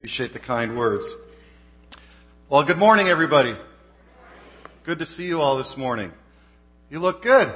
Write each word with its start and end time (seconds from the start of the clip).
Appreciate 0.00 0.32
the 0.32 0.38
kind 0.38 0.78
words. 0.78 1.14
Well, 2.48 2.62
good 2.62 2.78
morning, 2.78 3.08
everybody. 3.08 3.54
Good 4.82 5.00
to 5.00 5.04
see 5.04 5.26
you 5.26 5.42
all 5.42 5.58
this 5.58 5.76
morning. 5.76 6.10
You 6.88 7.00
look 7.00 7.20
good. 7.20 7.52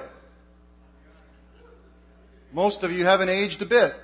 Most 2.52 2.82
of 2.82 2.92
you 2.92 3.06
haven't 3.06 3.30
aged 3.30 3.62
a 3.62 3.64
bit. 3.64 3.94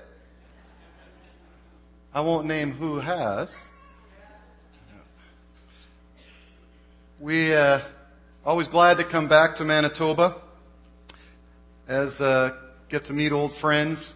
I 2.14 2.22
won't 2.22 2.46
name 2.46 2.72
who 2.72 2.98
has. 3.00 3.54
We 7.18 7.54
uh, 7.54 7.80
always 8.46 8.68
glad 8.68 8.96
to 8.96 9.04
come 9.04 9.28
back 9.28 9.56
to 9.56 9.66
Manitoba 9.66 10.36
as 11.86 12.22
uh, 12.22 12.56
get 12.88 13.04
to 13.04 13.12
meet 13.12 13.32
old 13.32 13.52
friends. 13.52 14.14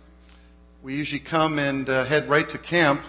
We 0.82 0.94
usually 0.94 1.20
come 1.20 1.58
and 1.58 1.86
uh, 1.90 2.06
head 2.06 2.30
right 2.30 2.48
to 2.48 2.56
camp 2.56 3.02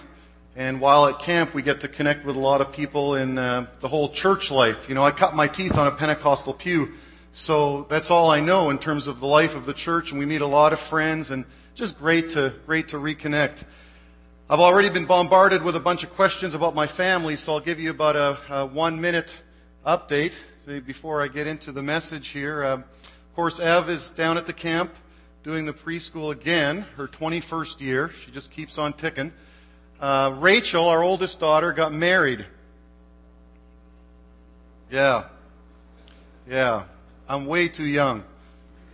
and 0.56 0.80
while 0.80 1.06
at 1.06 1.18
camp, 1.18 1.52
we 1.52 1.60
get 1.60 1.82
to 1.82 1.88
connect 1.88 2.24
with 2.24 2.34
a 2.34 2.38
lot 2.38 2.62
of 2.62 2.72
people 2.72 3.14
in 3.14 3.36
uh, 3.36 3.66
the 3.80 3.88
whole 3.88 4.08
church 4.08 4.50
life. 4.50 4.88
You 4.88 4.94
know, 4.94 5.04
I 5.04 5.10
cut 5.10 5.36
my 5.36 5.46
teeth 5.46 5.76
on 5.76 5.86
a 5.86 5.90
Pentecostal 5.90 6.54
pew, 6.54 6.94
so 7.32 7.86
that's 7.90 8.10
all 8.10 8.30
I 8.30 8.40
know 8.40 8.70
in 8.70 8.78
terms 8.78 9.06
of 9.06 9.20
the 9.20 9.26
life 9.26 9.54
of 9.54 9.66
the 9.66 9.74
church. 9.74 10.12
And 10.12 10.18
we 10.18 10.24
meet 10.24 10.40
a 10.40 10.46
lot 10.46 10.72
of 10.72 10.80
friends, 10.80 11.30
and 11.30 11.44
just 11.74 11.98
great 11.98 12.30
to 12.30 12.54
great 12.64 12.88
to 12.88 12.96
reconnect. 12.96 13.64
I've 14.48 14.60
already 14.60 14.88
been 14.88 15.04
bombarded 15.04 15.62
with 15.62 15.76
a 15.76 15.80
bunch 15.80 16.04
of 16.04 16.10
questions 16.14 16.54
about 16.54 16.74
my 16.74 16.86
family, 16.86 17.36
so 17.36 17.52
I'll 17.52 17.60
give 17.60 17.78
you 17.78 17.90
about 17.90 18.16
a, 18.16 18.38
a 18.48 18.64
one 18.64 18.98
minute 18.98 19.42
update 19.86 20.34
before 20.86 21.20
I 21.20 21.28
get 21.28 21.46
into 21.46 21.70
the 21.70 21.82
message 21.82 22.28
here. 22.28 22.64
Uh, 22.64 22.72
of 22.76 23.34
course, 23.34 23.60
Ev 23.60 23.90
is 23.90 24.08
down 24.08 24.38
at 24.38 24.46
the 24.46 24.54
camp 24.54 24.94
doing 25.42 25.66
the 25.66 25.74
preschool 25.74 26.32
again, 26.32 26.86
her 26.96 27.06
21st 27.06 27.80
year. 27.80 28.10
She 28.24 28.30
just 28.30 28.50
keeps 28.50 28.78
on 28.78 28.94
ticking. 28.94 29.32
Uh, 29.98 30.34
Rachel, 30.38 30.88
our 30.88 31.02
oldest 31.02 31.40
daughter, 31.40 31.72
got 31.72 31.92
married. 31.92 32.44
Yeah. 34.90 35.24
Yeah. 36.48 36.84
I'm 37.28 37.46
way 37.46 37.68
too 37.68 37.86
young 37.86 38.22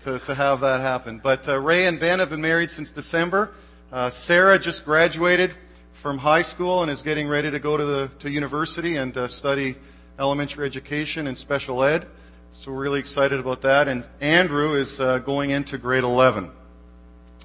to, 0.05 0.21
to 0.21 0.35
have 0.35 0.61
that 0.61 0.81
happen. 0.81 1.19
But 1.19 1.49
uh, 1.49 1.59
Ray 1.59 1.87
and 1.87 1.99
Ben 1.99 2.21
have 2.21 2.31
been 2.31 2.41
married 2.41 2.71
since 2.71 2.93
December. 2.93 3.53
Uh, 3.91 4.11
Sarah 4.11 4.59
just 4.59 4.85
graduated 4.85 5.55
from 5.93 6.19
high 6.19 6.43
school 6.43 6.83
and 6.83 6.91
is 6.91 7.03
getting 7.03 7.27
ready 7.27 7.51
to 7.51 7.59
go 7.59 7.77
to 7.77 7.85
the 7.85 8.09
to 8.21 8.31
university 8.31 8.97
and 8.97 9.17
uh, 9.17 9.29
study 9.29 9.75
elementary 10.19 10.67
education 10.67 11.27
and 11.27 11.37
special 11.37 11.83
ed. 11.83 12.07
So 12.53 12.71
we're 12.71 12.81
really 12.81 13.01
excited 13.01 13.41
about 13.41 13.63
that. 13.63 13.89
And 13.89 14.05
Andrew 14.21 14.75
is 14.75 15.01
uh, 15.01 15.19
going 15.19 15.51
into 15.51 15.79
grade 15.79 16.05
11. 16.05 16.51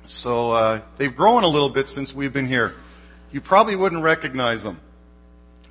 So 0.05 0.51
uh, 0.51 0.81
they've 0.97 1.15
grown 1.15 1.43
a 1.43 1.47
little 1.47 1.69
bit 1.69 1.87
since 1.87 2.13
we've 2.13 2.31
been 2.31 2.47
here 2.47 2.75
you 3.31 3.41
probably 3.41 3.75
wouldn't 3.75 4.03
recognize 4.03 4.63
them. 4.63 4.79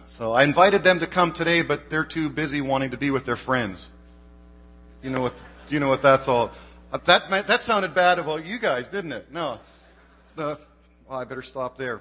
So 0.07 0.33
I 0.33 0.45
invited 0.45 0.83
them 0.83 1.01
to 1.01 1.07
come 1.07 1.33
today, 1.33 1.63
but 1.63 1.91
they're 1.91 2.05
too 2.05 2.31
busy 2.31 2.61
wanting 2.61 2.91
to 2.91 2.97
be 2.97 3.11
with 3.11 3.25
their 3.25 3.37
friends. 3.37 3.89
You 5.03 5.11
know 5.11 5.21
what? 5.21 5.35
You 5.69 5.81
know 5.81 5.89
what 5.89 6.03
that's 6.03 6.29
all. 6.29 6.53
Uh, 6.93 6.99
that 7.05 7.29
that 7.47 7.63
sounded 7.63 7.95
bad 7.95 8.19
about 8.19 8.47
you 8.47 8.59
guys, 8.59 8.89
didn't 8.89 9.13
it? 9.13 9.33
No. 9.33 9.61
Well, 10.37 10.59
I 11.11 11.25
better 11.25 11.43
stop 11.43 11.77
there. 11.77 12.01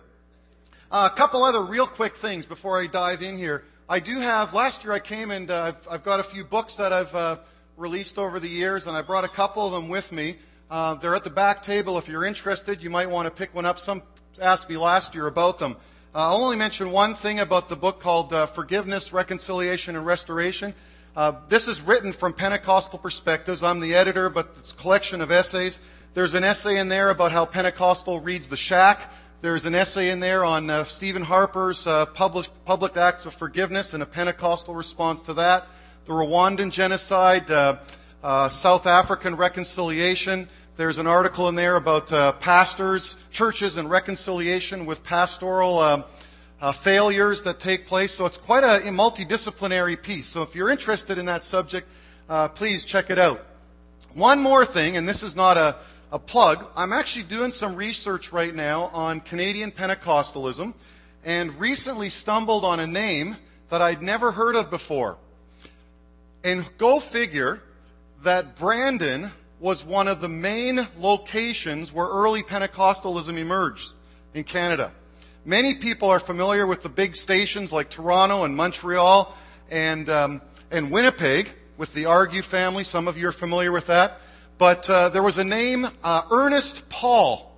Uh, 0.92 1.10
a 1.12 1.16
couple 1.16 1.44
other 1.44 1.62
real 1.62 1.88
quick 1.88 2.16
things 2.16 2.46
before 2.46 2.80
I 2.80 2.88
dive 2.88 3.22
in 3.22 3.38
here. 3.38 3.64
I 3.90 4.00
do 4.00 4.20
have. 4.20 4.54
Last 4.54 4.84
year 4.84 4.94
I 4.94 5.00
came 5.00 5.32
and 5.32 5.50
uh, 5.50 5.64
I've, 5.64 5.88
I've, 5.90 6.04
got 6.04 6.20
a 6.20 6.24
few 6.24 6.44
books 6.44 6.76
that 6.78 6.94
I've 6.94 7.14
uh, 7.14 7.38
released 7.78 8.18
over 8.18 8.40
the 8.40 8.48
years, 8.50 8.88
and 8.88 8.96
I 8.96 9.02
brought 9.02 9.24
a 9.24 9.30
couple 9.30 9.66
of 9.66 9.74
them 9.74 9.90
with 9.90 10.12
me. 10.12 10.38
Uh, 10.70 10.96
they're 10.96 11.16
at 11.16 11.24
the 11.24 11.30
back 11.30 11.64
table. 11.64 11.98
If 11.98 12.08
you're 12.08 12.26
interested, 12.26 12.82
you 12.82 12.90
might 12.90 13.10
want 13.10 13.26
to 13.26 13.32
pick 13.32 13.54
one 13.54 13.66
up. 13.66 13.78
Some 13.78 14.02
asked 14.40 14.70
me 14.70 14.78
last 14.78 15.16
year 15.16 15.28
about 15.28 15.60
them. 15.60 15.74
Uh, 16.14 16.30
I'll 16.30 16.44
only 16.44 16.58
mention 16.58 16.92
one 16.92 17.16
thing 17.16 17.40
about 17.40 17.70
the 17.70 17.76
book 17.76 18.00
called 18.00 18.34
uh, 18.34 18.46
Forgiveness, 18.46 19.14
Reconciliation, 19.14 19.96
and 19.96 20.06
Restoration. 20.06 20.74
Uh, 21.16 21.34
this 21.48 21.68
is 21.68 21.82
written 21.82 22.12
from 22.12 22.34
Pentecostal 22.34 23.00
perspectives. 23.00 23.64
I'm 23.64 23.80
the 23.80 23.96
editor, 23.96 24.30
but 24.30 24.50
it's 24.58 24.74
a 24.74 24.76
collection 24.76 25.22
of 25.22 25.32
essays. 25.32 25.80
There's 26.14 26.34
an 26.34 26.44
essay 26.44 26.78
in 26.80 26.90
there 26.90 27.10
about 27.10 27.32
how 27.32 27.46
Pentecostal 27.46 28.20
reads 28.20 28.50
the 28.50 28.58
shack. 28.58 29.12
There's 29.42 29.66
an 29.66 29.76
essay 29.76 30.10
in 30.10 30.20
there 30.20 30.44
on 30.44 30.70
uh, 30.70 30.84
Stephen 30.86 31.22
Harper's 31.22 31.88
uh, 31.88 32.06
public, 32.08 32.48
public 32.66 32.98
acts 32.98 33.26
of 33.26 33.34
forgiveness 33.34 33.94
and 33.94 34.02
a 34.02 34.06
Pentecostal 34.06 34.76
response 34.76 35.22
to 35.24 35.34
that. 35.36 35.68
The 36.06 36.14
Rwandan 36.14 36.72
genocide, 36.72 37.50
uh, 37.52 37.78
South 38.50 38.88
African 38.88 39.36
reconciliation, 39.36 40.50
there's 40.78 40.98
an 40.98 41.08
article 41.08 41.48
in 41.48 41.56
there 41.56 41.78
about 41.78 42.12
uh, 42.12 42.34
pastors, 42.34 43.16
churches, 43.32 43.78
and 43.78 43.90
reconciliation 43.90 44.86
with 44.86 45.04
pastoral 45.06 45.80
uh, 45.80 46.04
uh, 46.60 46.74
failures 46.74 47.44
that 47.44 47.62
take 47.62 47.88
place. 47.88 48.14
So 48.14 48.26
it's 48.26 48.38
quite 48.38 48.66
a, 48.66 48.86
a, 48.86 48.92
multidisciplinary 48.92 50.02
piece. 50.02 50.28
So 50.28 50.42
if 50.42 50.54
you're 50.54 50.70
interested 50.70 51.18
in 51.18 51.28
that 51.28 51.46
subject, 51.46 51.88
uh, 52.28 52.50
please 52.50 52.84
check 52.84 53.10
it 53.10 53.18
out. 53.18 53.46
One 54.16 54.42
more 54.42 54.66
thing, 54.66 54.98
and 54.98 55.08
this 55.08 55.24
is 55.24 55.34
not 55.34 55.56
a, 55.56 55.78
a 56.12 56.20
plug. 56.20 56.66
I'm 56.76 56.92
actually 56.92 57.24
doing 57.24 57.52
some 57.52 57.76
research 57.76 58.34
right 58.34 58.54
now 58.54 58.88
on 58.88 59.22
Canadian 59.22 59.72
Pentecostalism 59.72 60.74
and 61.24 61.58
recently 61.58 62.10
stumbled 62.10 62.66
on 62.66 62.82
a 62.82 62.88
name 62.88 63.38
that 63.70 63.82
I'd 63.82 64.02
never 64.02 64.34
heard 64.34 64.58
of 64.58 64.70
before. 64.70 65.16
And 66.44 66.70
go 66.78 67.00
figure 67.00 67.62
that 68.24 68.58
Brandon 68.58 69.32
was 69.60 69.84
one 69.84 70.08
of 70.08 70.22
the 70.22 70.28
main 70.28 70.88
locations 70.98 71.94
where 71.94 72.08
early 72.08 72.44
Pentecostalism 72.44 73.38
emerged 73.38 73.94
in 74.34 74.44
Canada. 74.44 74.92
Many 75.46 75.76
people 75.76 76.10
are 76.10 76.20
familiar 76.20 76.68
with 76.68 76.82
the 76.84 76.90
big 76.90 77.16
stations 77.16 77.72
like 77.72 77.90
Toronto 77.90 78.44
and 78.44 78.56
Montreal 78.56 79.36
and, 79.70 80.10
um, 80.10 80.42
and 80.72 80.92
Winnipeg 80.92 81.54
with 81.78 81.94
the 81.94 82.06
Argue 82.06 82.42
family. 82.42 82.84
Some 82.84 83.08
of 83.08 83.18
you 83.18 83.28
are 83.30 83.32
familiar 83.32 83.72
with 83.72 83.88
that. 83.88 84.20
But 84.58 84.90
uh, 84.90 85.10
there 85.10 85.24
was 85.24 85.38
a 85.38 85.44
name, 85.44 85.88
uh, 86.04 86.24
Ernest 86.32 86.88
Paul. 86.90 87.52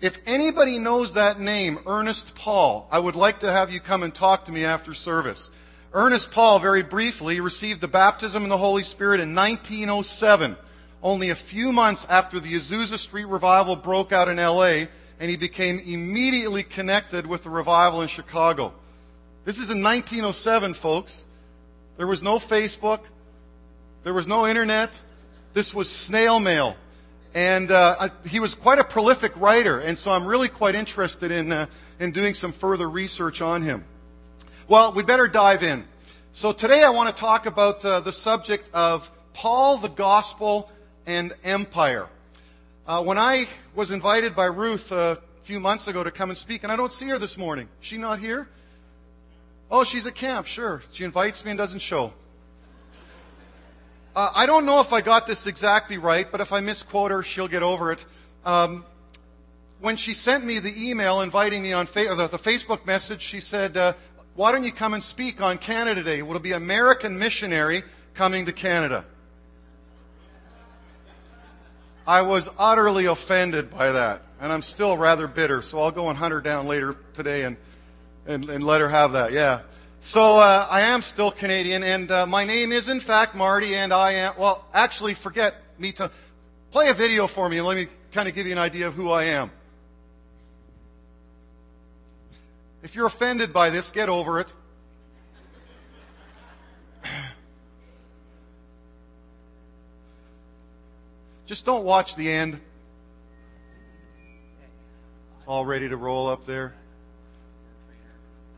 If 0.00 0.18
anybody 0.26 0.78
knows 0.78 1.14
that 1.14 1.38
name, 1.38 1.78
Ernest 1.86 2.34
Paul, 2.34 2.88
I 2.90 2.98
would 2.98 3.16
like 3.16 3.40
to 3.40 3.52
have 3.52 3.70
you 3.70 3.80
come 3.80 4.02
and 4.02 4.14
talk 4.14 4.46
to 4.46 4.52
me 4.52 4.64
after 4.64 4.94
service. 4.94 5.50
Ernest 5.92 6.30
Paul, 6.30 6.58
very 6.58 6.82
briefly, 6.82 7.40
received 7.40 7.80
the 7.80 7.88
baptism 7.88 8.44
in 8.44 8.48
the 8.48 8.56
Holy 8.56 8.84
Spirit 8.84 9.20
in 9.20 9.34
1907 9.34 10.56
only 11.02 11.30
a 11.30 11.34
few 11.34 11.72
months 11.72 12.06
after 12.08 12.40
the 12.40 12.54
Azusa 12.54 12.98
Street 12.98 13.26
revival 13.26 13.76
broke 13.76 14.12
out 14.12 14.28
in 14.28 14.36
LA, 14.36 14.86
and 15.18 15.30
he 15.30 15.36
became 15.36 15.78
immediately 15.78 16.62
connected 16.62 17.26
with 17.26 17.44
the 17.44 17.50
revival 17.50 18.02
in 18.02 18.08
Chicago. 18.08 18.72
This 19.44 19.58
is 19.58 19.70
in 19.70 19.82
1907, 19.82 20.74
folks. 20.74 21.24
There 21.96 22.06
was 22.06 22.22
no 22.22 22.38
Facebook. 22.38 23.00
There 24.02 24.14
was 24.14 24.26
no 24.26 24.46
internet. 24.46 25.00
This 25.52 25.74
was 25.74 25.90
snail 25.90 26.40
mail. 26.40 26.76
And 27.34 27.70
uh, 27.70 28.08
he 28.26 28.40
was 28.40 28.54
quite 28.54 28.78
a 28.78 28.84
prolific 28.84 29.32
writer, 29.36 29.78
and 29.78 29.96
so 29.96 30.10
I'm 30.10 30.26
really 30.26 30.48
quite 30.48 30.74
interested 30.74 31.30
in, 31.30 31.52
uh, 31.52 31.66
in 32.00 32.10
doing 32.10 32.34
some 32.34 32.52
further 32.52 32.88
research 32.90 33.40
on 33.40 33.62
him. 33.62 33.84
Well, 34.66 34.92
we 34.92 35.02
better 35.02 35.28
dive 35.28 35.62
in. 35.62 35.84
So 36.32 36.52
today 36.52 36.82
I 36.82 36.90
want 36.90 37.14
to 37.14 37.20
talk 37.20 37.46
about 37.46 37.84
uh, 37.84 38.00
the 38.00 38.12
subject 38.12 38.68
of 38.74 39.10
Paul, 39.32 39.78
the 39.78 39.88
gospel, 39.88 40.70
and 41.06 41.32
empire. 41.44 42.08
Uh, 42.86 43.02
when 43.02 43.18
I 43.18 43.46
was 43.74 43.90
invited 43.90 44.34
by 44.34 44.46
Ruth 44.46 44.90
a 44.92 45.18
few 45.42 45.60
months 45.60 45.88
ago 45.88 46.02
to 46.02 46.10
come 46.10 46.30
and 46.30 46.38
speak, 46.38 46.62
and 46.62 46.72
I 46.72 46.76
don't 46.76 46.92
see 46.92 47.08
her 47.08 47.18
this 47.18 47.38
morning. 47.38 47.68
Is 47.80 47.88
she 47.88 47.98
not 47.98 48.18
here? 48.18 48.48
Oh, 49.70 49.84
she's 49.84 50.06
at 50.06 50.14
camp, 50.14 50.46
sure. 50.46 50.82
She 50.92 51.04
invites 51.04 51.44
me 51.44 51.52
and 51.52 51.58
doesn't 51.58 51.80
show. 51.80 52.12
Uh, 54.16 54.32
I 54.34 54.46
don't 54.46 54.66
know 54.66 54.80
if 54.80 54.92
I 54.92 55.00
got 55.00 55.28
this 55.28 55.46
exactly 55.46 55.96
right, 55.96 56.30
but 56.30 56.40
if 56.40 56.52
I 56.52 56.58
misquote 56.58 57.12
her, 57.12 57.22
she'll 57.22 57.46
get 57.46 57.62
over 57.62 57.92
it. 57.92 58.04
Um, 58.44 58.84
when 59.80 59.96
she 59.96 60.12
sent 60.12 60.44
me 60.44 60.58
the 60.58 60.90
email 60.90 61.20
inviting 61.20 61.62
me 61.62 61.72
on 61.72 61.86
fa- 61.86 62.14
the, 62.16 62.26
the, 62.26 62.38
Facebook 62.38 62.84
message, 62.84 63.22
she 63.22 63.38
said, 63.40 63.76
uh, 63.76 63.92
"Why 64.34 64.50
don't 64.50 64.64
you 64.64 64.72
come 64.72 64.94
and 64.94 65.02
speak 65.02 65.40
on 65.40 65.58
Canada 65.58 66.02
Day? 66.02 66.18
It'll 66.18 66.40
be 66.40 66.52
American 66.52 67.18
missionary 67.18 67.84
coming 68.14 68.46
to 68.46 68.52
Canada?" 68.52 69.04
I 72.06 72.22
was 72.22 72.48
utterly 72.58 73.06
offended 73.06 73.70
by 73.70 73.92
that, 73.92 74.22
and 74.40 74.52
I'm 74.52 74.62
still 74.62 74.96
rather 74.96 75.26
bitter. 75.26 75.62
So 75.62 75.80
I'll 75.80 75.90
go 75.90 76.08
and 76.08 76.18
hunt 76.18 76.32
her 76.32 76.40
down 76.40 76.66
later 76.66 76.96
today 77.14 77.42
and 77.42 77.56
and, 78.26 78.48
and 78.48 78.64
let 78.64 78.80
her 78.80 78.88
have 78.88 79.12
that. 79.12 79.32
Yeah. 79.32 79.60
So 80.00 80.38
uh, 80.38 80.66
I 80.70 80.82
am 80.82 81.02
still 81.02 81.30
Canadian, 81.30 81.82
and 81.82 82.10
uh, 82.10 82.26
my 82.26 82.44
name 82.44 82.72
is 82.72 82.88
in 82.88 83.00
fact 83.00 83.34
Marty, 83.34 83.74
and 83.74 83.92
I 83.92 84.12
am. 84.12 84.34
Well, 84.38 84.64
actually, 84.72 85.14
forget 85.14 85.54
me 85.78 85.92
to 85.92 86.10
play 86.70 86.88
a 86.88 86.94
video 86.94 87.26
for 87.26 87.48
me, 87.48 87.58
and 87.58 87.66
let 87.66 87.76
me 87.76 87.88
kind 88.12 88.28
of 88.28 88.34
give 88.34 88.46
you 88.46 88.52
an 88.52 88.58
idea 88.58 88.86
of 88.86 88.94
who 88.94 89.10
I 89.10 89.24
am. 89.24 89.50
If 92.82 92.94
you're 92.94 93.06
offended 93.06 93.52
by 93.52 93.68
this, 93.68 93.90
get 93.90 94.08
over 94.08 94.40
it. 94.40 94.52
Just 101.50 101.66
don't 101.66 101.82
watch 101.82 102.14
the 102.14 102.30
end. 102.30 102.60
All 105.48 105.66
ready 105.66 105.88
to 105.88 105.96
roll 105.96 106.28
up 106.28 106.46
there. 106.46 106.74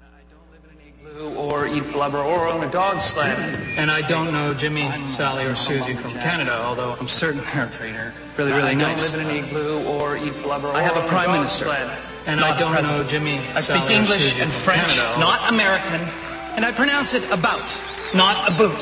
I 0.03 0.21
don't 0.31 0.53
live 0.53 0.61
in 0.71 0.79
an 0.79 1.33
igloo 1.33 1.35
or 1.41 1.67
eat 1.67 1.91
blubber 1.91 2.19
or 2.19 2.49
own 2.49 2.63
a 2.63 2.71
dog 2.71 3.01
sled. 3.01 3.39
And 3.79 3.91
I 3.91 4.07
don't 4.07 4.31
know 4.31 4.53
Jimmy, 4.53 4.91
Sally, 5.07 5.47
or 5.47 5.55
Susie 5.55 5.95
from 5.95 6.11
Canada, 6.11 6.53
although 6.65 6.95
I'm 7.01 7.09
certain 7.09 7.41
they're 7.41 8.13
really, 8.37 8.53
really 8.53 8.73
I 8.73 8.75
nice. 8.75 9.11
don't 9.11 9.23
live 9.23 9.31
in 9.31 9.39
an 9.39 9.45
igloo 9.47 9.85
or 9.87 10.19
eat 10.19 10.35
blubber 10.43 10.69
or 10.69 10.75
I 10.75 10.83
have 10.83 10.99
a 10.99 11.09
prime 11.09 11.29
dog 11.29 11.37
minister. 11.37 11.65
sled. 11.65 11.99
And 12.27 12.41
Not 12.41 12.57
I 12.57 12.61
don't 12.61 12.73
a 12.73 12.75
president. 12.75 13.05
know 13.05 13.09
Jimmy, 13.09 13.39
I 13.57 13.61
Sally, 13.63 13.79
speak 13.81 13.89
or 13.89 14.01
English 14.03 14.23
Susie 14.33 14.43
and 14.43 14.53
French, 14.53 14.99
Canada, 14.99 15.19
not 15.19 15.51
American, 15.51 16.01
and 16.57 16.65
I 16.67 16.73
pronounce 16.73 17.15
it 17.15 17.25
about, 17.31 17.65
not 18.15 18.37
a 18.47 18.53
boot. 18.53 18.77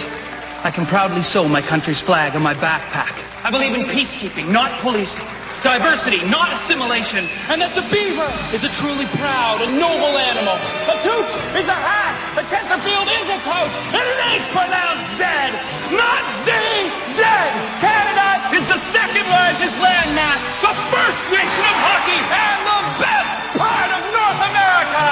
I 0.65 0.73
can 0.73 0.85
proudly 0.85 1.23
sew 1.23 1.47
my 1.49 1.63
country's 1.63 2.01
flag 2.01 2.35
on 2.35 2.43
my 2.43 2.55
backpack. 2.55 3.30
I 3.43 3.51
believe 3.51 3.73
in 3.73 3.89
peacekeeping, 3.89 4.53
not 4.53 4.69
policing. 4.85 5.25
Diversity, 5.65 6.25
not 6.29 6.53
assimilation. 6.61 7.25
And 7.53 7.61
that 7.61 7.73
the 7.77 7.85
beaver 7.93 8.29
is 8.53 8.65
a 8.65 8.73
truly 8.73 9.05
proud 9.21 9.61
and 9.61 9.77
noble 9.77 10.17
animal. 10.17 10.57
A 10.89 10.97
toque 11.05 11.29
is 11.57 11.69
a 11.69 11.77
hat. 11.77 12.17
A 12.37 12.45
Chesterfield 12.49 13.09
is 13.09 13.27
a 13.29 13.41
coat. 13.45 13.73
And 13.93 14.01
it 14.01 14.21
is 14.41 14.45
pronounced 14.53 15.21
Z, 15.21 15.25
not 15.93 16.23
Z. 16.49 16.53
Z. 17.17 17.21
Canada 17.81 18.29
is 18.57 18.65
the 18.73 18.81
second 18.93 19.25
largest 19.29 19.77
landmass, 19.81 20.41
the 20.65 20.73
first 20.93 21.21
nation 21.29 21.65
of 21.65 21.77
hockey, 21.81 22.21
and 22.21 22.61
the 22.65 22.81
best 23.05 23.31
part 23.57 23.91
of 23.93 24.01
North 24.17 24.41
America. 24.41 25.09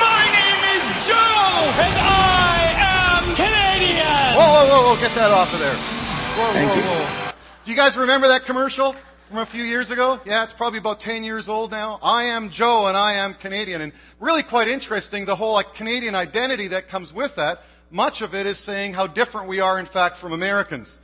My 0.00 0.24
name 0.32 0.60
is 0.80 0.84
Joe, 1.04 1.52
and 1.76 1.94
I 1.96 2.56
am 2.76 3.22
Canadian. 3.36 4.32
Whoa, 4.36 4.48
whoa, 4.48 4.64
whoa, 4.68 4.80
whoa, 4.84 4.96
get 5.00 5.12
that 5.16 5.32
off 5.32 5.52
of 5.52 5.60
there. 5.60 5.76
Whoa, 5.76 6.56
whoa, 6.56 7.04
whoa. 7.04 7.29
You 7.70 7.76
guys 7.76 7.96
remember 7.96 8.26
that 8.26 8.46
commercial 8.46 8.96
from 9.28 9.38
a 9.38 9.46
few 9.46 9.62
years 9.62 9.92
ago? 9.92 10.20
Yeah, 10.26 10.42
it's 10.42 10.52
probably 10.52 10.80
about 10.80 10.98
10 10.98 11.22
years 11.22 11.48
old 11.48 11.70
now. 11.70 12.00
I 12.02 12.24
am 12.24 12.50
Joe 12.50 12.88
and 12.88 12.96
I 12.96 13.12
am 13.12 13.32
Canadian. 13.32 13.80
And 13.80 13.92
really 14.18 14.42
quite 14.42 14.66
interesting, 14.66 15.24
the 15.24 15.36
whole 15.36 15.52
like, 15.52 15.72
Canadian 15.72 16.16
identity 16.16 16.66
that 16.66 16.88
comes 16.88 17.12
with 17.14 17.36
that. 17.36 17.62
Much 17.92 18.22
of 18.22 18.34
it 18.34 18.46
is 18.46 18.58
saying 18.58 18.94
how 18.94 19.06
different 19.06 19.46
we 19.46 19.60
are, 19.60 19.78
in 19.78 19.86
fact, 19.86 20.16
from 20.16 20.32
Americans. 20.32 20.98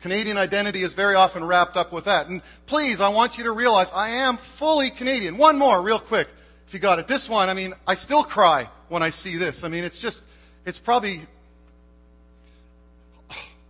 Canadian 0.00 0.36
identity 0.36 0.82
is 0.82 0.94
very 0.94 1.16
often 1.16 1.44
wrapped 1.44 1.76
up 1.76 1.90
with 1.90 2.04
that. 2.04 2.28
And 2.28 2.40
please, 2.66 3.00
I 3.00 3.08
want 3.08 3.36
you 3.36 3.42
to 3.42 3.50
realize 3.50 3.90
I 3.90 4.10
am 4.10 4.36
fully 4.36 4.90
Canadian. 4.90 5.38
One 5.38 5.58
more, 5.58 5.82
real 5.82 5.98
quick, 5.98 6.28
if 6.68 6.72
you 6.72 6.78
got 6.78 7.00
it. 7.00 7.08
This 7.08 7.28
one, 7.28 7.48
I 7.48 7.54
mean, 7.54 7.74
I 7.84 7.94
still 7.94 8.22
cry 8.22 8.70
when 8.90 9.02
I 9.02 9.10
see 9.10 9.38
this. 9.38 9.64
I 9.64 9.68
mean, 9.68 9.82
it's 9.82 9.98
just, 9.98 10.22
it's 10.66 10.78
probably, 10.78 11.22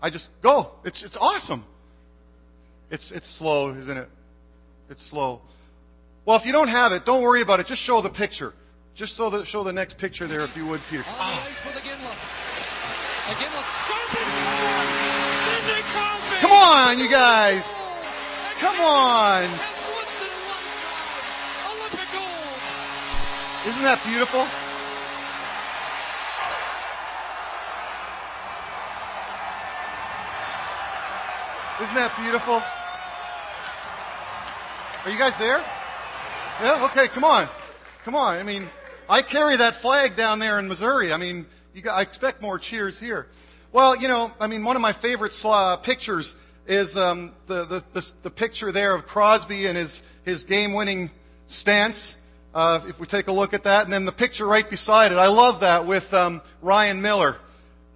I 0.02 0.10
just 0.10 0.28
go. 0.42 0.72
It's, 0.84 1.02
it's 1.02 1.16
awesome. 1.16 1.64
It's, 2.90 3.10
it's 3.10 3.28
slow, 3.28 3.70
isn't 3.70 3.96
it? 3.96 4.08
It's 4.90 5.02
slow. 5.02 5.40
Well, 6.24 6.36
if 6.36 6.46
you 6.46 6.52
don't 6.52 6.68
have 6.68 6.92
it, 6.92 7.04
don't 7.04 7.22
worry 7.22 7.42
about 7.42 7.60
it. 7.60 7.66
Just 7.66 7.82
show 7.82 8.00
the 8.00 8.10
picture. 8.10 8.54
Just 8.94 9.16
show 9.16 9.30
the, 9.30 9.44
show 9.44 9.62
the 9.62 9.72
next 9.72 9.98
picture 9.98 10.26
there, 10.26 10.42
if 10.42 10.56
you 10.56 10.66
would, 10.66 10.80
Peter. 10.88 11.04
On 11.06 11.16
the 11.16 11.54
for 11.62 11.72
the 11.72 11.80
Iginla. 11.80 12.14
A 13.26 13.34
Ginla 13.34 13.64
stomping 13.84 14.28
forward. 14.30 14.88
Sidney 15.44 15.82
Crosby. 15.90 16.36
Come 16.40 16.52
on, 16.52 16.98
you 16.98 17.08
guys. 17.10 17.74
Come 18.60 18.80
on. 18.80 19.42
Has 19.44 19.60
Woodson 19.96 20.30
alongside. 20.46 21.74
Olympic 21.74 22.08
gold. 22.12 23.66
Isn't 23.66 23.82
that 23.82 24.00
beautiful? 24.06 24.46
Isn't 31.80 31.94
that 31.96 32.16
beautiful? 32.16 32.62
Are 35.04 35.10
you 35.10 35.18
guys 35.18 35.36
there? 35.38 35.58
Yeah, 36.60 36.84
okay, 36.84 37.08
come 37.08 37.24
on. 37.24 37.48
Come 38.04 38.14
on. 38.14 38.38
I 38.38 38.44
mean, 38.44 38.68
I 39.08 39.22
carry 39.22 39.56
that 39.56 39.74
flag 39.74 40.14
down 40.14 40.38
there 40.38 40.60
in 40.60 40.68
Missouri. 40.68 41.12
I 41.12 41.16
mean, 41.16 41.46
got, 41.82 41.98
I 41.98 42.02
expect 42.02 42.40
more 42.40 42.60
cheers 42.60 43.00
here. 43.00 43.26
Well, 43.72 43.96
you 43.96 44.06
know, 44.06 44.32
I 44.40 44.46
mean, 44.46 44.62
one 44.62 44.76
of 44.76 44.82
my 44.82 44.92
favorite 44.92 45.32
sla- 45.32 45.82
pictures 45.82 46.36
is 46.68 46.96
um, 46.96 47.32
the, 47.48 47.64
the, 47.64 47.84
the, 47.92 48.12
the 48.22 48.30
picture 48.30 48.70
there 48.70 48.94
of 48.94 49.04
Crosby 49.06 49.66
and 49.66 49.76
his, 49.76 50.00
his 50.24 50.44
game 50.44 50.74
winning 50.74 51.10
stance. 51.48 52.18
Uh, 52.54 52.80
if 52.88 53.00
we 53.00 53.06
take 53.06 53.26
a 53.26 53.32
look 53.32 53.52
at 53.52 53.64
that, 53.64 53.82
and 53.82 53.92
then 53.92 54.04
the 54.04 54.12
picture 54.12 54.46
right 54.46 54.70
beside 54.70 55.10
it, 55.10 55.18
I 55.18 55.26
love 55.26 55.60
that 55.60 55.86
with 55.86 56.14
um, 56.14 56.40
Ryan 56.62 57.02
Miller. 57.02 57.36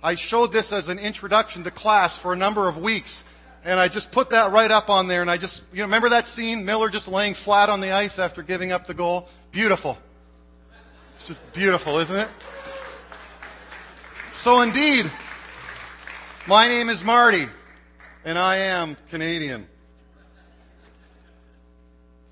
I 0.02 0.16
showed 0.16 0.50
this 0.52 0.72
as 0.72 0.88
an 0.88 0.98
introduction 0.98 1.62
to 1.62 1.70
class 1.70 2.18
for 2.18 2.32
a 2.32 2.36
number 2.36 2.68
of 2.68 2.76
weeks, 2.76 3.24
and 3.68 3.78
I 3.78 3.88
just 3.88 4.10
put 4.10 4.30
that 4.30 4.50
right 4.50 4.70
up 4.70 4.88
on 4.88 5.08
there. 5.08 5.20
And 5.20 5.30
I 5.30 5.36
just, 5.36 5.62
you 5.72 5.80
know, 5.80 5.84
remember 5.84 6.08
that 6.08 6.26
scene? 6.26 6.64
Miller 6.64 6.88
just 6.88 7.06
laying 7.06 7.34
flat 7.34 7.68
on 7.68 7.82
the 7.82 7.92
ice 7.92 8.18
after 8.18 8.42
giving 8.42 8.72
up 8.72 8.86
the 8.86 8.94
goal. 8.94 9.28
Beautiful. 9.52 9.98
It's 11.14 11.26
just 11.26 11.52
beautiful, 11.52 11.98
isn't 11.98 12.16
it? 12.16 12.28
So 14.32 14.62
indeed, 14.62 15.10
my 16.46 16.66
name 16.66 16.88
is 16.88 17.04
Marty, 17.04 17.46
and 18.24 18.38
I 18.38 18.56
am 18.56 18.96
Canadian. 19.10 19.68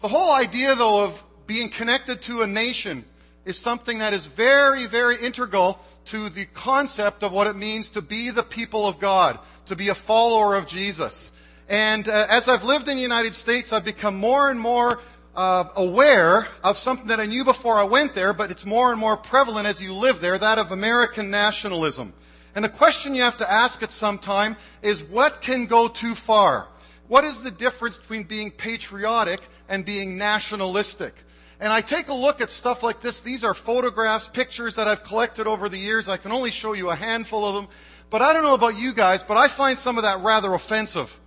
The 0.00 0.08
whole 0.08 0.32
idea, 0.32 0.74
though, 0.74 1.04
of 1.04 1.22
being 1.46 1.68
connected 1.68 2.22
to 2.22 2.40
a 2.40 2.46
nation 2.46 3.04
is 3.44 3.58
something 3.58 3.98
that 3.98 4.14
is 4.14 4.24
very, 4.24 4.86
very 4.86 5.20
integral 5.22 5.80
to 6.06 6.28
the 6.28 6.46
concept 6.46 7.22
of 7.22 7.32
what 7.32 7.46
it 7.46 7.56
means 7.56 7.90
to 7.90 8.02
be 8.02 8.30
the 8.30 8.42
people 8.42 8.86
of 8.86 8.98
God, 8.98 9.38
to 9.66 9.76
be 9.76 9.88
a 9.88 9.94
follower 9.94 10.54
of 10.54 10.66
Jesus. 10.66 11.32
And 11.68 12.08
uh, 12.08 12.26
as 12.28 12.48
I've 12.48 12.64
lived 12.64 12.88
in 12.88 12.96
the 12.96 13.02
United 13.02 13.34
States, 13.34 13.72
I've 13.72 13.84
become 13.84 14.16
more 14.16 14.50
and 14.50 14.58
more 14.58 15.00
uh, 15.34 15.64
aware 15.76 16.48
of 16.64 16.78
something 16.78 17.08
that 17.08 17.20
I 17.20 17.26
knew 17.26 17.44
before 17.44 17.74
I 17.74 17.84
went 17.84 18.14
there, 18.14 18.32
but 18.32 18.50
it's 18.50 18.64
more 18.64 18.90
and 18.90 19.00
more 19.00 19.16
prevalent 19.16 19.66
as 19.66 19.82
you 19.82 19.92
live 19.92 20.20
there, 20.20 20.38
that 20.38 20.58
of 20.58 20.72
American 20.72 21.30
nationalism. 21.30 22.12
And 22.54 22.64
the 22.64 22.70
question 22.70 23.14
you 23.14 23.22
have 23.22 23.36
to 23.38 23.50
ask 23.50 23.82
at 23.82 23.92
some 23.92 24.18
time 24.18 24.56
is 24.80 25.02
what 25.02 25.42
can 25.42 25.66
go 25.66 25.88
too 25.88 26.14
far? 26.14 26.68
What 27.08 27.24
is 27.24 27.42
the 27.42 27.50
difference 27.50 27.98
between 27.98 28.22
being 28.22 28.50
patriotic 28.50 29.40
and 29.68 29.84
being 29.84 30.16
nationalistic? 30.16 31.14
And 31.60 31.72
I 31.72 31.80
take 31.80 32.08
a 32.08 32.14
look 32.14 32.40
at 32.40 32.50
stuff 32.50 32.82
like 32.82 33.00
this. 33.00 33.22
These 33.22 33.42
are 33.42 33.54
photographs, 33.54 34.28
pictures 34.28 34.74
that 34.74 34.86
I've 34.86 35.02
collected 35.04 35.46
over 35.46 35.68
the 35.68 35.78
years. 35.78 36.08
I 36.08 36.18
can 36.18 36.32
only 36.32 36.50
show 36.50 36.74
you 36.74 36.90
a 36.90 36.94
handful 36.94 37.46
of 37.46 37.54
them. 37.54 37.68
But 38.10 38.22
I 38.22 38.32
don't 38.32 38.42
know 38.42 38.54
about 38.54 38.78
you 38.78 38.92
guys, 38.92 39.24
but 39.24 39.36
I 39.36 39.48
find 39.48 39.78
some 39.78 39.96
of 39.96 40.04
that 40.04 40.20
rather 40.20 40.52
offensive. 40.54 41.18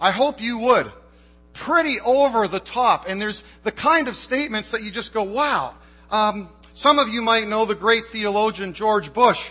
I 0.00 0.10
hope 0.10 0.40
you 0.40 0.58
would. 0.58 0.90
Pretty 1.52 2.00
over 2.00 2.48
the 2.48 2.58
top. 2.58 3.04
And 3.08 3.20
there's 3.20 3.44
the 3.62 3.72
kind 3.72 4.08
of 4.08 4.16
statements 4.16 4.70
that 4.70 4.82
you 4.82 4.90
just 4.90 5.12
go, 5.12 5.22
wow. 5.22 5.74
Um, 6.10 6.48
some 6.72 6.98
of 6.98 7.08
you 7.08 7.22
might 7.22 7.46
know 7.46 7.64
the 7.64 7.74
great 7.74 8.08
theologian 8.08 8.72
George 8.72 9.12
Bush, 9.12 9.50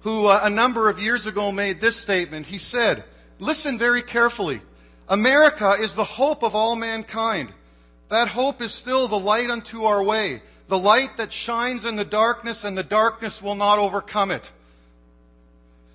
who 0.00 0.26
uh, 0.26 0.40
a 0.42 0.50
number 0.50 0.90
of 0.90 1.00
years 1.00 1.24
ago 1.24 1.50
made 1.50 1.80
this 1.80 1.96
statement. 1.96 2.46
He 2.46 2.58
said, 2.58 3.04
listen 3.38 3.78
very 3.78 4.02
carefully. 4.02 4.60
America 5.08 5.70
is 5.78 5.94
the 5.94 6.04
hope 6.04 6.42
of 6.42 6.54
all 6.54 6.76
mankind. 6.76 7.54
That 8.08 8.28
hope 8.28 8.62
is 8.62 8.72
still 8.72 9.08
the 9.08 9.18
light 9.18 9.50
unto 9.50 9.84
our 9.84 10.02
way, 10.02 10.42
the 10.68 10.78
light 10.78 11.16
that 11.16 11.32
shines 11.32 11.84
in 11.84 11.96
the 11.96 12.04
darkness, 12.04 12.64
and 12.64 12.76
the 12.76 12.84
darkness 12.84 13.42
will 13.42 13.54
not 13.54 13.78
overcome 13.78 14.30
it. 14.30 14.52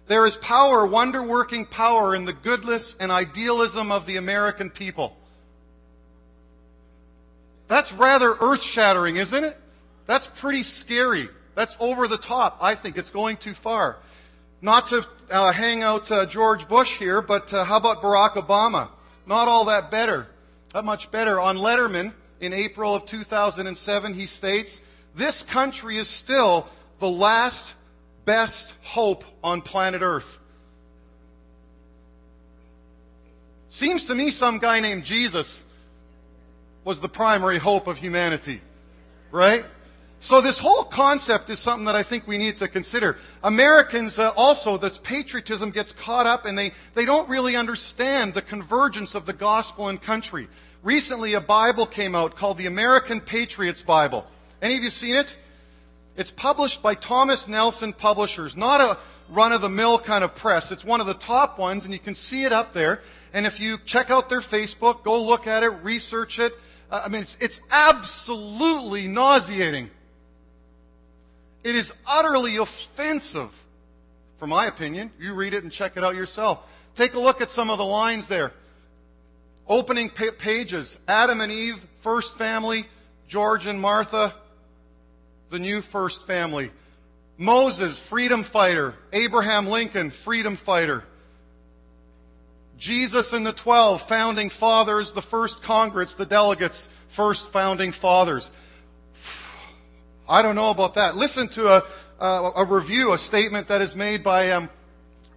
There 0.07 0.25
is 0.25 0.35
power, 0.35 0.85
wonder 0.85 1.23
working 1.23 1.65
power 1.65 2.13
in 2.13 2.25
the 2.25 2.33
goodness 2.33 2.95
and 2.99 3.11
idealism 3.11 3.91
of 3.91 4.05
the 4.05 4.17
American 4.17 4.69
people. 4.69 5.15
That's 7.69 7.93
rather 7.93 8.35
earth 8.41 8.61
shattering, 8.61 9.15
isn't 9.15 9.43
it? 9.43 9.57
That's 10.07 10.27
pretty 10.27 10.63
scary. 10.63 11.29
That's 11.55 11.77
over 11.79 12.09
the 12.09 12.17
top. 12.17 12.57
I 12.59 12.75
think 12.75 12.97
it's 12.97 13.11
going 13.11 13.37
too 13.37 13.53
far. 13.53 13.97
Not 14.61 14.89
to 14.89 15.07
uh, 15.29 15.53
hang 15.53 15.81
out 15.81 16.11
uh, 16.11 16.25
George 16.25 16.67
Bush 16.67 16.97
here, 16.97 17.21
but 17.21 17.53
uh, 17.53 17.63
how 17.63 17.77
about 17.77 18.01
Barack 18.01 18.31
Obama? 18.31 18.89
Not 19.25 19.47
all 19.47 19.65
that 19.65 19.89
better. 19.89 20.27
Not 20.73 20.85
much 20.85 21.11
better. 21.11 21.39
On 21.39 21.57
Letterman 21.57 22.13
in 22.39 22.53
April 22.53 22.95
of 22.95 23.05
2007, 23.05 24.13
he 24.13 24.25
states, 24.25 24.81
This 25.15 25.43
country 25.43 25.97
is 25.97 26.07
still 26.07 26.67
the 26.99 27.09
last 27.09 27.75
best 28.25 28.73
hope 28.81 29.23
on 29.43 29.61
planet 29.61 30.01
Earth. 30.01 30.39
Seems 33.69 34.05
to 34.05 34.15
me 34.15 34.31
some 34.31 34.57
guy 34.57 34.79
named 34.79 35.03
Jesus 35.03 35.63
was 36.83 36.99
the 36.99 37.09
primary 37.09 37.57
hope 37.57 37.87
of 37.87 37.97
humanity. 37.97 38.61
Right? 39.31 39.65
So 40.23 40.39
this 40.39 40.59
whole 40.59 40.83
concept 40.83 41.49
is 41.49 41.57
something 41.57 41.85
that 41.85 41.95
I 41.95 42.03
think 42.03 42.27
we 42.27 42.37
need 42.37 42.59
to 42.59 42.67
consider. 42.67 43.17
Americans 43.43 44.19
uh, 44.19 44.31
also, 44.37 44.77
this 44.77 44.99
patriotism 44.99 45.71
gets 45.71 45.91
caught 45.91 46.27
up 46.27 46.45
and 46.45 46.55
they, 46.55 46.73
they 46.93 47.05
don't 47.05 47.27
really 47.27 47.55
understand 47.55 48.35
the 48.35 48.43
convergence 48.43 49.15
of 49.15 49.25
the 49.25 49.33
gospel 49.33 49.87
and 49.87 49.99
country. 49.99 50.47
Recently 50.83 51.33
a 51.33 51.41
Bible 51.41 51.87
came 51.87 52.13
out 52.13 52.35
called 52.35 52.59
the 52.59 52.67
American 52.67 53.19
Patriots 53.19 53.81
Bible. 53.81 54.27
Any 54.61 54.77
of 54.77 54.83
you 54.83 54.91
seen 54.91 55.15
it? 55.15 55.37
It's 56.15 56.29
published 56.29 56.83
by 56.83 56.93
Thomas 56.93 57.47
Nelson 57.47 57.91
Publishers, 57.91 58.55
not 58.55 58.79
a 58.79 58.99
run 59.27 59.51
of 59.51 59.61
the 59.61 59.69
mill 59.69 59.97
kind 59.97 60.23
of 60.23 60.35
press. 60.35 60.71
It's 60.71 60.85
one 60.85 61.01
of 61.01 61.07
the 61.07 61.15
top 61.15 61.57
ones 61.57 61.85
and 61.85 61.93
you 61.95 61.99
can 61.99 62.13
see 62.13 62.43
it 62.43 62.53
up 62.53 62.73
there. 62.73 63.01
And 63.33 63.47
if 63.47 63.59
you 63.59 63.79
check 63.85 64.11
out 64.11 64.29
their 64.29 64.41
Facebook, 64.41 65.03
go 65.03 65.19
look 65.23 65.47
at 65.47 65.63
it, 65.63 65.69
research 65.81 66.37
it. 66.37 66.53
Uh, 66.91 67.01
I 67.05 67.09
mean, 67.09 67.23
it's, 67.23 67.37
it's 67.41 67.59
absolutely 67.71 69.07
nauseating. 69.07 69.89
It 71.63 71.75
is 71.75 71.93
utterly 72.07 72.57
offensive, 72.57 73.51
for 74.37 74.47
my 74.47 74.65
opinion. 74.65 75.11
You 75.19 75.33
read 75.33 75.53
it 75.53 75.63
and 75.63 75.71
check 75.71 75.97
it 75.97 76.03
out 76.03 76.15
yourself. 76.15 76.67
Take 76.95 77.13
a 77.13 77.19
look 77.19 77.41
at 77.41 77.51
some 77.51 77.69
of 77.69 77.77
the 77.77 77.85
lines 77.85 78.27
there. 78.27 78.51
Opening 79.67 80.09
pages 80.09 80.97
Adam 81.07 81.39
and 81.39 81.51
Eve, 81.51 81.85
first 81.99 82.37
family, 82.37 82.87
George 83.27 83.67
and 83.67 83.79
Martha, 83.79 84.33
the 85.49 85.59
new 85.59 85.81
first 85.81 86.25
family. 86.27 86.71
Moses, 87.37 87.99
freedom 87.99 88.43
fighter. 88.43 88.95
Abraham 89.13 89.67
Lincoln, 89.67 90.09
freedom 90.09 90.55
fighter. 90.55 91.03
Jesus 92.77 93.31
and 93.31 93.45
the 93.45 93.53
Twelve, 93.53 94.01
founding 94.01 94.49
fathers, 94.49 95.13
the 95.13 95.21
first 95.21 95.61
Congress, 95.61 96.15
the 96.15 96.25
delegates, 96.25 96.89
first 97.07 97.51
founding 97.51 97.91
fathers. 97.91 98.49
I 100.31 100.41
don't 100.41 100.55
know 100.55 100.69
about 100.69 100.93
that. 100.93 101.17
Listen 101.17 101.49
to 101.49 101.67
a, 101.67 101.83
a, 102.17 102.51
a 102.55 102.65
review, 102.65 103.11
a 103.11 103.17
statement 103.17 103.67
that 103.67 103.81
is 103.81 103.97
made 103.97 104.23
by 104.23 104.51
um, 104.51 104.69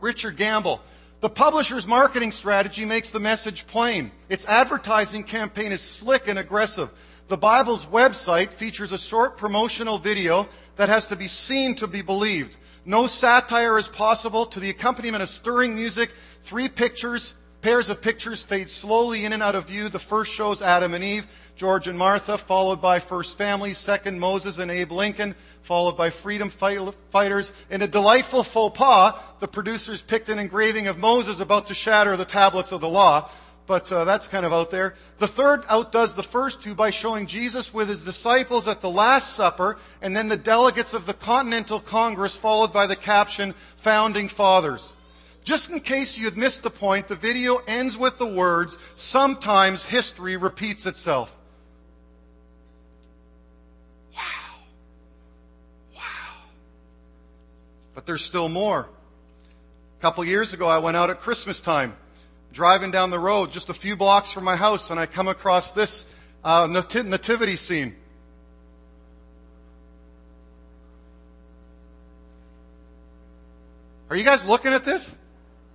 Richard 0.01 0.37
Gamble. 0.37 0.81
The 1.21 1.29
publisher's 1.29 1.85
marketing 1.85 2.31
strategy 2.31 2.85
makes 2.85 3.11
the 3.11 3.19
message 3.19 3.67
plain. 3.67 4.13
Its 4.29 4.47
advertising 4.47 5.25
campaign 5.25 5.73
is 5.73 5.81
slick 5.81 6.29
and 6.29 6.39
aggressive. 6.39 6.91
The 7.27 7.37
Bible's 7.37 7.87
website 7.87 8.53
features 8.53 8.93
a 8.93 8.99
short 8.99 9.37
promotional 9.37 9.99
video 9.99 10.49
that 10.77 10.89
has 10.89 11.09
to 11.09 11.17
be 11.17 11.27
seen 11.27 11.75
to 11.77 11.89
be 11.89 12.03
believed. 12.03 12.57
No 12.85 13.09
satire 13.09 13.79
is 13.79 13.89
possible. 13.89 14.47
To 14.47 14.61
the 14.61 14.71
accompaniment 14.71 15.25
of 15.25 15.29
stirring 15.29 15.75
music, 15.75 16.13
three 16.45 16.69
pictures, 16.69 17.35
pairs 17.63 17.89
of 17.89 18.01
pictures 18.01 18.45
fade 18.45 18.71
slowly 18.71 19.25
in 19.25 19.33
and 19.33 19.43
out 19.43 19.57
of 19.57 19.67
view. 19.67 19.89
The 19.89 19.99
first 19.99 20.33
shows 20.33 20.63
Adam 20.63 20.95
and 20.95 21.03
Eve, 21.03 21.27
George 21.57 21.87
and 21.87 21.99
Martha, 21.99 22.37
followed 22.37 22.83
by 22.83 22.99
First 22.99 23.39
Family, 23.39 23.75
second 23.75 24.19
Moses 24.19 24.59
and 24.59 24.71
Abe 24.71 24.93
Lincoln, 24.93 25.35
followed 25.63 25.97
by 25.97 26.11
freedom 26.11 26.51
fighters. 26.51 27.53
In 27.71 27.83
a 27.83 27.87
delightful 27.87 28.43
faux 28.43 28.77
pas, 28.77 29.15
the 29.41 29.49
producers 29.49 30.03
picked 30.03 30.29
an 30.29 30.39
engraving 30.39 30.89
of 30.89 30.99
Moses 30.99 31.41
about 31.41 31.67
to 31.69 31.75
shatter 31.75 32.17
the 32.17 32.25
tablets 32.25 32.73
of 32.73 32.81
the 32.81 32.89
law 32.89 33.31
but 33.67 33.91
uh, 33.91 34.05
that's 34.05 34.29
kind 34.29 34.45
of 34.45 34.53
out 34.53 34.71
there. 34.71 34.95
The 35.19 35.27
third 35.27 35.65
outdoes 35.69 36.15
the 36.15 36.23
first 36.23 36.63
two 36.63 36.75
by 36.75 36.91
showing 36.91 37.27
Jesus 37.27 37.73
with 37.73 37.89
his 37.89 38.05
disciples 38.05 38.69
at 38.69 38.81
the 38.81 38.91
Last 38.91 39.33
Supper, 39.33 39.79
and 40.03 40.15
then 40.15 40.29
the 40.29 40.37
delegates 40.37 40.93
of 40.93 41.07
the 41.07 41.15
Continental 41.15 41.81
Congress, 41.81 42.37
followed 42.37 42.73
by 42.73 42.87
the 42.87 42.97
caption, 42.97 43.55
Founding 43.79 44.29
Fathers. 44.29 44.93
Just 45.45 45.71
in 45.71 45.81
case 45.81 46.17
you 46.17 46.25
had 46.25 46.37
missed 46.37 46.63
the 46.63 46.71
point, 46.71 47.09
the 47.09 47.17
video 47.17 47.61
ends 47.67 47.97
with 47.97 48.19
the 48.19 48.27
words, 48.27 48.79
Sometimes 48.97 49.85
history 49.85 50.37
repeats 50.37 50.87
itself. 50.87 51.37
Wow. 54.15 54.21
Wow. 55.95 56.01
But 57.95 58.07
there's 58.07 58.25
still 58.25 58.49
more. 58.49 58.89
A 59.99 60.03
couple 60.03 60.25
years 60.25 60.53
ago, 60.53 60.67
I 60.67 60.79
went 60.79 60.97
out 60.97 61.11
at 61.11 61.21
Christmas 61.21 61.61
time 61.61 61.97
driving 62.55 62.93
down 62.93 63.11
the 63.11 63.19
road 63.19 63.51
just 63.51 63.69
a 63.69 63.75
few 63.75 63.97
blocks 63.97 64.31
from 64.31 64.45
my 64.45 64.55
house 64.55 64.91
and 64.91 64.99
I 64.99 65.07
come 65.07 65.27
across 65.27 65.73
this 65.73 66.07
uh, 66.45 66.69
nativity 66.71 67.57
scene. 67.57 67.97
Are 74.09 74.17
you 74.17 74.23
guys 74.23 74.47
looking 74.47 74.73
at 74.73 74.85
this? 74.85 75.17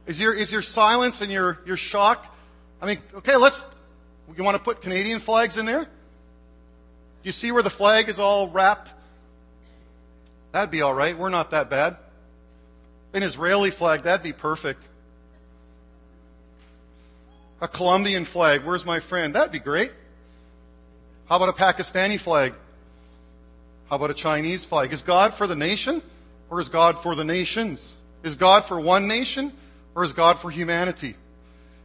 Is 0.08 0.20
your, 0.20 0.34
is 0.34 0.52
your 0.52 0.62
silence 0.62 1.20
and 1.20 1.30
your, 1.30 1.60
your 1.66 1.76
shock? 1.76 2.34
I 2.82 2.86
mean, 2.86 3.00
okay, 3.14 3.36
let's, 3.36 3.66
you 4.38 4.44
want 4.44 4.56
to 4.56 4.64
put 4.64 4.82
Canadian 4.82 5.20
flags 5.20 5.58
in 5.58 5.66
there? 5.66 5.84
Do 5.84 5.90
you 7.24 7.34
see 7.34 7.52
where 7.52 7.64
the 7.64 7.70
flag 7.70 8.08
is 8.08 8.20
all 8.20 8.48
wrapped? 8.48 8.94
That'd 10.54 10.72
be 10.72 10.82
alright. 10.82 11.18
We're 11.18 11.30
not 11.30 11.52
that 11.52 11.70
bad. 11.70 11.98
An 13.14 13.24
Israeli 13.24 13.72
flag, 13.72 14.04
that'd 14.04 14.24
be 14.24 14.34
perfect. 14.34 14.88
A 17.62 17.68
Colombian 17.68 18.26
flag. 18.26 18.64
Where's 18.64 18.86
my 18.86 19.00
friend? 19.00 19.36
That'd 19.36 19.52
be 19.52 19.60
great. 19.60 19.92
How 21.28 21.36
about 21.36 21.50
a 21.50 21.54
Pakistani 21.54 22.20
flag? 22.20 22.54
How 23.90 23.96
about 23.96 24.12
a 24.12 24.16
Chinese 24.16 24.66
flag? 24.66 24.94
Is 24.94 25.02
God 25.02 25.34
for 25.34 25.48
the 25.48 25.56
nation 25.56 26.02
or 26.50 26.60
is 26.60 26.70
God 26.70 27.00
for 27.00 27.16
the 27.16 27.24
nations? 27.24 27.96
Is 28.24 28.36
God 28.36 28.66
for 28.66 28.80
one 28.80 29.08
nation 29.08 29.52
or 29.96 30.04
is 30.04 30.14
God 30.14 30.40
for 30.40 30.52
humanity? 30.52 31.16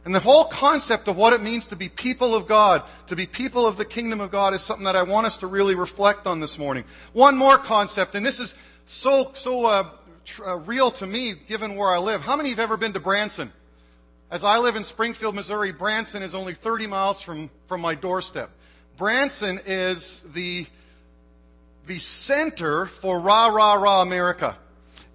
And 0.05 0.13
the 0.13 0.19
whole 0.19 0.45
concept 0.45 1.07
of 1.07 1.17
what 1.17 1.33
it 1.33 1.41
means 1.41 1.65
to 1.67 1.75
be 1.75 1.89
people 1.89 2.35
of 2.35 2.45
God, 2.45 2.83
to 3.07 3.15
be 3.15 3.25
people 3.25 3.65
of 3.65 3.75
the 3.75 3.85
kingdom 3.85 4.21
of 4.21 4.29
God 4.29 4.53
is 4.53 4.61
something 4.61 4.85
that 4.85 4.95
I 4.95 5.01
want 5.01 5.25
us 5.25 5.37
to 5.37 5.47
really 5.47 5.73
reflect 5.73 6.27
on 6.27 6.39
this 6.39 6.59
morning. 6.59 6.83
One 7.13 7.35
more 7.35 7.57
concept, 7.57 8.13
and 8.13 8.23
this 8.23 8.39
is 8.39 8.53
so, 8.85 9.31
so 9.33 9.65
uh, 9.65 9.89
tr- 10.25 10.45
uh, 10.45 10.55
real 10.57 10.91
to 10.91 11.05
me 11.05 11.33
given 11.47 11.75
where 11.75 11.89
I 11.89 11.99
live. 11.99 12.21
How 12.21 12.35
many 12.35 12.49
have 12.49 12.59
ever 12.59 12.77
been 12.77 12.93
to 12.93 12.99
Branson? 12.99 13.51
As 14.31 14.43
I 14.43 14.57
live 14.57 14.75
in 14.75 14.83
Springfield, 14.83 15.35
Missouri, 15.35 15.71
Branson 15.71 16.23
is 16.23 16.33
only 16.33 16.53
30 16.53 16.87
miles 16.87 17.21
from, 17.21 17.49
from 17.67 17.81
my 17.81 17.95
doorstep. 17.95 18.49
Branson 18.97 19.59
is 19.65 20.21
the, 20.33 20.65
the 21.85 21.99
center 21.99 22.87
for 22.87 23.19
rah, 23.19 23.47
rah, 23.47 23.75
rah 23.75 24.01
America. 24.01 24.57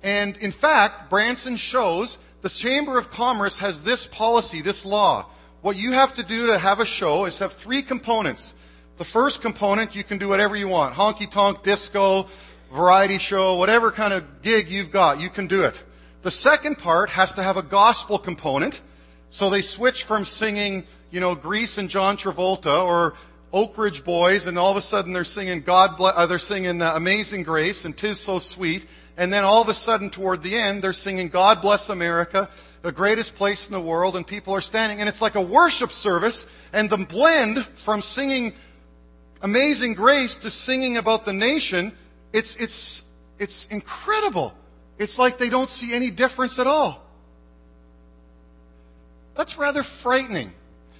And 0.03 0.37
in 0.39 0.53
fact, 0.53 1.11
Branson 1.11 1.57
shows 1.57 2.19
the 2.43 2.49
Chamber 2.49 2.97
of 2.99 3.11
Commerce 3.11 3.59
has 3.59 3.83
this 3.83 4.07
policy, 4.07 4.63
this 4.63 4.87
law. 4.87 5.27
What 5.61 5.77
you 5.77 5.93
have 5.93 6.15
to 6.15 6.23
do 6.23 6.47
to 6.47 6.59
have 6.59 6.81
a 6.81 6.87
show 6.87 7.27
is 7.27 7.41
have 7.41 7.53
three 7.53 7.83
components. 7.83 8.55
The 8.97 9.05
first 9.05 9.43
component, 9.43 9.95
you 9.95 10.05
can 10.05 10.19
do 10.19 10.29
whatever 10.29 10.57
you 10.57 10.69
want. 10.69 10.95
Honky 10.95 11.31
tonk, 11.31 11.63
disco, 11.63 12.29
variety 12.73 13.19
show, 13.19 13.57
whatever 13.57 13.91
kind 13.91 14.13
of 14.13 14.43
gig 14.43 14.69
you've 14.69 14.91
got, 14.91 15.21
you 15.21 15.29
can 15.29 15.47
do 15.47 15.63
it. 15.63 15.83
The 16.23 16.31
second 16.31 16.79
part 16.79 17.11
has 17.11 17.35
to 17.35 17.43
have 17.43 17.57
a 17.57 17.63
gospel 17.63 18.19
component. 18.19 18.81
So 19.31 19.49
they 19.49 19.63
switch 19.63 20.05
from 20.05 20.25
singing, 20.25 20.85
you 21.11 21.21
know, 21.21 21.35
Grease 21.35 21.79
and 21.79 21.89
John 21.89 22.17
Travolta 22.17 22.85
or 22.85 23.15
Oak 23.53 23.79
Ridge 23.79 24.05
Boys, 24.05 24.47
and 24.47 24.59
all 24.59 24.71
of 24.71 24.77
a 24.77 24.81
sudden 24.81 25.13
they're 25.13 25.25
singing 25.25 25.61
God, 25.61 25.97
Ble- 25.97 26.07
uh, 26.07 26.27
they're 26.27 26.39
singing 26.39 26.83
uh, 26.83 26.93
Amazing 26.95 27.45
Grace 27.45 27.85
and 27.85 27.97
Tis 27.97 28.21
So 28.21 28.39
Sweet, 28.39 28.87
and 29.17 29.33
then 29.33 29.45
all 29.45 29.61
of 29.61 29.69
a 29.69 29.75
sudden 29.75 30.11
toward 30.11 30.43
the 30.43 30.57
end 30.57 30.83
they're 30.83 30.93
singing 30.93 31.29
God 31.29 31.61
Bless 31.61 31.91
America, 31.91 32.49
the 32.83 32.93
greatest 32.93 33.35
place 33.35 33.67
in 33.67 33.73
the 33.73 33.81
world, 33.81 34.17
and 34.17 34.27
people 34.27 34.55
are 34.55 34.61
standing, 34.61 35.01
and 35.01 35.09
it's 35.09 35.23
like 35.23 35.35
a 35.35 35.43
worship 35.43 35.91
service, 35.91 36.47
and 36.73 36.89
the 36.89 36.99
blend 36.99 37.67
from 37.75 38.03
singing 38.03 38.53
Amazing 39.43 39.95
Grace 39.95 40.37
to 40.37 40.51
singing 40.51 40.97
about 40.97 41.25
the 41.25 41.33
nation, 41.33 41.93
it's 42.33 42.57
it's 42.57 43.03
it's 43.39 43.67
incredible. 43.67 44.55
It's 44.99 45.19
like 45.19 45.39
they 45.39 45.49
don't 45.49 45.71
see 45.71 45.95
any 45.95 46.11
difference 46.11 46.59
at 46.59 46.67
all. 46.67 47.03
That's 49.35 49.57
rather 49.57 49.83
frightening. 49.83 50.53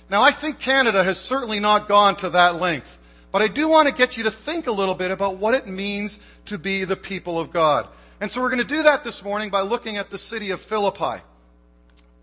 Now, 0.09 0.23
I 0.23 0.33
think 0.33 0.59
Canada 0.59 1.05
has 1.05 1.21
certainly 1.21 1.61
not 1.61 1.87
gone 1.87 2.17
to 2.17 2.31
that 2.31 2.57
length, 2.57 2.99
but 3.31 3.43
I 3.43 3.49
do 3.49 3.69
want 3.69 3.89
to 3.89 3.95
get 3.95 4.17
you 4.17 4.25
to 4.25 4.31
think 4.31 4.67
a 4.67 4.73
little 4.73 4.95
bit 4.95 5.11
about 5.11 5.37
what 5.37 5.55
it 5.55 5.69
means 5.69 6.19
to 6.47 6.59
be 6.59 6.85
the 6.85 6.97
people 6.97 7.39
of 7.39 7.53
God. 7.53 7.87
And 8.21 8.31
so 8.31 8.41
we're 8.41 8.51
going 8.51 8.63
to 8.63 8.65
do 8.65 8.83
that 8.83 9.05
this 9.05 9.23
morning 9.23 9.51
by 9.51 9.61
looking 9.61 9.99
at 9.99 10.11
the 10.11 10.19
city 10.19 10.51
of 10.51 10.61
Philippi. 10.61 11.23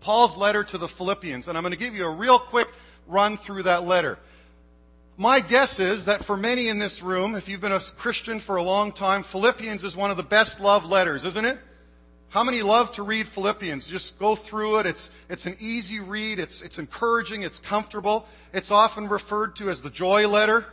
Paul's 0.00 0.36
letter 0.36 0.64
to 0.64 0.78
the 0.78 0.88
Philippians, 0.88 1.48
and 1.48 1.56
I'm 1.56 1.62
going 1.62 1.72
to 1.72 1.78
give 1.78 1.94
you 1.94 2.04
a 2.04 2.10
real 2.10 2.38
quick 2.38 2.68
run 3.06 3.36
through 3.36 3.64
that 3.64 3.84
letter. 3.84 4.18
My 5.20 5.40
guess 5.40 5.80
is 5.80 6.04
that 6.04 6.24
for 6.24 6.36
many 6.36 6.68
in 6.68 6.78
this 6.78 7.02
room, 7.02 7.34
if 7.34 7.48
you've 7.48 7.60
been 7.60 7.72
a 7.72 7.80
Christian 7.80 8.38
for 8.38 8.54
a 8.54 8.62
long 8.62 8.92
time, 8.92 9.24
Philippians 9.24 9.82
is 9.82 9.96
one 9.96 10.12
of 10.12 10.16
the 10.16 10.22
best 10.22 10.60
loved 10.60 10.86
letters, 10.86 11.24
isn't 11.24 11.44
it? 11.44 11.58
How 12.28 12.44
many 12.44 12.62
love 12.62 12.92
to 12.92 13.02
read 13.02 13.26
Philippians? 13.26 13.88
Just 13.88 14.16
go 14.20 14.36
through 14.36 14.78
it. 14.78 14.86
It's, 14.86 15.10
it's 15.28 15.44
an 15.44 15.56
easy 15.58 15.98
read. 15.98 16.38
It's, 16.38 16.62
it's 16.62 16.78
encouraging. 16.78 17.42
It's 17.42 17.58
comfortable. 17.58 18.28
It's 18.52 18.70
often 18.70 19.08
referred 19.08 19.56
to 19.56 19.70
as 19.70 19.80
the 19.80 19.90
joy 19.90 20.28
letter. 20.28 20.66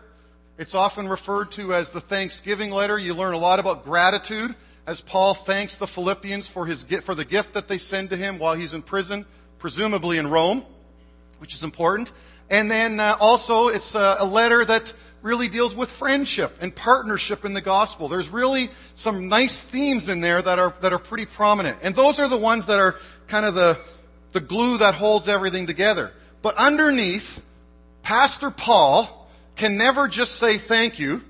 It's 0.60 0.76
often 0.76 1.10
referred 1.10 1.52
to 1.54 1.74
as 1.74 1.90
the 1.90 2.02
thanksgiving 2.02 2.70
letter. 2.70 3.00
You 3.00 3.16
learn 3.16 3.34
a 3.34 3.40
lot 3.40 3.58
about 3.58 3.84
gratitude 3.84 4.54
as 4.86 5.02
Paul 5.02 5.34
thanks 5.34 5.74
the 5.74 5.88
Philippians 5.88 6.48
for, 6.48 6.68
his, 6.68 6.84
for 6.84 7.16
the 7.16 7.26
gift 7.26 7.54
that 7.54 7.68
they 7.68 7.80
send 7.80 8.12
to 8.12 8.16
him 8.16 8.38
while 8.38 8.54
he's 8.54 8.76
in 8.76 8.84
prison, 8.84 9.26
presumably 9.58 10.20
in 10.20 10.28
Rome, 10.28 10.64
which 11.40 11.56
is 11.56 11.64
important. 11.64 12.12
And 12.50 12.70
then 12.70 13.00
uh, 13.00 13.18
also, 13.20 13.68
it's 13.70 13.96
a, 13.96 14.18
a 14.20 14.26
letter 14.26 14.64
that 14.66 14.94
really 15.22 15.48
deals 15.48 15.76
with 15.76 15.90
friendship 15.90 16.56
and 16.62 16.76
partnership 16.76 17.46
in 17.46 17.54
the 17.54 17.62
gospel. 17.62 18.08
There's 18.08 18.30
really 18.30 18.70
some 18.94 19.28
nice 19.28 19.60
themes 19.60 20.08
in 20.08 20.22
there 20.22 20.42
that 20.42 20.60
are, 20.60 20.76
that 20.82 20.94
are 20.94 21.00
pretty 21.00 21.26
prominent. 21.26 21.80
And 21.82 21.96
those 21.96 22.20
are 22.20 22.28
the 22.28 22.38
ones 22.38 22.68
that 22.68 22.78
are 22.78 22.96
kind 23.28 23.46
of 23.46 23.56
the, 23.56 23.80
the 24.34 24.40
glue 24.40 24.78
that 24.78 24.94
holds 24.94 25.28
everything 25.28 25.66
together. 25.66 26.14
But 26.44 26.56
underneath, 26.58 27.42
Pastor 28.04 28.52
Paul 28.52 29.28
can 29.56 29.78
never 29.78 30.08
just 30.08 30.36
say 30.36 30.60
thank 30.60 31.00
you. 31.00 31.24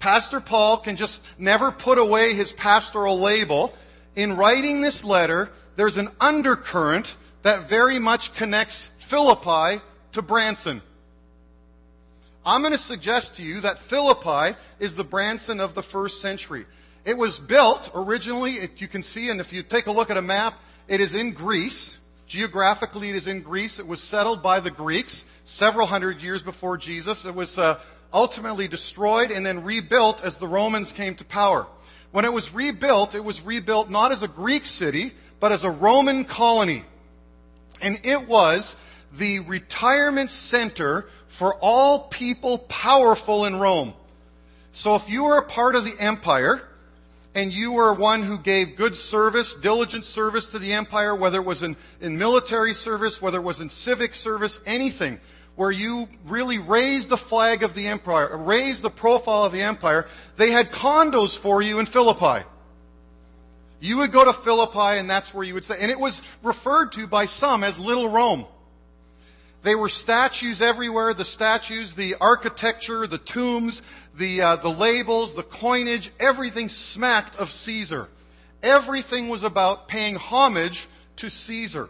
Pastor 0.00 0.40
Paul 0.40 0.78
can 0.78 0.96
just 0.96 1.22
never 1.38 1.70
put 1.70 1.98
away 1.98 2.34
his 2.34 2.50
pastoral 2.50 3.20
label. 3.20 3.72
In 4.16 4.36
writing 4.36 4.80
this 4.80 5.04
letter, 5.04 5.50
there's 5.76 5.98
an 5.98 6.08
undercurrent 6.20 7.16
that 7.42 7.68
very 7.68 7.98
much 7.98 8.34
connects 8.34 8.90
Philippi 8.98 9.82
to 10.12 10.22
Branson. 10.22 10.82
I'm 12.44 12.62
going 12.62 12.72
to 12.72 12.78
suggest 12.78 13.36
to 13.36 13.42
you 13.42 13.60
that 13.60 13.78
Philippi 13.78 14.56
is 14.78 14.94
the 14.94 15.04
Branson 15.04 15.60
of 15.60 15.74
the 15.74 15.82
first 15.82 16.20
century. 16.20 16.66
It 17.04 17.16
was 17.16 17.38
built 17.38 17.90
originally, 17.94 18.68
you 18.76 18.88
can 18.88 19.02
see, 19.02 19.30
and 19.30 19.40
if 19.40 19.52
you 19.52 19.62
take 19.62 19.86
a 19.86 19.92
look 19.92 20.10
at 20.10 20.16
a 20.16 20.22
map, 20.22 20.58
it 20.88 21.00
is 21.00 21.14
in 21.14 21.32
Greece. 21.32 21.98
Geographically, 22.26 23.10
it 23.10 23.16
is 23.16 23.26
in 23.26 23.42
Greece. 23.42 23.78
It 23.78 23.86
was 23.86 24.02
settled 24.02 24.42
by 24.42 24.60
the 24.60 24.70
Greeks 24.70 25.24
several 25.44 25.86
hundred 25.86 26.22
years 26.22 26.42
before 26.42 26.78
Jesus. 26.78 27.24
It 27.24 27.34
was 27.34 27.58
uh, 27.58 27.80
ultimately 28.12 28.68
destroyed 28.68 29.30
and 29.30 29.44
then 29.44 29.64
rebuilt 29.64 30.22
as 30.22 30.36
the 30.36 30.46
Romans 30.46 30.92
came 30.92 31.14
to 31.16 31.24
power. 31.24 31.66
When 32.12 32.24
it 32.24 32.32
was 32.32 32.54
rebuilt, 32.54 33.14
it 33.14 33.24
was 33.24 33.40
rebuilt 33.40 33.90
not 33.90 34.12
as 34.12 34.22
a 34.22 34.28
Greek 34.28 34.66
city, 34.66 35.12
but 35.40 35.52
as 35.52 35.64
a 35.64 35.70
Roman 35.70 36.24
colony. 36.24 36.84
And 37.80 38.00
it 38.04 38.28
was 38.28 38.76
the 39.12 39.40
retirement 39.40 40.30
center 40.30 41.06
for 41.28 41.54
all 41.56 42.00
people 42.00 42.58
powerful 42.58 43.44
in 43.44 43.56
Rome. 43.56 43.94
So 44.72 44.94
if 44.94 45.08
you 45.08 45.24
were 45.24 45.38
a 45.38 45.44
part 45.44 45.74
of 45.74 45.84
the 45.84 45.94
empire, 45.98 46.62
and 47.34 47.52
you 47.52 47.72
were 47.72 47.94
one 47.94 48.22
who 48.22 48.38
gave 48.38 48.76
good 48.76 48.96
service, 48.96 49.54
diligent 49.54 50.04
service 50.04 50.48
to 50.48 50.58
the 50.58 50.72
empire, 50.72 51.14
whether 51.14 51.38
it 51.38 51.44
was 51.44 51.62
in, 51.62 51.76
in 52.00 52.18
military 52.18 52.74
service, 52.74 53.22
whether 53.22 53.38
it 53.38 53.42
was 53.42 53.60
in 53.60 53.70
civic 53.70 54.14
service, 54.14 54.60
anything, 54.66 55.20
where 55.54 55.70
you 55.70 56.08
really 56.24 56.58
raised 56.58 57.08
the 57.08 57.16
flag 57.16 57.62
of 57.62 57.74
the 57.74 57.86
empire, 57.86 58.36
raised 58.36 58.82
the 58.82 58.90
profile 58.90 59.44
of 59.44 59.52
the 59.52 59.62
empire, 59.62 60.06
they 60.36 60.50
had 60.50 60.72
condos 60.72 61.38
for 61.38 61.62
you 61.62 61.78
in 61.78 61.86
Philippi. 61.86 62.44
You 63.80 63.98
would 63.98 64.12
go 64.12 64.24
to 64.24 64.32
Philippi 64.32 64.98
and 64.98 65.08
that's 65.08 65.32
where 65.32 65.44
you 65.44 65.54
would 65.54 65.64
stay. 65.64 65.78
And 65.80 65.90
it 65.90 65.98
was 65.98 66.22
referred 66.42 66.92
to 66.92 67.06
by 67.06 67.26
some 67.26 67.64
as 67.64 67.80
Little 67.80 68.08
Rome. 68.08 68.44
They 69.62 69.74
were 69.74 69.88
statues 69.88 70.60
everywhere. 70.60 71.12
The 71.14 71.24
statues, 71.24 71.94
the 71.94 72.16
architecture, 72.20 73.06
the 73.06 73.18
tombs, 73.18 73.82
the, 74.14 74.40
uh, 74.42 74.56
the 74.56 74.70
labels, 74.70 75.34
the 75.34 75.42
coinage, 75.42 76.10
everything 76.20 76.68
smacked 76.68 77.36
of 77.36 77.50
Caesar. 77.50 78.08
Everything 78.62 79.28
was 79.28 79.42
about 79.42 79.88
paying 79.88 80.16
homage 80.16 80.86
to 81.16 81.30
Caesar. 81.30 81.88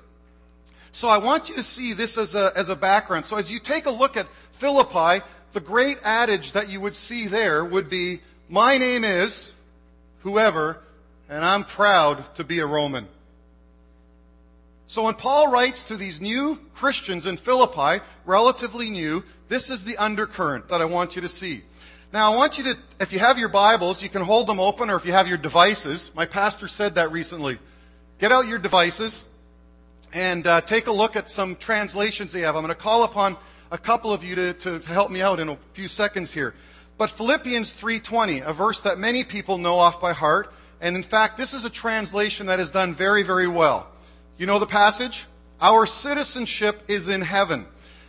So 0.93 1.09
I 1.09 1.19
want 1.19 1.49
you 1.49 1.57
to 1.57 1.63
see 1.63 1.93
this 1.93 2.19
as 2.19 2.35
a, 2.35 2.53
as 2.57 2.69
a 2.69 2.77
background. 2.77 3.27
So 3.27 3.37
as 3.37 3.51
you 3.51 3.59
take 3.61 3.87
a 3.87 3.91
look 3.91 4.17
at 4.17 4.29
Philippi, 4.53 5.25
the 5.53 5.61
great 5.61 5.99
adage 6.05 6.53
that 6.53 6.69
you 6.69 6.81
would 6.81 6.95
see 6.95 7.27
there 7.27 7.65
would 7.65 7.89
be, 7.89 8.21
my 8.49 8.79
name 8.79 9.05
is 9.05 9.53
whoever, 10.23 10.79
and 11.31 11.45
I'm 11.45 11.63
proud 11.63 12.35
to 12.35 12.45
be 12.45 12.59
a 12.59 12.67
Roman. 12.67 13.07
So 14.89 15.05
when 15.05 15.15
Paul 15.15 15.49
writes 15.49 15.85
to 15.85 15.97
these 15.97 16.21
new 16.21 16.59
Christians 16.75 17.25
in 17.25 17.37
Philippi, 17.37 18.03
relatively 18.27 18.91
new, 18.91 19.23
this 19.49 19.71
is 19.71 19.85
the 19.85 19.97
undercurrent 19.97 20.69
that 20.69 20.83
I 20.83 20.87
want 20.87 21.15
you 21.15 21.23
to 21.23 21.29
see. 21.29 21.63
Now 22.13 22.33
I 22.33 22.37
want 22.37 22.59
you 22.59 22.65
to, 22.65 22.77
if 22.99 23.13
you 23.13 23.21
have 23.21 23.39
your 23.39 23.49
Bibles, 23.49 24.03
you 24.03 24.09
can 24.09 24.23
hold 24.23 24.49
them 24.49 24.59
open 24.59 24.91
or 24.91 24.97
if 24.97 25.07
you 25.07 25.13
have 25.13 25.29
your 25.29 25.39
devices. 25.39 26.11
My 26.17 26.27
pastor 26.27 26.67
said 26.67 26.97
that 26.97 27.13
recently. 27.13 27.61
Get 28.19 28.33
out 28.33 28.49
your 28.49 28.59
devices 28.59 29.27
and 30.13 30.45
uh, 30.45 30.61
take 30.63 30.89
a 30.89 30.93
look 30.93 31.15
at 31.15 31.31
some 31.31 31.55
translations 31.55 32.33
they 32.33 32.41
have. 32.41 32.57
I'm 32.57 32.63
going 32.63 32.75
to 32.75 32.83
call 32.83 33.05
upon 33.05 33.37
a 33.71 33.79
couple 33.79 34.13
of 34.13 34.25
you 34.25 34.35
to, 34.35 34.53
to, 34.55 34.81
to 34.81 34.89
help 34.89 35.13
me 35.13 35.23
out 35.23 35.39
in 35.39 35.49
a 35.49 35.57
few 35.75 35.87
seconds 35.87 36.33
here. 36.35 36.57
But 36.99 37.11
Philippians 37.11 37.73
3.20, 37.73 38.45
a 38.45 38.53
verse 38.53 38.81
that 38.81 38.99
many 38.99 39.23
people 39.23 39.57
know 39.57 39.79
off 39.79 40.01
by 40.01 40.13
heart, 40.13 40.53
and 40.81 40.97
in 40.97 41.03
fact, 41.03 41.37
this 41.37 41.53
is 41.53 41.65
a 41.65 41.71
translation 41.71 42.47
that 42.47 42.61
is 42.61 42.71
done 42.71 42.95
very, 42.95 43.23
very 43.23 43.49
well. 43.49 43.89
You 44.39 44.47
know 44.47 44.59
the 44.59 44.67
passage? 44.67 45.27
Our 45.61 45.87
citizenship 45.87 46.85
is 46.89 47.09
in 47.09 47.21
heaven. 47.21 47.67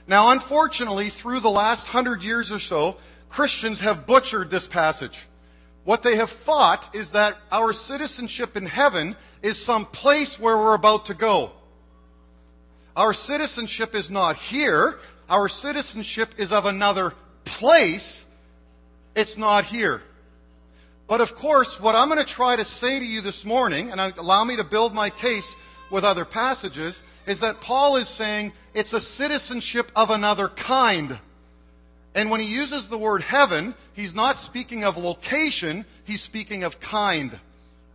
Now, 0.07 0.31
unfortunately, 0.31 1.09
through 1.09 1.41
the 1.41 1.49
last 1.49 1.87
hundred 1.87 2.23
years 2.23 2.51
or 2.51 2.59
so, 2.59 2.97
Christians 3.29 3.81
have 3.81 4.05
butchered 4.05 4.49
this 4.49 4.67
passage. 4.67 5.27
What 5.83 6.03
they 6.03 6.15
have 6.15 6.29
thought 6.29 6.93
is 6.95 7.11
that 7.11 7.37
our 7.51 7.73
citizenship 7.73 8.55
in 8.55 8.65
heaven 8.65 9.15
is 9.41 9.61
some 9.61 9.85
place 9.85 10.39
where 10.39 10.57
we're 10.57 10.75
about 10.75 11.07
to 11.07 11.13
go. 11.13 11.51
Our 12.95 13.13
citizenship 13.13 13.95
is 13.95 14.11
not 14.11 14.35
here. 14.35 14.99
Our 15.29 15.49
citizenship 15.49 16.35
is 16.37 16.51
of 16.51 16.65
another 16.65 17.13
place. 17.45 18.25
It's 19.15 19.37
not 19.37 19.65
here. 19.65 20.01
But 21.11 21.19
of 21.19 21.35
course, 21.35 21.77
what 21.77 21.93
I'm 21.93 22.07
going 22.07 22.25
to 22.25 22.33
try 22.33 22.55
to 22.55 22.63
say 22.63 22.97
to 22.97 23.05
you 23.05 23.19
this 23.19 23.43
morning, 23.43 23.91
and 23.91 23.99
allow 24.17 24.45
me 24.45 24.55
to 24.55 24.63
build 24.63 24.93
my 24.93 25.09
case 25.09 25.57
with 25.89 26.05
other 26.05 26.23
passages 26.23 27.03
is 27.27 27.41
that 27.41 27.59
Paul 27.59 27.97
is 27.97 28.07
saying 28.07 28.53
it's 28.73 28.93
a 28.93 29.01
citizenship 29.01 29.91
of 29.93 30.09
another 30.09 30.47
kind. 30.47 31.19
And 32.15 32.29
when 32.29 32.39
he 32.39 32.47
uses 32.47 32.87
the 32.87 32.97
word 32.97 33.23
heaven, 33.23 33.75
he's 33.93 34.15
not 34.15 34.39
speaking 34.39 34.85
of 34.85 34.95
location, 34.95 35.83
he's 36.05 36.21
speaking 36.21 36.63
of 36.63 36.79
kind, 36.79 37.37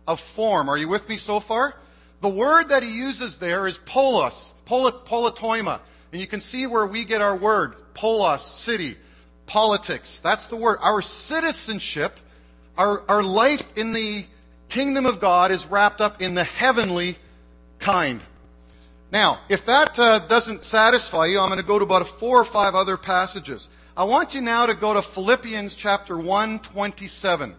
of 0.07 0.19
form. 0.19 0.69
Are 0.69 0.77
you 0.77 0.87
with 0.87 1.09
me 1.09 1.17
so 1.17 1.39
far? 1.39 1.75
The 2.21 2.29
word 2.29 2.69
that 2.69 2.83
he 2.83 2.91
uses 2.91 3.37
there 3.37 3.65
is 3.65 3.79
polos, 3.79 4.53
politeuma. 4.67 5.79
And 6.11 6.21
you 6.21 6.27
can 6.27 6.39
see 6.39 6.67
where 6.67 6.85
we 6.85 7.03
get 7.03 7.23
our 7.23 7.35
word, 7.35 7.77
polos, 7.95 8.45
city, 8.45 8.95
politics. 9.47 10.19
That's 10.19 10.45
the 10.45 10.55
word. 10.55 10.77
Our 10.83 11.01
citizenship, 11.01 12.19
our, 12.77 13.03
our 13.09 13.23
life 13.23 13.77
in 13.77 13.93
the 13.93 14.25
kingdom 14.69 15.05
of 15.05 15.19
God 15.19 15.51
is 15.51 15.65
wrapped 15.65 16.01
up 16.01 16.21
in 16.21 16.33
the 16.33 16.43
heavenly 16.43 17.17
kind. 17.79 18.21
Now, 19.11 19.39
if 19.49 19.65
that 19.65 19.97
uh, 19.97 20.19
doesn't 20.19 20.65
satisfy 20.65 21.25
you, 21.27 21.39
I'm 21.39 21.47
going 21.47 21.59
to 21.59 21.65
go 21.65 21.79
to 21.79 21.85
about 21.85 22.05
four 22.07 22.39
or 22.39 22.45
five 22.45 22.75
other 22.75 22.97
passages. 22.97 23.69
I 23.95 24.03
want 24.03 24.35
you 24.35 24.41
now 24.41 24.65
to 24.65 24.73
go 24.73 24.93
to 24.93 25.01
Philippians 25.01 25.75
chapter 25.75 26.17
1, 26.17 26.59
27. 26.59 27.55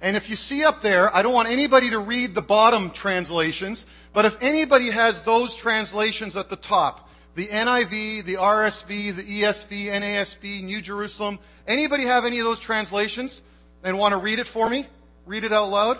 And 0.00 0.16
if 0.16 0.28
you 0.28 0.36
see 0.36 0.64
up 0.64 0.82
there, 0.82 1.14
I 1.14 1.22
don't 1.22 1.32
want 1.32 1.48
anybody 1.48 1.90
to 1.90 1.98
read 1.98 2.34
the 2.34 2.42
bottom 2.42 2.90
translations, 2.90 3.86
but 4.12 4.24
if 4.24 4.36
anybody 4.42 4.90
has 4.90 5.22
those 5.22 5.54
translations 5.54 6.36
at 6.36 6.50
the 6.50 6.56
top, 6.56 7.08
the 7.34 7.46
NIV, 7.46 8.24
the 8.24 8.34
RSV, 8.34 9.14
the 9.16 9.22
ESV, 9.22 9.86
NASB, 9.86 10.62
New 10.62 10.80
Jerusalem, 10.80 11.38
anybody 11.66 12.04
have 12.04 12.24
any 12.24 12.38
of 12.40 12.44
those 12.44 12.60
translations 12.60 13.42
and 13.82 13.98
want 13.98 14.12
to 14.12 14.18
read 14.18 14.38
it 14.38 14.46
for 14.46 14.68
me? 14.68 14.86
Read 15.26 15.44
it 15.44 15.52
out 15.52 15.70
loud? 15.70 15.98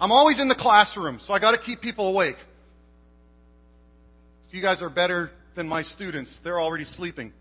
I'm 0.00 0.12
always 0.12 0.40
in 0.40 0.48
the 0.48 0.54
classroom, 0.54 1.18
so 1.18 1.34
I 1.34 1.38
got 1.38 1.52
to 1.52 1.58
keep 1.58 1.80
people 1.80 2.08
awake. 2.08 2.38
You 4.50 4.60
guys 4.60 4.82
are 4.82 4.88
better 4.88 5.30
than 5.54 5.68
my 5.68 5.82
students. 5.82 6.40
They're 6.40 6.60
already 6.60 6.84
sleeping. 6.84 7.32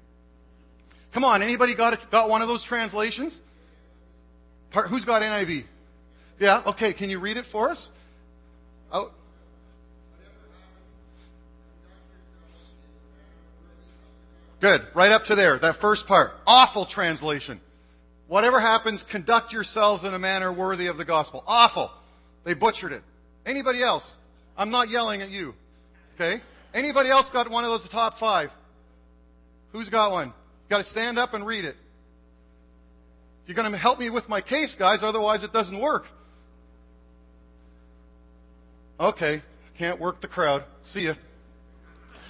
Come 1.11 1.23
on, 1.23 1.41
anybody 1.41 1.73
got, 1.73 2.11
got 2.11 2.29
one 2.29 2.41
of 2.41 2.47
those 2.47 2.61
translations? 2.61 3.41
Who's 4.87 5.05
got 5.05 5.21
NIV? 5.21 5.63
Yeah, 6.39 6.61
okay, 6.67 6.93
can 6.93 7.09
you 7.09 7.19
read 7.19 7.37
it 7.37 7.45
for 7.45 7.69
us? 7.69 7.91
Oh. 8.91 9.11
Good, 14.59 14.85
right 14.93 15.11
up 15.11 15.25
to 15.25 15.35
there, 15.35 15.57
that 15.59 15.77
first 15.77 16.07
part. 16.07 16.37
Awful 16.45 16.85
translation. 16.85 17.61
Whatever 18.29 18.59
happens, 18.59 19.03
conduct 19.03 19.51
yourselves 19.51 20.03
in 20.03 20.13
a 20.13 20.19
manner 20.19 20.53
worthy 20.53 20.85
of 20.85 20.97
the 20.97 21.03
gospel. 21.03 21.43
Awful. 21.47 21.91
They 22.43 22.53
butchered 22.53 22.93
it. 22.93 23.01
Anybody 23.43 23.81
else? 23.81 24.15
I'm 24.55 24.69
not 24.69 24.91
yelling 24.91 25.23
at 25.23 25.31
you. 25.31 25.55
Okay? 26.13 26.39
Anybody 26.71 27.09
else 27.09 27.31
got 27.31 27.49
one 27.49 27.63
of 27.63 27.71
those 27.71 27.87
top 27.89 28.19
five? 28.19 28.55
Who's 29.71 29.89
got 29.89 30.11
one? 30.11 30.27
You 30.27 30.33
Got 30.69 30.77
to 30.77 30.83
stand 30.83 31.17
up 31.17 31.33
and 31.33 31.43
read 31.43 31.65
it. 31.65 31.75
You're 33.47 33.55
to 33.55 33.75
help 33.75 33.99
me 33.99 34.11
with 34.11 34.29
my 34.29 34.41
case, 34.41 34.75
guys, 34.75 35.01
otherwise 35.01 35.43
it 35.43 35.51
doesn't 35.51 35.79
work. 35.79 36.07
Okay, 38.99 39.41
can't 39.75 39.99
work 39.99 40.21
the 40.21 40.27
crowd. 40.27 40.63
See 40.83 41.05
ya. 41.05 41.15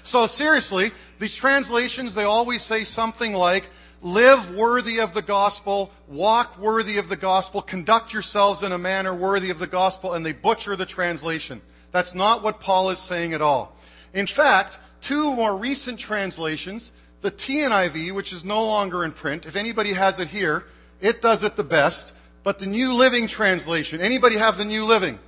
So 0.03 0.27
seriously, 0.27 0.91
these 1.19 1.35
translations, 1.35 2.15
they 2.15 2.23
always 2.23 2.61
say 2.61 2.85
something 2.85 3.33
like, 3.33 3.69
live 4.01 4.53
worthy 4.55 4.99
of 4.99 5.13
the 5.13 5.21
gospel, 5.21 5.91
walk 6.07 6.57
worthy 6.57 6.97
of 6.97 7.09
the 7.09 7.15
gospel, 7.15 7.61
conduct 7.61 8.13
yourselves 8.13 8.63
in 8.63 8.71
a 8.71 8.77
manner 8.77 9.13
worthy 9.13 9.49
of 9.49 9.59
the 9.59 9.67
gospel, 9.67 10.13
and 10.13 10.25
they 10.25 10.33
butcher 10.33 10.75
the 10.75 10.85
translation. 10.85 11.61
That's 11.91 12.13
not 12.13 12.43
what 12.43 12.59
Paul 12.59 12.89
is 12.91 12.99
saying 12.99 13.33
at 13.33 13.41
all. 13.41 13.75
In 14.13 14.27
fact, 14.27 14.79
two 15.01 15.35
more 15.35 15.57
recent 15.57 15.99
translations, 15.99 16.91
the 17.21 17.31
TNIV, 17.31 18.13
which 18.13 18.31
is 18.31 18.45
no 18.45 18.65
longer 18.65 19.03
in 19.03 19.11
print, 19.11 19.45
if 19.45 19.55
anybody 19.55 19.93
has 19.93 20.19
it 20.19 20.29
here, 20.29 20.65
it 21.01 21.21
does 21.21 21.43
it 21.43 21.55
the 21.55 21.63
best, 21.63 22.13
but 22.43 22.59
the 22.59 22.65
New 22.65 22.93
Living 22.93 23.27
Translation, 23.27 24.01
anybody 24.01 24.37
have 24.37 24.57
the 24.57 24.65
New 24.65 24.85
Living? 24.85 25.19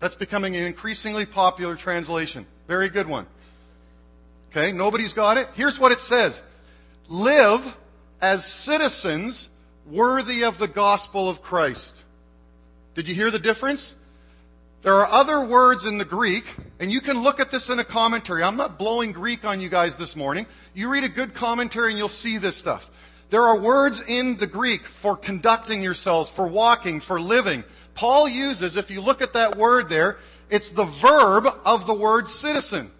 That's 0.00 0.16
becoming 0.16 0.56
an 0.56 0.64
increasingly 0.64 1.26
popular 1.26 1.76
translation. 1.76 2.46
Very 2.66 2.88
good 2.88 3.06
one. 3.06 3.26
Okay, 4.50 4.72
nobody's 4.72 5.12
got 5.12 5.38
it? 5.38 5.48
Here's 5.54 5.78
what 5.78 5.92
it 5.92 6.00
says. 6.00 6.42
Live 7.08 7.74
as 8.20 8.44
citizens 8.44 9.48
worthy 9.86 10.44
of 10.44 10.58
the 10.58 10.68
gospel 10.68 11.28
of 11.28 11.42
Christ. 11.42 12.04
Did 12.94 13.08
you 13.08 13.14
hear 13.14 13.30
the 13.30 13.38
difference? 13.38 13.96
There 14.82 14.94
are 14.94 15.06
other 15.06 15.44
words 15.44 15.86
in 15.86 15.96
the 15.96 16.04
Greek, 16.04 16.44
and 16.78 16.92
you 16.92 17.00
can 17.00 17.22
look 17.22 17.40
at 17.40 17.50
this 17.50 17.70
in 17.70 17.78
a 17.78 17.84
commentary. 17.84 18.42
I'm 18.42 18.56
not 18.56 18.78
blowing 18.78 19.12
Greek 19.12 19.44
on 19.44 19.60
you 19.60 19.68
guys 19.68 19.96
this 19.96 20.14
morning. 20.14 20.46
You 20.74 20.90
read 20.90 21.04
a 21.04 21.08
good 21.08 21.32
commentary 21.34 21.90
and 21.90 21.98
you'll 21.98 22.08
see 22.10 22.36
this 22.36 22.56
stuff. 22.56 22.90
There 23.30 23.42
are 23.42 23.58
words 23.58 24.00
in 24.06 24.36
the 24.36 24.46
Greek 24.46 24.82
for 24.84 25.16
conducting 25.16 25.82
yourselves, 25.82 26.30
for 26.30 26.46
walking, 26.46 27.00
for 27.00 27.20
living. 27.20 27.64
Paul 27.94 28.28
uses, 28.28 28.76
if 28.76 28.90
you 28.90 29.00
look 29.00 29.22
at 29.22 29.32
that 29.32 29.56
word 29.56 29.88
there, 29.88 30.18
it's 30.50 30.70
the 30.70 30.84
verb 30.84 31.48
of 31.64 31.86
the 31.86 31.94
word 31.94 32.28
citizen. 32.28 32.90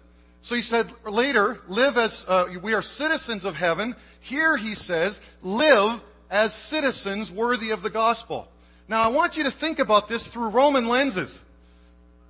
So 0.41 0.55
he 0.55 0.61
said 0.61 0.91
later, 1.05 1.61
live 1.67 1.97
as, 1.97 2.25
uh, 2.27 2.47
we 2.61 2.73
are 2.73 2.81
citizens 2.81 3.45
of 3.45 3.55
heaven. 3.55 3.95
Here 4.25 4.57
he 4.57 4.73
says, 4.73 5.21
live 5.43 6.01
as 6.31 6.51
citizens 6.51 7.29
worthy 7.29 7.69
of 7.69 7.83
the 7.83 7.91
gospel. 7.91 8.47
Now 8.87 9.03
I 9.03 9.09
want 9.09 9.37
you 9.37 9.43
to 9.43 9.51
think 9.51 9.77
about 9.77 10.07
this 10.07 10.27
through 10.27 10.49
Roman 10.49 10.87
lenses. 10.87 11.45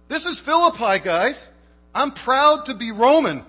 This 0.10 0.25
is 0.25 0.38
Philippi, 0.41 0.99
guys. 1.01 1.47
I'm 1.93 2.12
proud 2.12 2.65
to 2.65 2.73
be 2.73 2.91
Roman. 2.91 3.45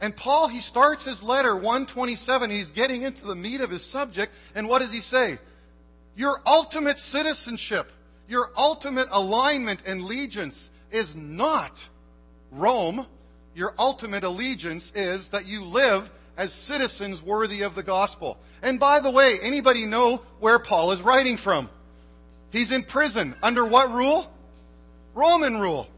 And 0.00 0.16
Paul, 0.16 0.48
he 0.48 0.60
starts 0.60 1.04
his 1.04 1.22
letter 1.22 1.54
127. 1.54 2.48
He's 2.48 2.70
getting 2.70 3.02
into 3.02 3.26
the 3.26 3.34
meat 3.34 3.60
of 3.60 3.68
his 3.68 3.84
subject. 3.84 4.32
And 4.54 4.66
what 4.66 4.78
does 4.78 4.90
he 4.90 5.02
say? 5.02 5.38
Your 6.16 6.40
ultimate 6.46 6.98
citizenship, 6.98 7.92
your 8.30 8.50
ultimate 8.56 9.08
alignment 9.10 9.82
and 9.84 10.00
allegiance 10.00 10.70
is 10.90 11.14
not 11.14 11.86
Rome. 12.50 13.04
Your 13.54 13.74
ultimate 13.78 14.24
allegiance 14.24 14.90
is 14.94 15.28
that 15.30 15.44
you 15.44 15.64
live 15.64 16.10
as 16.38 16.52
citizens 16.52 17.20
worthy 17.20 17.62
of 17.62 17.74
the 17.74 17.82
gospel. 17.82 18.38
And 18.62 18.80
by 18.80 19.00
the 19.00 19.10
way, 19.10 19.38
anybody 19.42 19.84
know 19.84 20.22
where 20.38 20.58
Paul 20.58 20.92
is 20.92 21.02
writing 21.02 21.36
from? 21.36 21.68
He's 22.50 22.72
in 22.72 22.84
prison. 22.84 23.34
Under 23.42 23.64
what 23.64 23.92
rule? 23.92 24.32
Roman 25.14 25.58
rule. 25.58 25.88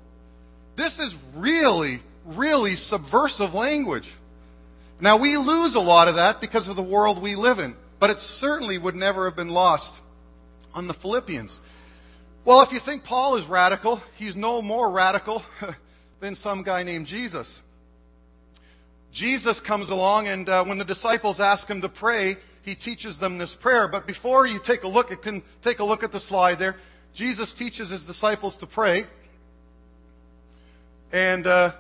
This 0.76 0.98
is 0.98 1.14
really, 1.34 2.00
really 2.24 2.74
subversive 2.74 3.54
language. 3.54 4.10
Now, 4.98 5.18
we 5.18 5.36
lose 5.36 5.74
a 5.74 5.80
lot 5.80 6.08
of 6.08 6.16
that 6.16 6.40
because 6.40 6.68
of 6.68 6.76
the 6.76 6.82
world 6.82 7.20
we 7.20 7.34
live 7.34 7.58
in, 7.58 7.76
but 7.98 8.10
it 8.10 8.18
certainly 8.18 8.78
would 8.78 8.96
never 8.96 9.26
have 9.26 9.36
been 9.36 9.48
lost 9.48 10.00
on 10.74 10.86
the 10.86 10.94
Philippians. 10.94 11.60
Well, 12.44 12.62
if 12.62 12.72
you 12.72 12.78
think 12.78 13.04
Paul 13.04 13.36
is 13.36 13.46
radical, 13.46 14.02
he's 14.16 14.36
no 14.36 14.62
more 14.62 14.90
radical 14.90 15.42
than 16.20 16.34
some 16.34 16.62
guy 16.62 16.82
named 16.82 17.06
Jesus. 17.06 17.62
Jesus 19.12 19.60
comes 19.60 19.90
along, 19.90 20.28
and 20.28 20.48
uh, 20.48 20.64
when 20.64 20.78
the 20.78 20.84
disciples 20.84 21.40
ask 21.40 21.68
him 21.68 21.80
to 21.80 21.88
pray, 21.88 22.36
he 22.62 22.74
teaches 22.74 23.18
them 23.18 23.38
this 23.38 23.54
prayer. 23.54 23.88
But 23.88 24.06
before 24.06 24.46
you 24.46 24.58
take 24.58 24.84
a 24.84 24.88
look, 24.88 25.10
it 25.10 25.22
can 25.22 25.42
take 25.62 25.80
a 25.80 25.84
look 25.84 26.02
at 26.02 26.12
the 26.12 26.20
slide 26.20 26.58
there. 26.58 26.76
Jesus 27.14 27.52
teaches 27.52 27.90
his 27.90 28.04
disciples 28.04 28.56
to 28.58 28.66
pray. 28.66 29.04
And 31.12 31.46
uh, 31.46 31.72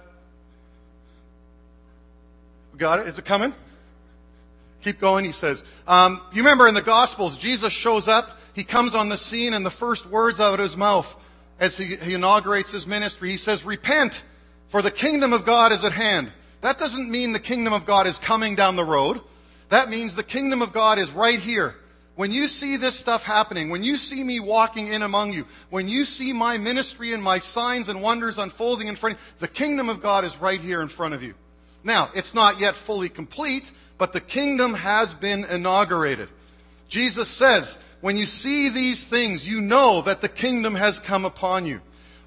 got 2.76 2.98
it? 2.98 3.06
Is 3.06 3.18
it 3.18 3.24
coming? 3.24 3.54
Keep 4.82 4.98
going, 4.98 5.24
he 5.24 5.32
says. 5.32 5.62
Um, 5.86 6.20
you 6.32 6.42
remember 6.42 6.66
in 6.66 6.74
the 6.74 6.82
Gospels, 6.82 7.36
Jesus 7.36 7.72
shows 7.72 8.08
up, 8.08 8.38
he 8.54 8.64
comes 8.64 8.94
on 8.94 9.08
the 9.08 9.16
scene, 9.16 9.54
and 9.54 9.64
the 9.64 9.70
first 9.70 10.06
words 10.06 10.40
out 10.40 10.54
of 10.54 10.60
his 10.60 10.76
mouth 10.76 11.16
as 11.60 11.76
he, 11.76 11.96
he 11.96 12.14
inaugurates 12.14 12.72
his 12.72 12.86
ministry, 12.86 13.30
he 13.30 13.36
says, 13.36 13.64
Repent, 13.64 14.24
for 14.68 14.80
the 14.80 14.90
kingdom 14.90 15.32
of 15.34 15.44
God 15.44 15.72
is 15.72 15.84
at 15.84 15.92
hand. 15.92 16.32
That 16.60 16.78
doesn't 16.78 17.10
mean 17.10 17.32
the 17.32 17.38
kingdom 17.38 17.72
of 17.72 17.86
God 17.86 18.06
is 18.06 18.18
coming 18.18 18.54
down 18.54 18.76
the 18.76 18.84
road. 18.84 19.20
That 19.70 19.88
means 19.88 20.14
the 20.14 20.22
kingdom 20.22 20.62
of 20.62 20.72
God 20.72 20.98
is 20.98 21.10
right 21.12 21.38
here. 21.38 21.76
When 22.16 22.32
you 22.32 22.48
see 22.48 22.76
this 22.76 22.96
stuff 22.96 23.22
happening, 23.22 23.70
when 23.70 23.82
you 23.82 23.96
see 23.96 24.22
me 24.22 24.40
walking 24.40 24.88
in 24.88 25.02
among 25.02 25.32
you, 25.32 25.46
when 25.70 25.88
you 25.88 26.04
see 26.04 26.32
my 26.34 26.58
ministry 26.58 27.14
and 27.14 27.22
my 27.22 27.38
signs 27.38 27.88
and 27.88 28.02
wonders 28.02 28.36
unfolding 28.36 28.88
in 28.88 28.96
front 28.96 29.14
of 29.14 29.20
you, 29.20 29.26
the 29.38 29.48
kingdom 29.48 29.88
of 29.88 30.02
God 30.02 30.24
is 30.24 30.36
right 30.36 30.60
here 30.60 30.82
in 30.82 30.88
front 30.88 31.14
of 31.14 31.22
you. 31.22 31.34
Now, 31.82 32.10
it's 32.14 32.34
not 32.34 32.60
yet 32.60 32.76
fully 32.76 33.08
complete, 33.08 33.72
but 33.96 34.12
the 34.12 34.20
kingdom 34.20 34.74
has 34.74 35.14
been 35.14 35.44
inaugurated. 35.44 36.28
Jesus 36.88 37.28
says, 37.28 37.78
when 38.00 38.16
you 38.16 38.26
see 38.26 38.68
these 38.68 39.04
things, 39.04 39.48
you 39.48 39.60
know 39.60 40.02
that 40.02 40.20
the 40.20 40.28
kingdom 40.28 40.74
has 40.74 40.98
come 40.98 41.24
upon 41.24 41.64
you. 41.64 41.80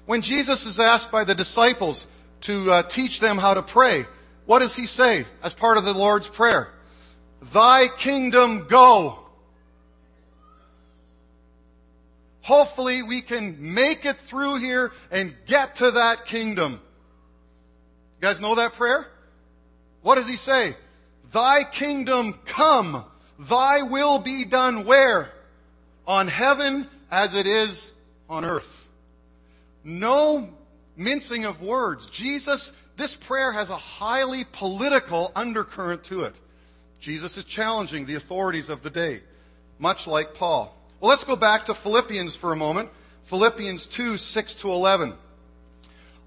When 0.06 0.22
Jesus 0.22 0.66
is 0.66 0.80
asked 0.80 1.12
by 1.12 1.24
the 1.24 1.34
disciples 1.34 2.06
to 2.42 2.70
uh, 2.72 2.82
teach 2.82 3.20
them 3.20 3.38
how 3.38 3.54
to 3.54 3.62
pray, 3.62 4.06
what 4.46 4.58
does 4.58 4.76
he 4.76 4.86
say 4.86 5.26
as 5.42 5.54
part 5.54 5.78
of 5.78 5.84
the 5.84 5.92
Lord's 5.92 6.28
Prayer? 6.28 6.72
Thy 7.52 7.88
kingdom 7.88 8.66
go. 8.68 9.20
Hopefully 12.42 13.02
we 13.02 13.22
can 13.22 13.56
make 13.74 14.04
it 14.04 14.18
through 14.18 14.56
here 14.56 14.92
and 15.10 15.34
get 15.46 15.76
to 15.76 15.92
that 15.92 16.26
kingdom. 16.26 16.72
You 16.72 18.28
guys 18.28 18.40
know 18.40 18.54
that 18.56 18.74
prayer? 18.74 19.06
What 20.02 20.16
does 20.16 20.28
he 20.28 20.36
say? 20.36 20.76
Thy 21.32 21.64
kingdom 21.64 22.38
come. 22.44 23.04
Thy 23.38 23.82
will 23.82 24.18
be 24.18 24.44
done 24.44 24.84
where? 24.84 25.32
On 26.06 26.28
heaven 26.28 26.86
as 27.10 27.32
it 27.32 27.46
is 27.46 27.90
on 28.28 28.44
earth. 28.44 28.90
No 29.82 30.52
mincing 30.96 31.46
of 31.46 31.62
words. 31.62 32.06
Jesus, 32.06 32.72
this 32.96 33.14
prayer 33.14 33.52
has 33.52 33.70
a 33.70 33.76
highly 33.76 34.44
political 34.44 35.32
undercurrent 35.34 36.04
to 36.04 36.24
it. 36.24 36.38
Jesus 37.00 37.36
is 37.36 37.44
challenging 37.44 38.06
the 38.06 38.14
authorities 38.14 38.68
of 38.68 38.82
the 38.82 38.90
day, 38.90 39.20
much 39.78 40.06
like 40.06 40.34
Paul. 40.34 40.74
Well, 41.00 41.10
let's 41.10 41.24
go 41.24 41.36
back 41.36 41.66
to 41.66 41.74
Philippians 41.74 42.36
for 42.36 42.52
a 42.52 42.56
moment. 42.56 42.90
Philippians 43.24 43.86
2, 43.86 44.16
6 44.16 44.54
to 44.54 44.70
11. 44.70 45.14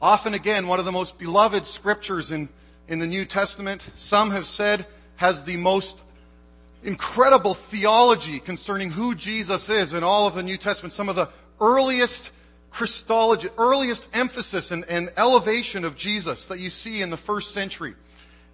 Often 0.01 0.33
again, 0.33 0.67
one 0.67 0.79
of 0.79 0.85
the 0.85 0.91
most 0.91 1.17
beloved 1.17 1.65
scriptures 1.65 2.31
in, 2.31 2.49
in 2.87 2.99
the 2.99 3.07
New 3.07 3.25
Testament. 3.25 3.89
Some 3.95 4.31
have 4.31 4.45
said 4.45 4.85
has 5.15 5.43
the 5.43 5.57
most 5.57 6.03
incredible 6.83 7.55
theology 7.55 8.39
concerning 8.39 8.91
who 8.91 9.15
Jesus 9.15 9.69
is 9.69 9.93
in 9.93 10.03
all 10.03 10.27
of 10.27 10.35
the 10.35 10.43
New 10.43 10.57
Testament. 10.57 10.93
Some 10.93 11.09
of 11.09 11.15
the 11.15 11.29
earliest 11.59 12.31
Christology, 12.69 13.49
earliest 13.57 14.07
emphasis 14.13 14.71
and, 14.71 14.85
and 14.85 15.11
elevation 15.17 15.83
of 15.83 15.95
Jesus 15.95 16.47
that 16.47 16.59
you 16.59 16.69
see 16.69 17.01
in 17.01 17.09
the 17.09 17.17
first 17.17 17.51
century. 17.51 17.95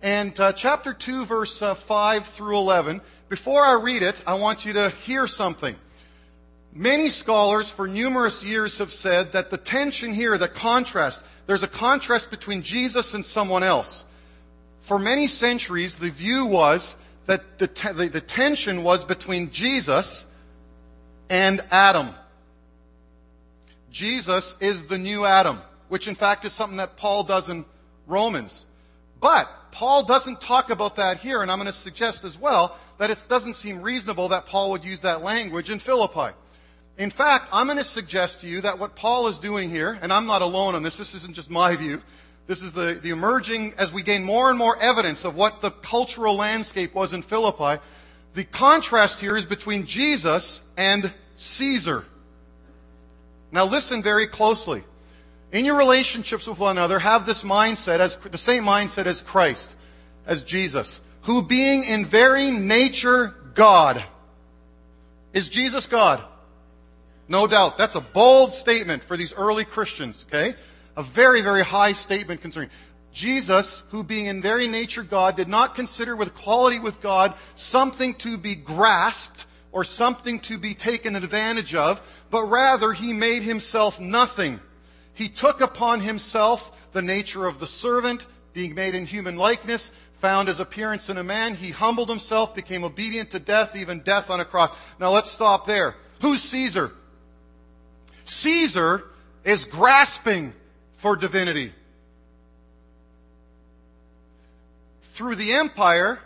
And 0.01 0.37
uh, 0.39 0.53
chapter 0.53 0.93
2, 0.93 1.25
verse 1.25 1.61
uh, 1.61 1.73
5 1.73 2.25
through 2.25 2.57
11. 2.57 3.01
Before 3.29 3.63
I 3.63 3.81
read 3.81 4.03
it, 4.03 4.21
I 4.27 4.33
want 4.35 4.65
you 4.65 4.73
to 4.73 4.89
hear 4.89 5.27
something. 5.27 5.75
Many 6.75 7.09
scholars 7.09 7.71
for 7.71 7.87
numerous 7.87 8.43
years 8.43 8.79
have 8.79 8.91
said 8.91 9.31
that 9.33 9.49
the 9.49 9.57
tension 9.57 10.13
here, 10.13 10.37
the 10.37 10.47
contrast, 10.47 11.23
there's 11.45 11.63
a 11.63 11.67
contrast 11.67 12.31
between 12.31 12.63
Jesus 12.63 13.13
and 13.13 13.25
someone 13.25 13.63
else. 13.63 14.05
For 14.81 14.99
many 14.99 15.27
centuries, 15.27 15.97
the 15.97 16.09
view 16.09 16.45
was 16.45 16.95
that 17.27 17.59
the, 17.59 17.67
the, 17.95 18.09
the 18.09 18.21
tension 18.21 18.83
was 18.83 19.05
between 19.05 19.51
Jesus 19.51 20.25
and 21.29 21.61
Adam. 21.71 22.09
Jesus 23.93 24.55
is 24.59 24.85
the 24.85 24.97
new 24.97 25.23
Adam, 25.23 25.61
which 25.87 26.07
in 26.07 26.15
fact 26.15 26.45
is 26.45 26.51
something 26.51 26.77
that 26.77 26.97
Paul 26.97 27.23
does 27.23 27.47
in 27.47 27.63
Romans. 28.07 28.65
But 29.21 29.47
Paul 29.71 30.03
doesn't 30.03 30.41
talk 30.41 30.71
about 30.71 30.95
that 30.95 31.19
here, 31.19 31.43
and 31.43 31.51
I'm 31.51 31.59
going 31.59 31.67
to 31.67 31.71
suggest 31.71 32.23
as 32.23 32.35
well 32.37 32.75
that 32.97 33.11
it 33.11 33.23
doesn't 33.29 33.55
seem 33.55 33.81
reasonable 33.81 34.29
that 34.29 34.47
Paul 34.47 34.71
would 34.71 34.83
use 34.83 35.01
that 35.01 35.21
language 35.21 35.69
in 35.69 35.77
Philippi. 35.77 36.35
In 36.97 37.11
fact, 37.11 37.49
I'm 37.53 37.67
going 37.67 37.77
to 37.77 37.83
suggest 37.83 38.41
to 38.41 38.47
you 38.47 38.61
that 38.61 38.79
what 38.79 38.95
Paul 38.95 39.27
is 39.27 39.37
doing 39.37 39.69
here, 39.69 39.99
and 40.01 40.11
I'm 40.11 40.25
not 40.25 40.41
alone 40.41 40.73
on 40.73 40.81
this, 40.81 40.97
this 40.97 41.13
isn't 41.13 41.35
just 41.35 41.51
my 41.51 41.75
view. 41.75 42.01
This 42.47 42.63
is 42.63 42.73
the, 42.73 42.99
the 43.01 43.11
emerging, 43.11 43.75
as 43.77 43.93
we 43.93 44.01
gain 44.01 44.23
more 44.23 44.49
and 44.49 44.57
more 44.57 44.75
evidence 44.81 45.23
of 45.23 45.35
what 45.35 45.61
the 45.61 45.69
cultural 45.69 46.35
landscape 46.35 46.95
was 46.95 47.13
in 47.13 47.21
Philippi, 47.21 47.79
the 48.33 48.43
contrast 48.43 49.21
here 49.21 49.37
is 49.37 49.45
between 49.45 49.85
Jesus 49.85 50.63
and 50.77 51.13
Caesar. 51.35 52.05
Now 53.53 53.65
listen 53.65 54.01
very 54.01 54.25
closely. 54.25 54.83
In 55.51 55.63
your 55.63 55.77
relationships 55.77 56.47
with 56.47 56.57
one 56.57 56.77
another, 56.77 56.97
have 56.97 57.27
this 57.27 57.43
mindset 57.43 57.99
as 57.99 58.17
the 58.17 58.37
same 58.37 58.63
mindset 58.63 59.05
as 59.05 59.21
Christ, 59.21 59.75
as 60.25 60.41
Jesus, 60.41 60.99
who 61.21 61.43
being 61.43 61.83
in 61.83 62.03
very 62.03 62.49
nature 62.49 63.35
God. 63.53 64.03
Is 65.33 65.49
Jesus 65.49 65.85
God? 65.85 66.23
No 67.27 67.45
doubt. 67.45 67.77
That's 67.77 67.93
a 67.93 68.01
bold 68.01 68.55
statement 68.55 69.03
for 69.03 69.15
these 69.15 69.35
early 69.35 69.65
Christians, 69.65 70.25
okay? 70.27 70.55
A 70.97 71.03
very, 71.03 71.41
very 71.41 71.63
high 71.63 71.93
statement 71.93 72.41
concerning. 72.41 72.71
Jesus, 73.13 73.83
who 73.89 74.03
being 74.03 74.25
in 74.25 74.41
very 74.41 74.67
nature 74.67 75.03
God, 75.03 75.35
did 75.35 75.47
not 75.47 75.75
consider 75.75 76.15
with 76.15 76.29
equality 76.29 76.79
with 76.79 76.99
God 77.01 77.35
something 77.55 78.15
to 78.15 78.39
be 78.39 78.55
grasped 78.55 79.45
or 79.73 79.83
something 79.83 80.39
to 80.39 80.57
be 80.57 80.73
taken 80.73 81.15
advantage 81.15 81.75
of, 81.75 82.01
but 82.29 82.43
rather 82.43 82.93
he 82.93 83.11
made 83.11 83.43
himself 83.43 83.99
nothing. 83.99 84.59
He 85.13 85.27
took 85.27 85.59
upon 85.59 85.99
himself 85.99 86.89
the 86.93 87.01
nature 87.01 87.45
of 87.45 87.59
the 87.59 87.67
servant, 87.67 88.25
being 88.53 88.73
made 88.73 88.95
in 88.95 89.05
human 89.05 89.35
likeness, 89.35 89.91
found 90.19 90.47
his 90.47 90.61
appearance 90.61 91.09
in 91.09 91.17
a 91.17 91.23
man. 91.23 91.55
He 91.55 91.71
humbled 91.71 92.07
himself, 92.07 92.55
became 92.55 92.85
obedient 92.85 93.31
to 93.31 93.39
death, 93.39 93.75
even 93.75 93.99
death 93.99 94.29
on 94.29 94.39
a 94.39 94.45
cross. 94.45 94.75
Now 94.99 95.11
let's 95.11 95.29
stop 95.29 95.67
there. 95.67 95.95
Who's 96.21 96.41
Caesar? 96.43 96.93
Caesar 98.23 99.03
is 99.43 99.65
grasping 99.65 100.53
for 100.93 101.17
divinity. 101.17 101.73
Through 105.13 105.35
the 105.35 105.53
empire, 105.53 106.19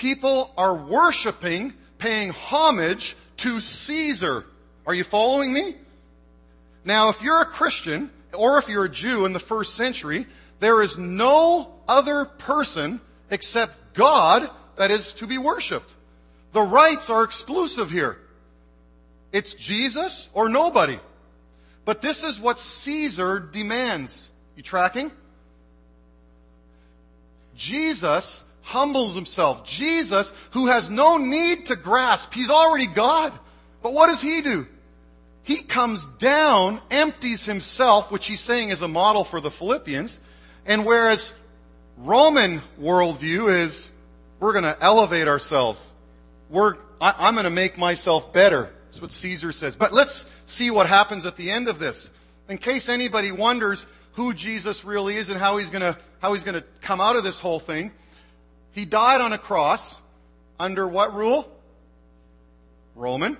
People 0.00 0.50
are 0.56 0.74
worshiping, 0.74 1.74
paying 2.00 2.30
homage 2.30 3.16
to 3.38 3.60
Caesar. 3.60 4.44
Are 4.86 4.94
you 4.94 5.04
following 5.04 5.52
me? 5.52 5.76
Now, 6.84 7.10
if 7.10 7.22
you're 7.22 7.40
a 7.40 7.46
Christian, 7.46 8.10
or 8.32 8.58
if 8.58 8.68
you're 8.68 8.86
a 8.86 8.90
Jew 8.90 9.26
in 9.26 9.32
the 9.32 9.38
first 9.38 9.74
century, 9.74 10.26
there 10.58 10.82
is 10.82 10.98
no 10.98 11.72
other 11.86 12.24
person 12.24 13.00
except 13.30 13.94
God 13.94 14.50
that 14.76 14.90
is 14.90 15.12
to 15.14 15.26
be 15.26 15.38
worshiped. 15.38 15.94
The 16.52 16.62
rights 16.62 17.10
are 17.10 17.22
exclusive 17.22 17.90
here. 17.90 18.18
It's 19.32 19.54
Jesus 19.54 20.28
or 20.32 20.48
nobody. 20.48 20.98
But 21.84 22.02
this 22.02 22.24
is 22.24 22.40
what 22.40 22.58
Caesar 22.58 23.38
demands. 23.38 24.30
You 24.56 24.62
tracking? 24.62 25.12
Jesus 27.54 28.42
humbles 28.62 29.14
himself. 29.14 29.64
Jesus, 29.64 30.32
who 30.52 30.66
has 30.66 30.90
no 30.90 31.16
need 31.16 31.66
to 31.66 31.76
grasp, 31.76 32.34
he's 32.34 32.50
already 32.50 32.86
God. 32.86 33.32
But 33.82 33.92
what 33.94 34.08
does 34.08 34.20
he 34.20 34.42
do? 34.42 34.66
He 35.42 35.62
comes 35.62 36.06
down, 36.18 36.80
empties 36.90 37.44
himself, 37.44 38.10
which 38.10 38.26
he's 38.26 38.40
saying 38.40 38.68
is 38.68 38.82
a 38.82 38.88
model 38.88 39.24
for 39.24 39.40
the 39.40 39.50
Philippians, 39.50 40.20
and 40.66 40.84
whereas 40.84 41.32
Roman 41.96 42.60
worldview 42.80 43.54
is, 43.64 43.90
we're 44.38 44.52
going 44.52 44.64
to 44.64 44.76
elevate 44.80 45.28
ourselves. 45.28 45.92
We're, 46.48 46.76
I, 47.00 47.28
am 47.28 47.34
going 47.34 47.44
to 47.44 47.50
make 47.50 47.78
myself 47.78 48.32
better. 48.32 48.70
That's 48.86 49.02
what 49.02 49.12
Caesar 49.12 49.52
says. 49.52 49.76
But 49.76 49.92
let's 49.92 50.26
see 50.46 50.70
what 50.70 50.86
happens 50.86 51.26
at 51.26 51.36
the 51.36 51.50
end 51.50 51.68
of 51.68 51.78
this. 51.78 52.10
In 52.48 52.58
case 52.58 52.88
anybody 52.88 53.32
wonders 53.32 53.86
who 54.12 54.34
Jesus 54.34 54.84
really 54.84 55.16
is 55.16 55.28
and 55.28 55.38
how 55.38 55.58
he's 55.58 55.70
going 55.70 55.82
to, 55.82 55.96
how 56.20 56.32
he's 56.32 56.44
going 56.44 56.60
to 56.60 56.64
come 56.80 57.00
out 57.00 57.16
of 57.16 57.22
this 57.22 57.38
whole 57.38 57.60
thing, 57.60 57.92
he 58.72 58.84
died 58.84 59.20
on 59.20 59.32
a 59.32 59.38
cross 59.38 60.00
under 60.58 60.86
what 60.86 61.14
rule? 61.14 61.50
Roman. 62.94 63.36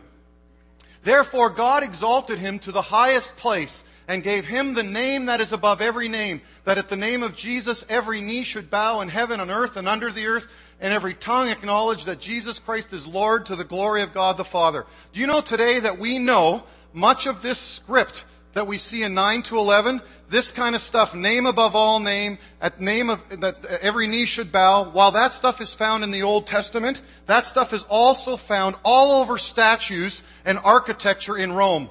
Therefore, 1.02 1.50
God 1.50 1.82
exalted 1.82 2.38
him 2.38 2.58
to 2.60 2.72
the 2.72 2.82
highest 2.82 3.36
place 3.36 3.84
and 4.08 4.22
gave 4.22 4.46
him 4.46 4.74
the 4.74 4.82
name 4.82 5.26
that 5.26 5.40
is 5.40 5.52
above 5.52 5.80
every 5.80 6.08
name, 6.08 6.40
that 6.64 6.78
at 6.78 6.88
the 6.88 6.96
name 6.96 7.22
of 7.22 7.36
Jesus 7.36 7.84
every 7.88 8.20
knee 8.20 8.42
should 8.42 8.70
bow 8.70 9.00
in 9.00 9.08
heaven 9.08 9.40
and 9.40 9.50
earth 9.50 9.76
and 9.76 9.88
under 9.88 10.10
the 10.10 10.26
earth, 10.26 10.52
and 10.80 10.92
every 10.92 11.14
tongue 11.14 11.48
acknowledge 11.48 12.04
that 12.04 12.20
Jesus 12.20 12.58
Christ 12.58 12.92
is 12.92 13.06
Lord 13.06 13.46
to 13.46 13.56
the 13.56 13.64
glory 13.64 14.02
of 14.02 14.12
God 14.12 14.36
the 14.36 14.44
Father. 14.44 14.84
Do 15.12 15.20
you 15.20 15.26
know 15.26 15.40
today 15.40 15.78
that 15.78 15.98
we 15.98 16.18
know 16.18 16.64
much 16.92 17.26
of 17.26 17.40
this 17.40 17.58
script 17.58 18.24
that 18.52 18.66
we 18.66 18.78
see 18.78 19.02
in 19.02 19.14
9 19.14 19.42
to 19.42 19.58
11, 19.58 20.00
this 20.28 20.50
kind 20.50 20.74
of 20.74 20.80
stuff, 20.80 21.14
name 21.14 21.46
above 21.46 21.76
all 21.76 22.00
name, 22.00 22.38
at 22.60 22.80
name 22.80 23.08
of, 23.08 23.40
that 23.40 23.64
every 23.80 24.06
knee 24.06 24.24
should 24.24 24.50
bow, 24.50 24.90
while 24.90 25.12
that 25.12 25.32
stuff 25.32 25.60
is 25.60 25.72
found 25.74 26.02
in 26.02 26.10
the 26.10 26.22
Old 26.22 26.46
Testament, 26.46 27.00
that 27.26 27.46
stuff 27.46 27.72
is 27.72 27.84
also 27.84 28.36
found 28.36 28.74
all 28.84 29.20
over 29.20 29.38
statues 29.38 30.22
and 30.44 30.58
architecture 30.64 31.36
in 31.36 31.52
Rome. 31.52 31.90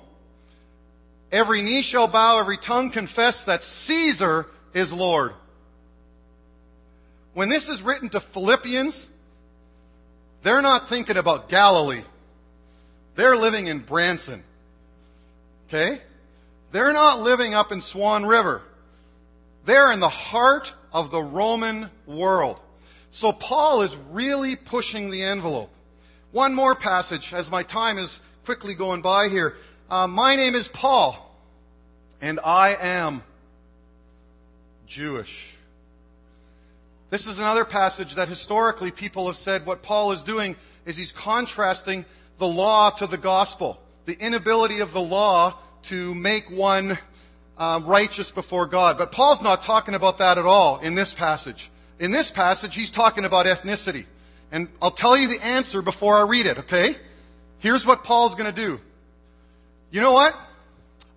Every 1.31 1.61
knee 1.61 1.81
shall 1.81 2.07
bow, 2.07 2.39
every 2.39 2.57
tongue 2.57 2.89
confess 2.89 3.45
that 3.45 3.63
Caesar 3.63 4.47
is 4.73 4.91
Lord. 4.91 5.33
When 7.33 7.47
this 7.47 7.69
is 7.69 7.81
written 7.81 8.09
to 8.09 8.19
Philippians, 8.19 9.07
they're 10.43 10.61
not 10.61 10.89
thinking 10.89 11.15
about 11.15 11.47
Galilee. 11.47 12.03
They're 13.15 13.37
living 13.37 13.67
in 13.67 13.79
Branson. 13.79 14.43
Okay? 15.67 16.01
They're 16.71 16.93
not 16.93 17.21
living 17.21 17.53
up 17.53 17.71
in 17.71 17.81
Swan 17.81 18.25
River. 18.25 18.61
They're 19.65 19.91
in 19.91 19.99
the 19.99 20.09
heart 20.09 20.73
of 20.93 21.11
the 21.11 21.21
Roman 21.21 21.89
world. 22.05 22.61
So 23.11 23.31
Paul 23.31 23.81
is 23.81 23.95
really 24.11 24.55
pushing 24.55 25.09
the 25.09 25.23
envelope. 25.23 25.71
One 26.31 26.53
more 26.53 26.75
passage 26.75 27.33
as 27.33 27.49
my 27.49 27.63
time 27.63 27.97
is 27.97 28.21
quickly 28.45 28.75
going 28.75 29.01
by 29.01 29.29
here. 29.29 29.57
Uh, 29.89 30.05
my 30.05 30.35
name 30.35 30.53
is 30.53 30.67
Paul, 30.67 31.35
and 32.21 32.39
I 32.43 32.75
am 32.79 33.23
Jewish. 34.85 35.55
This 37.09 37.25
is 37.25 37.39
another 37.39 37.65
passage 37.65 38.13
that 38.15 38.27
historically 38.27 38.91
people 38.91 39.25
have 39.25 39.35
said 39.35 39.65
what 39.65 39.81
Paul 39.81 40.11
is 40.11 40.21
doing 40.21 40.55
is 40.85 40.95
he's 40.95 41.11
contrasting 41.11 42.05
the 42.37 42.47
law 42.47 42.91
to 42.91 43.07
the 43.07 43.17
gospel. 43.17 43.81
The 44.05 44.17
inability 44.19 44.79
of 44.79 44.93
the 44.93 45.01
law 45.01 45.57
to 45.83 46.13
make 46.15 46.49
one 46.49 46.97
uh, 47.57 47.81
righteous 47.83 48.31
before 48.31 48.65
God. 48.65 48.97
But 48.97 49.11
Paul's 49.11 49.41
not 49.41 49.63
talking 49.63 49.93
about 49.93 50.19
that 50.19 50.37
at 50.37 50.45
all 50.45 50.79
in 50.79 50.95
this 50.95 51.13
passage. 51.13 51.69
In 51.99 52.11
this 52.11 52.31
passage, 52.31 52.75
he's 52.75 52.91
talking 52.91 53.25
about 53.25 53.45
ethnicity. 53.45 54.05
And 54.51 54.67
I'll 54.81 54.91
tell 54.91 55.17
you 55.17 55.27
the 55.27 55.43
answer 55.43 55.81
before 55.81 56.15
I 56.15 56.23
read 56.23 56.45
it, 56.45 56.59
okay? 56.59 56.95
Here's 57.59 57.85
what 57.85 58.03
Paul's 58.03 58.35
going 58.35 58.53
to 58.53 58.61
do. 58.61 58.79
You 59.91 60.01
know 60.01 60.13
what? 60.13 60.35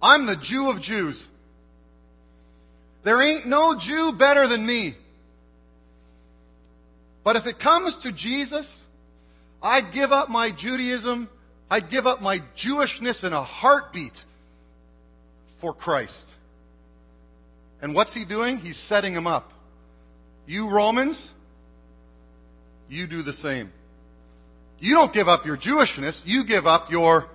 I'm 0.02 0.26
the 0.26 0.36
Jew 0.36 0.70
of 0.70 0.80
Jews. 0.80 1.28
There 3.04 3.22
ain't 3.22 3.46
no 3.46 3.76
Jew 3.76 4.12
better 4.12 4.46
than 4.46 4.64
me. 4.66 4.96
But 7.24 7.36
if 7.36 7.46
it 7.46 7.58
comes 7.58 7.98
to 7.98 8.12
Jesus, 8.12 8.84
I'd 9.62 9.92
give 9.92 10.12
up 10.12 10.28
my 10.28 10.50
Judaism, 10.50 11.28
I'd 11.70 11.88
give 11.88 12.06
up 12.06 12.20
my 12.20 12.40
Jewishness 12.56 13.24
in 13.24 13.32
a 13.32 13.42
heartbeat 13.42 14.24
for 15.62 15.72
Christ. 15.72 16.28
And 17.82 17.94
what's 17.94 18.12
he 18.12 18.24
doing? 18.24 18.58
He's 18.58 18.76
setting 18.76 19.14
them 19.14 19.28
up. 19.28 19.52
You 20.44 20.68
Romans, 20.68 21.30
you 22.90 23.06
do 23.06 23.22
the 23.22 23.32
same. 23.32 23.70
You 24.80 24.96
don't 24.96 25.12
give 25.12 25.28
up 25.28 25.46
your 25.46 25.56
Jewishness, 25.56 26.22
you 26.26 26.42
give 26.42 26.66
up 26.66 26.90
your 26.90 27.28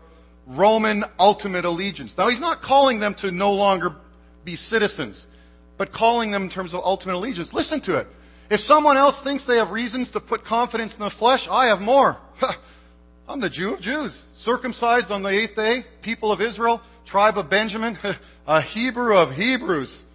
Roman 0.45 1.05
ultimate 1.17 1.63
allegiance. 1.63 2.17
Now, 2.17 2.27
he's 2.27 2.41
not 2.41 2.61
calling 2.61 2.99
them 2.99 3.13
to 3.13 3.31
no 3.31 3.53
longer 3.53 3.95
be 4.43 4.57
citizens, 4.57 5.25
but 5.77 5.93
calling 5.93 6.31
them 6.31 6.43
in 6.43 6.49
terms 6.49 6.73
of 6.73 6.81
ultimate 6.83 7.15
allegiance. 7.15 7.53
Listen 7.53 7.79
to 7.79 7.95
it. 7.95 8.07
If 8.49 8.59
someone 8.59 8.97
else 8.97 9.21
thinks 9.21 9.45
they 9.45 9.55
have 9.55 9.71
reasons 9.71 10.09
to 10.09 10.19
put 10.19 10.43
confidence 10.43 10.97
in 10.97 11.01
the 11.01 11.09
flesh, 11.09 11.47
I 11.47 11.67
have 11.67 11.79
more. 11.79 12.17
I'm 13.29 13.41
the 13.41 13.49
Jew 13.49 13.73
of 13.73 13.81
Jews, 13.81 14.23
circumcised 14.33 15.11
on 15.11 15.21
the 15.21 15.29
eighth 15.29 15.55
day, 15.55 15.83
people 16.01 16.31
of 16.31 16.41
Israel, 16.41 16.81
tribe 17.05 17.37
of 17.37 17.49
Benjamin, 17.49 17.97
a 18.47 18.61
Hebrew 18.61 19.17
of 19.17 19.35
Hebrews. 19.35 20.05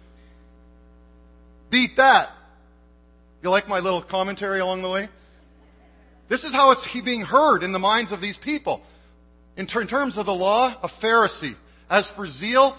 Beat 1.69 1.97
that. 1.97 2.31
You 3.43 3.51
like 3.51 3.67
my 3.67 3.79
little 3.79 4.01
commentary 4.01 4.59
along 4.61 4.81
the 4.81 4.89
way? 4.89 5.09
This 6.27 6.43
is 6.43 6.53
how 6.53 6.71
it's 6.71 6.89
being 7.01 7.21
heard 7.21 7.61
in 7.61 7.71
the 7.71 7.79
minds 7.79 8.11
of 8.11 8.19
these 8.19 8.37
people. 8.37 8.81
In, 9.57 9.67
ter- 9.67 9.81
in 9.81 9.87
terms 9.87 10.17
of 10.17 10.25
the 10.25 10.33
law, 10.33 10.73
a 10.81 10.87
Pharisee. 10.87 11.55
As 11.89 12.09
for 12.09 12.25
zeal, 12.25 12.75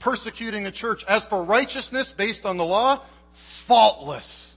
persecuting 0.00 0.64
the 0.64 0.72
church. 0.72 1.04
As 1.04 1.24
for 1.24 1.44
righteousness 1.44 2.10
based 2.10 2.44
on 2.44 2.56
the 2.56 2.64
law, 2.64 3.02
faultless. 3.32 4.56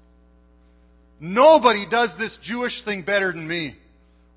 Nobody 1.19 1.85
does 1.85 2.15
this 2.15 2.37
Jewish 2.37 2.81
thing 2.81 3.03
better 3.03 3.31
than 3.31 3.47
me. 3.47 3.75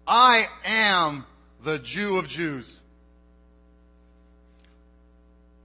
I 0.07 0.49
am 0.65 1.25
the 1.63 1.79
Jew 1.79 2.19
of 2.19 2.29
Jews. 2.29 2.81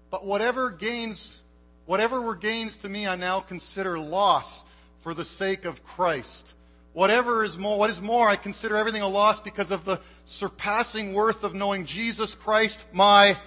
But 0.09 0.25
whatever 0.25 0.71
gains, 0.71 1.37
whatever 1.85 2.21
were 2.21 2.35
gains 2.35 2.77
to 2.77 2.89
me, 2.89 3.05
I 3.05 3.15
now 3.15 3.41
consider 3.41 3.99
loss 3.99 4.63
for 5.01 5.13
the 5.13 5.25
sake 5.25 5.65
of 5.65 5.83
Christ. 5.83 6.53
Whatever 6.93 7.43
is 7.43 7.57
more, 7.57 7.77
what 7.77 7.89
is 7.89 8.01
more, 8.01 8.27
I 8.27 8.35
consider 8.35 8.75
everything 8.75 9.01
a 9.01 9.07
loss 9.07 9.39
because 9.39 9.71
of 9.71 9.85
the 9.85 9.99
surpassing 10.25 11.13
worth 11.13 11.43
of 11.43 11.53
knowing 11.53 11.85
Jesus 11.85 12.33
Christ, 12.33 12.85
my 12.91 13.37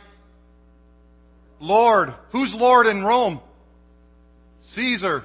Lord. 1.58 2.14
Who's 2.30 2.54
Lord 2.54 2.86
in 2.86 3.04
Rome? 3.04 3.40
Caesar. 4.60 5.24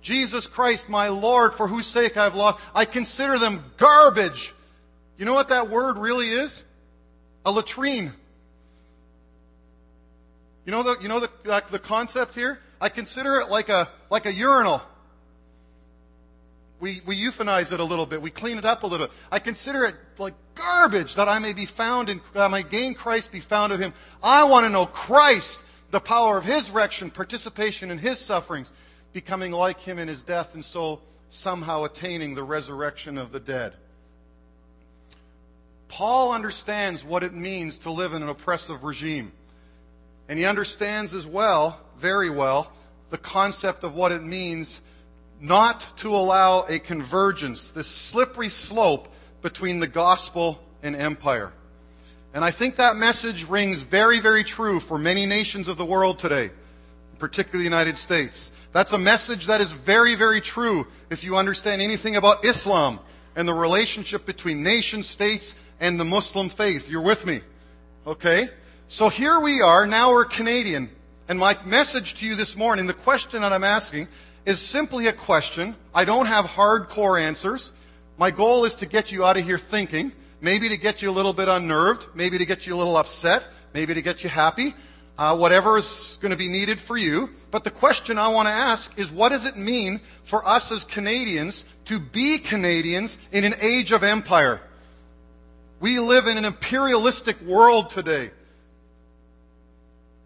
Jesus 0.00 0.46
Christ, 0.46 0.88
my 0.88 1.08
Lord, 1.08 1.54
for 1.54 1.68
whose 1.68 1.86
sake 1.86 2.16
I've 2.16 2.34
lost. 2.34 2.58
I 2.74 2.84
consider 2.84 3.38
them 3.38 3.64
garbage 3.76 4.54
you 5.18 5.24
know 5.24 5.34
what 5.34 5.48
that 5.50 5.68
word 5.70 5.98
really 5.98 6.28
is? 6.28 6.62
A 7.44 7.52
latrine. 7.52 8.12
You 10.64 10.72
know 10.72 10.82
the, 10.82 10.96
you 11.00 11.08
know 11.08 11.20
the, 11.20 11.30
like 11.44 11.68
the 11.68 11.78
concept 11.78 12.34
here? 12.34 12.60
I 12.80 12.88
consider 12.88 13.36
it 13.40 13.48
like 13.48 13.68
a, 13.68 13.88
like 14.10 14.26
a 14.26 14.32
urinal. 14.32 14.82
We, 16.80 17.00
we 17.06 17.16
euphemize 17.16 17.72
it 17.72 17.78
a 17.78 17.84
little 17.84 18.06
bit. 18.06 18.20
We 18.20 18.30
clean 18.30 18.58
it 18.58 18.64
up 18.64 18.82
a 18.82 18.86
little. 18.86 19.08
I 19.30 19.38
consider 19.38 19.84
it 19.84 19.94
like 20.18 20.34
garbage 20.54 21.14
that 21.14 21.28
I 21.28 21.38
may 21.38 21.52
be 21.52 21.66
found 21.66 22.08
in, 22.08 22.20
that 22.32 22.42
I 22.42 22.48
may 22.48 22.64
gain 22.64 22.94
Christ, 22.94 23.30
be 23.30 23.40
found 23.40 23.72
of 23.72 23.78
Him. 23.80 23.92
I 24.22 24.44
want 24.44 24.66
to 24.66 24.70
know 24.70 24.86
Christ, 24.86 25.60
the 25.92 26.00
power 26.00 26.38
of 26.38 26.44
His 26.44 26.70
resurrection, 26.70 27.10
participation 27.10 27.90
in 27.90 27.98
His 27.98 28.18
sufferings, 28.18 28.72
becoming 29.12 29.52
like 29.52 29.78
Him 29.78 30.00
in 30.00 30.08
His 30.08 30.24
death, 30.24 30.54
and 30.54 30.64
so 30.64 31.00
somehow 31.30 31.84
attaining 31.84 32.34
the 32.34 32.42
resurrection 32.42 33.16
of 33.16 33.30
the 33.30 33.40
dead. 33.40 33.74
Paul 35.92 36.32
understands 36.32 37.04
what 37.04 37.22
it 37.22 37.34
means 37.34 37.80
to 37.80 37.90
live 37.90 38.14
in 38.14 38.22
an 38.22 38.30
oppressive 38.30 38.82
regime. 38.82 39.30
And 40.26 40.38
he 40.38 40.46
understands 40.46 41.12
as 41.12 41.26
well, 41.26 41.78
very 41.98 42.30
well, 42.30 42.72
the 43.10 43.18
concept 43.18 43.84
of 43.84 43.94
what 43.94 44.10
it 44.10 44.22
means 44.22 44.80
not 45.38 45.98
to 45.98 46.16
allow 46.16 46.64
a 46.66 46.78
convergence, 46.78 47.70
this 47.72 47.88
slippery 47.88 48.48
slope 48.48 49.12
between 49.42 49.80
the 49.80 49.86
gospel 49.86 50.62
and 50.82 50.96
empire. 50.96 51.52
And 52.32 52.42
I 52.42 52.52
think 52.52 52.76
that 52.76 52.96
message 52.96 53.46
rings 53.46 53.80
very, 53.80 54.18
very 54.18 54.44
true 54.44 54.80
for 54.80 54.96
many 54.96 55.26
nations 55.26 55.68
of 55.68 55.76
the 55.76 55.84
world 55.84 56.18
today, 56.18 56.52
particularly 57.18 57.64
the 57.64 57.76
United 57.76 57.98
States. 57.98 58.50
That's 58.72 58.94
a 58.94 58.98
message 58.98 59.44
that 59.44 59.60
is 59.60 59.72
very, 59.72 60.14
very 60.14 60.40
true 60.40 60.86
if 61.10 61.22
you 61.22 61.36
understand 61.36 61.82
anything 61.82 62.16
about 62.16 62.46
Islam 62.46 62.98
and 63.36 63.46
the 63.46 63.52
relationship 63.52 64.24
between 64.24 64.62
nation 64.62 65.02
states 65.02 65.54
and 65.82 65.98
the 65.98 66.04
Muslim 66.04 66.48
faith. 66.48 66.88
You're 66.88 67.02
with 67.02 67.26
me. 67.26 67.40
Okay? 68.06 68.48
So 68.86 69.08
here 69.08 69.40
we 69.40 69.60
are, 69.60 69.86
now 69.86 70.12
we're 70.12 70.24
Canadian. 70.24 70.88
And 71.28 71.38
my 71.38 71.58
message 71.66 72.14
to 72.14 72.26
you 72.26 72.36
this 72.36 72.56
morning, 72.56 72.86
the 72.86 72.94
question 72.94 73.42
that 73.42 73.52
I'm 73.52 73.64
asking, 73.64 74.06
is 74.46 74.60
simply 74.60 75.08
a 75.08 75.12
question. 75.12 75.74
I 75.92 76.04
don't 76.04 76.26
have 76.26 76.44
hardcore 76.44 77.20
answers. 77.20 77.72
My 78.16 78.30
goal 78.30 78.64
is 78.64 78.76
to 78.76 78.86
get 78.86 79.10
you 79.10 79.24
out 79.24 79.36
of 79.36 79.44
here 79.44 79.58
thinking, 79.58 80.12
maybe 80.40 80.68
to 80.68 80.76
get 80.76 81.02
you 81.02 81.10
a 81.10 81.12
little 81.12 81.32
bit 81.32 81.48
unnerved, 81.48 82.06
maybe 82.14 82.38
to 82.38 82.46
get 82.46 82.64
you 82.64 82.76
a 82.76 82.78
little 82.78 82.96
upset, 82.96 83.44
maybe 83.74 83.92
to 83.92 84.02
get 84.02 84.22
you 84.22 84.30
happy, 84.30 84.74
uh, 85.18 85.36
whatever 85.36 85.78
is 85.78 86.16
going 86.20 86.30
to 86.30 86.38
be 86.38 86.48
needed 86.48 86.80
for 86.80 86.96
you. 86.96 87.30
But 87.50 87.64
the 87.64 87.72
question 87.72 88.18
I 88.18 88.28
want 88.28 88.46
to 88.46 88.52
ask 88.52 88.96
is 88.96 89.10
what 89.10 89.30
does 89.30 89.46
it 89.46 89.56
mean 89.56 90.00
for 90.22 90.46
us 90.46 90.70
as 90.70 90.84
Canadians 90.84 91.64
to 91.86 91.98
be 91.98 92.38
Canadians 92.38 93.18
in 93.32 93.42
an 93.42 93.54
age 93.60 93.90
of 93.90 94.04
empire? 94.04 94.60
We 95.82 95.98
live 95.98 96.28
in 96.28 96.38
an 96.38 96.44
imperialistic 96.44 97.40
world 97.40 97.90
today. 97.90 98.30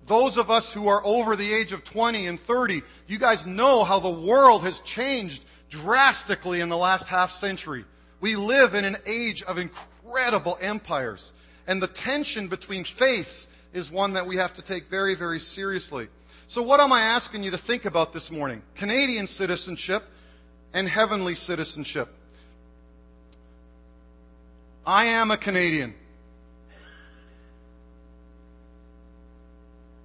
Those 0.06 0.36
of 0.36 0.50
us 0.50 0.70
who 0.70 0.88
are 0.88 1.00
over 1.02 1.34
the 1.34 1.50
age 1.50 1.72
of 1.72 1.82
20 1.82 2.26
and 2.26 2.38
30, 2.38 2.82
you 3.06 3.18
guys 3.18 3.46
know 3.46 3.82
how 3.82 3.98
the 3.98 4.10
world 4.10 4.64
has 4.64 4.80
changed 4.80 5.42
drastically 5.70 6.60
in 6.60 6.68
the 6.68 6.76
last 6.76 7.08
half 7.08 7.30
century. 7.30 7.86
We 8.20 8.36
live 8.36 8.74
in 8.74 8.84
an 8.84 8.98
age 9.06 9.42
of 9.44 9.56
incredible 9.56 10.58
empires. 10.60 11.32
And 11.66 11.82
the 11.82 11.88
tension 11.88 12.48
between 12.48 12.84
faiths 12.84 13.48
is 13.72 13.90
one 13.90 14.12
that 14.12 14.26
we 14.26 14.36
have 14.36 14.52
to 14.56 14.62
take 14.62 14.90
very, 14.90 15.14
very 15.14 15.40
seriously. 15.40 16.08
So, 16.48 16.60
what 16.60 16.80
am 16.80 16.92
I 16.92 17.00
asking 17.00 17.44
you 17.44 17.50
to 17.52 17.58
think 17.58 17.86
about 17.86 18.12
this 18.12 18.30
morning? 18.30 18.62
Canadian 18.74 19.26
citizenship 19.26 20.04
and 20.74 20.86
heavenly 20.86 21.34
citizenship. 21.34 22.10
I 24.86 25.06
am 25.06 25.32
a 25.32 25.36
Canadian. 25.36 25.94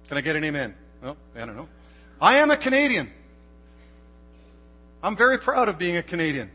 Can 0.08 0.18
I 0.18 0.20
get 0.20 0.34
an 0.34 0.42
amen? 0.42 0.74
No, 1.00 1.16
I 1.36 1.46
don't 1.46 1.56
know. 1.56 1.68
I 2.20 2.34
am 2.38 2.50
a 2.50 2.56
Canadian. 2.56 3.08
I'm 5.02 5.16
very 5.16 5.38
proud 5.38 5.68
of 5.68 5.78
being 5.78 5.96
a 5.96 6.02
Canadian. 6.02 6.50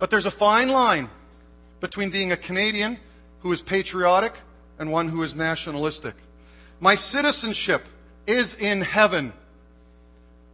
But 0.00 0.10
there's 0.10 0.26
a 0.26 0.30
fine 0.32 0.68
line 0.68 1.08
between 1.78 2.10
being 2.10 2.32
a 2.32 2.36
Canadian 2.36 2.98
who 3.40 3.52
is 3.52 3.62
patriotic 3.62 4.34
and 4.78 4.90
one 4.90 5.08
who 5.08 5.22
is 5.22 5.36
nationalistic. 5.36 6.14
My 6.80 6.96
citizenship 6.96 7.88
is 8.26 8.54
in 8.54 8.80
heaven. 8.80 9.32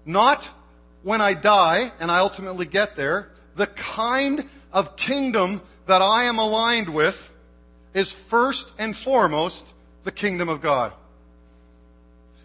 Not 0.04 0.50
when 1.02 1.22
I 1.22 1.32
die 1.32 1.92
and 1.98 2.10
I 2.10 2.18
ultimately 2.18 2.66
get 2.66 2.94
there. 2.94 3.30
The 3.56 3.66
kind 3.66 4.48
of 4.72 4.96
kingdom 4.96 5.62
that 5.90 6.02
I 6.02 6.24
am 6.24 6.38
aligned 6.38 6.88
with 6.88 7.32
is 7.94 8.12
first 8.12 8.70
and 8.78 8.96
foremost 8.96 9.74
the 10.04 10.12
kingdom 10.12 10.48
of 10.48 10.62
God. 10.62 10.92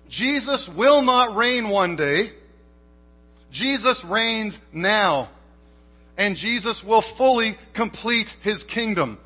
Jesus 0.10 0.68
will 0.68 1.04
not 1.04 1.36
reign 1.36 1.70
one 1.70 1.96
day. 1.96 2.32
Jesus 3.52 4.04
reigns 4.04 4.60
now. 4.74 5.30
And 6.18 6.36
Jesus 6.36 6.84
will 6.84 7.02
fully 7.02 7.56
complete 7.74 8.36
his 8.42 8.64
kingdom. 8.64 9.20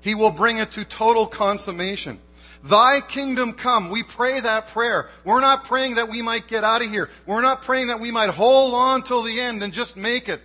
He 0.00 0.14
will 0.14 0.30
bring 0.30 0.56
it 0.56 0.70
to 0.72 0.84
total 0.86 1.26
consummation. 1.26 2.18
Thy 2.64 3.02
kingdom 3.02 3.52
come. 3.52 3.90
We 3.90 4.02
pray 4.02 4.40
that 4.40 4.68
prayer. 4.68 5.10
We're 5.22 5.40
not 5.40 5.64
praying 5.64 5.96
that 5.96 6.08
we 6.08 6.22
might 6.22 6.46
get 6.46 6.64
out 6.64 6.82
of 6.82 6.90
here. 6.90 7.10
We're 7.26 7.42
not 7.42 7.60
praying 7.60 7.88
that 7.88 8.00
we 8.00 8.10
might 8.10 8.30
hold 8.30 8.72
on 8.72 9.02
till 9.02 9.22
the 9.22 9.38
end 9.38 9.62
and 9.62 9.70
just 9.70 9.98
make 9.98 10.30
it 10.30 10.40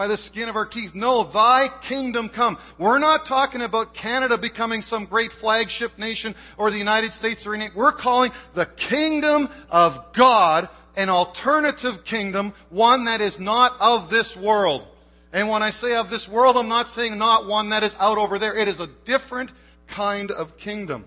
by 0.00 0.06
the 0.06 0.16
skin 0.16 0.48
of 0.48 0.56
our 0.56 0.64
teeth. 0.64 0.94
No, 0.94 1.24
thy 1.24 1.68
kingdom 1.82 2.30
come. 2.30 2.56
We're 2.78 2.98
not 2.98 3.26
talking 3.26 3.60
about 3.60 3.92
Canada 3.92 4.38
becoming 4.38 4.80
some 4.80 5.04
great 5.04 5.30
flagship 5.30 5.98
nation 5.98 6.34
or 6.56 6.70
the 6.70 6.78
United 6.78 7.12
States 7.12 7.46
or 7.46 7.52
anything. 7.52 7.76
We're 7.76 7.92
calling 7.92 8.32
the 8.54 8.64
kingdom 8.64 9.50
of 9.68 10.14
God 10.14 10.70
an 10.96 11.10
alternative 11.10 12.02
kingdom, 12.02 12.54
one 12.70 13.04
that 13.04 13.20
is 13.20 13.38
not 13.38 13.76
of 13.78 14.08
this 14.08 14.34
world. 14.38 14.86
And 15.34 15.50
when 15.50 15.62
I 15.62 15.68
say 15.68 15.94
of 15.96 16.08
this 16.08 16.26
world, 16.26 16.56
I'm 16.56 16.70
not 16.70 16.88
saying 16.88 17.18
not 17.18 17.44
one 17.44 17.68
that 17.68 17.82
is 17.82 17.94
out 18.00 18.16
over 18.16 18.38
there. 18.38 18.56
It 18.56 18.68
is 18.68 18.80
a 18.80 18.86
different 18.86 19.52
kind 19.86 20.30
of 20.30 20.56
kingdom. 20.56 21.04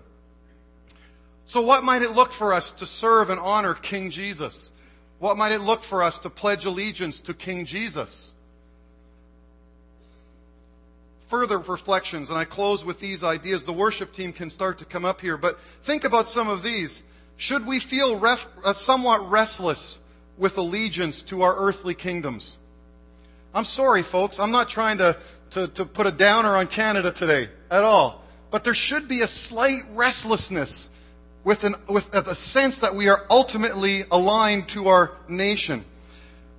So 1.46 1.62
what 1.62 1.82
might 1.82 2.02
it 2.02 2.12
look 2.12 2.32
for 2.32 2.52
us 2.52 2.70
to 2.70 2.86
serve 2.86 3.30
and 3.30 3.40
honor 3.40 3.74
King 3.74 4.10
Jesus? 4.10 4.70
What 5.18 5.36
might 5.36 5.50
it 5.50 5.62
look 5.62 5.82
for 5.82 6.00
us 6.04 6.20
to 6.20 6.30
pledge 6.30 6.64
allegiance 6.64 7.18
to 7.18 7.34
King 7.34 7.64
Jesus? 7.64 8.33
Further 11.34 11.58
reflections, 11.58 12.30
and 12.30 12.38
I 12.38 12.44
close 12.44 12.84
with 12.84 13.00
these 13.00 13.24
ideas. 13.24 13.64
The 13.64 13.72
worship 13.72 14.12
team 14.12 14.32
can 14.32 14.50
start 14.50 14.78
to 14.78 14.84
come 14.84 15.04
up 15.04 15.20
here, 15.20 15.36
but 15.36 15.58
think 15.82 16.04
about 16.04 16.28
some 16.28 16.48
of 16.48 16.62
these. 16.62 17.02
Should 17.36 17.66
we 17.66 17.80
feel 17.80 18.16
ref, 18.16 18.46
uh, 18.64 18.72
somewhat 18.72 19.28
restless 19.28 19.98
with 20.38 20.56
allegiance 20.58 21.22
to 21.22 21.42
our 21.42 21.56
earthly 21.56 21.92
kingdoms? 21.92 22.56
I'm 23.52 23.64
sorry, 23.64 24.04
folks. 24.04 24.38
I'm 24.38 24.52
not 24.52 24.68
trying 24.68 24.98
to, 24.98 25.16
to, 25.50 25.66
to 25.66 25.84
put 25.84 26.06
a 26.06 26.12
downer 26.12 26.50
on 26.50 26.68
Canada 26.68 27.10
today 27.10 27.48
at 27.68 27.82
all. 27.82 28.22
But 28.52 28.62
there 28.62 28.72
should 28.72 29.08
be 29.08 29.22
a 29.22 29.26
slight 29.26 29.82
restlessness 29.90 30.88
with, 31.42 31.64
an, 31.64 31.74
with 31.88 32.14
a 32.14 32.36
sense 32.36 32.78
that 32.78 32.94
we 32.94 33.08
are 33.08 33.26
ultimately 33.28 34.04
aligned 34.08 34.68
to 34.68 34.86
our 34.86 35.10
nation. 35.26 35.84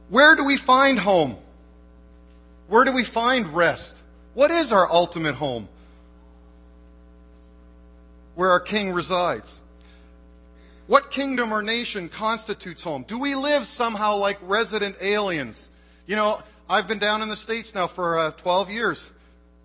Where 0.09 0.35
do 0.35 0.43
we 0.43 0.57
find 0.57 0.99
home? 0.99 1.37
Where 2.67 2.83
do 2.83 2.91
we 2.91 3.05
find 3.05 3.55
rest? 3.55 3.95
What 4.35 4.51
is 4.51 4.71
our 4.71 4.91
ultimate 4.91 5.35
home? 5.35 5.67
Where 8.35 8.51
our 8.51 8.59
king 8.59 8.91
resides. 8.91 9.61
What 10.87 11.09
kingdom 11.09 11.51
or 11.51 11.63
nation 11.63 12.09
constitutes 12.09 12.83
home? 12.83 13.05
Do 13.07 13.17
we 13.17 13.33
live 13.33 13.65
somehow 13.65 14.17
like 14.17 14.37
resident 14.41 14.97
aliens? 15.01 15.69
You 16.05 16.17
know, 16.17 16.43
I've 16.69 16.87
been 16.87 16.99
down 16.99 17.21
in 17.21 17.29
the 17.29 17.35
States 17.35 17.73
now 17.73 17.87
for 17.87 18.19
uh, 18.19 18.31
12 18.31 18.69
years, 18.69 19.09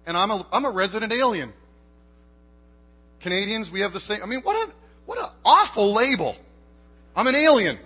and 0.06 0.16
I'm 0.16 0.30
a, 0.30 0.46
I'm 0.52 0.64
a 0.64 0.70
resident 0.70 1.12
alien. 1.12 1.52
Canadians, 3.18 3.70
we 3.70 3.80
have 3.80 3.92
the 3.92 4.00
same. 4.00 4.22
I 4.22 4.26
mean, 4.26 4.40
what 4.40 4.68
a 4.68 4.72
what 5.04 5.18
an 5.18 5.26
awful 5.44 5.92
label. 5.92 6.37
I'm 7.16 7.26
an 7.26 7.35
alien. 7.35 7.76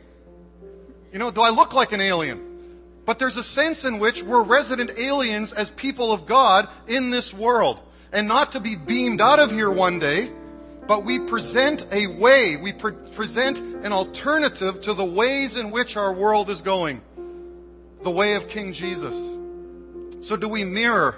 You 1.13 1.19
know, 1.19 1.31
do 1.31 1.41
I 1.41 1.49
look 1.49 1.73
like 1.73 1.93
an 1.93 2.03
alien? 2.03 2.44
But 3.05 3.19
there's 3.19 3.37
a 3.37 3.43
sense 3.43 3.85
in 3.85 3.99
which 3.99 4.23
we're 4.23 4.43
resident 4.43 4.99
aliens 4.99 5.53
as 5.53 5.71
people 5.71 6.13
of 6.13 6.27
God 6.27 6.69
in 6.87 7.11
this 7.11 7.35
world. 7.35 7.81
And 8.13 8.29
not 8.29 8.53
to 8.53 8.61
be 8.61 8.77
beamed 8.77 9.21
out 9.21 9.41
of 9.41 9.51
here 9.51 9.71
one 9.71 9.99
day, 9.99 10.31
but 10.87 11.05
we 11.05 11.19
present 11.19 11.87
a 11.93 12.07
way, 12.07 12.57
we 12.57 12.73
pre- 12.73 12.93
present 12.93 13.59
an 13.59 13.93
alternative 13.93 14.81
to 14.83 14.95
the 14.95 15.05
ways 15.05 15.57
in 15.57 15.71
which 15.71 15.97
our 15.97 16.13
world 16.13 16.51
is 16.51 16.63
going. 16.63 17.03
The 18.03 18.11
way 18.11 18.35
of 18.35 18.49
King 18.49 18.73
Jesus. 18.73 19.17
So 20.21 20.37
do 20.37 20.49
we 20.49 20.65
mirror 20.65 21.17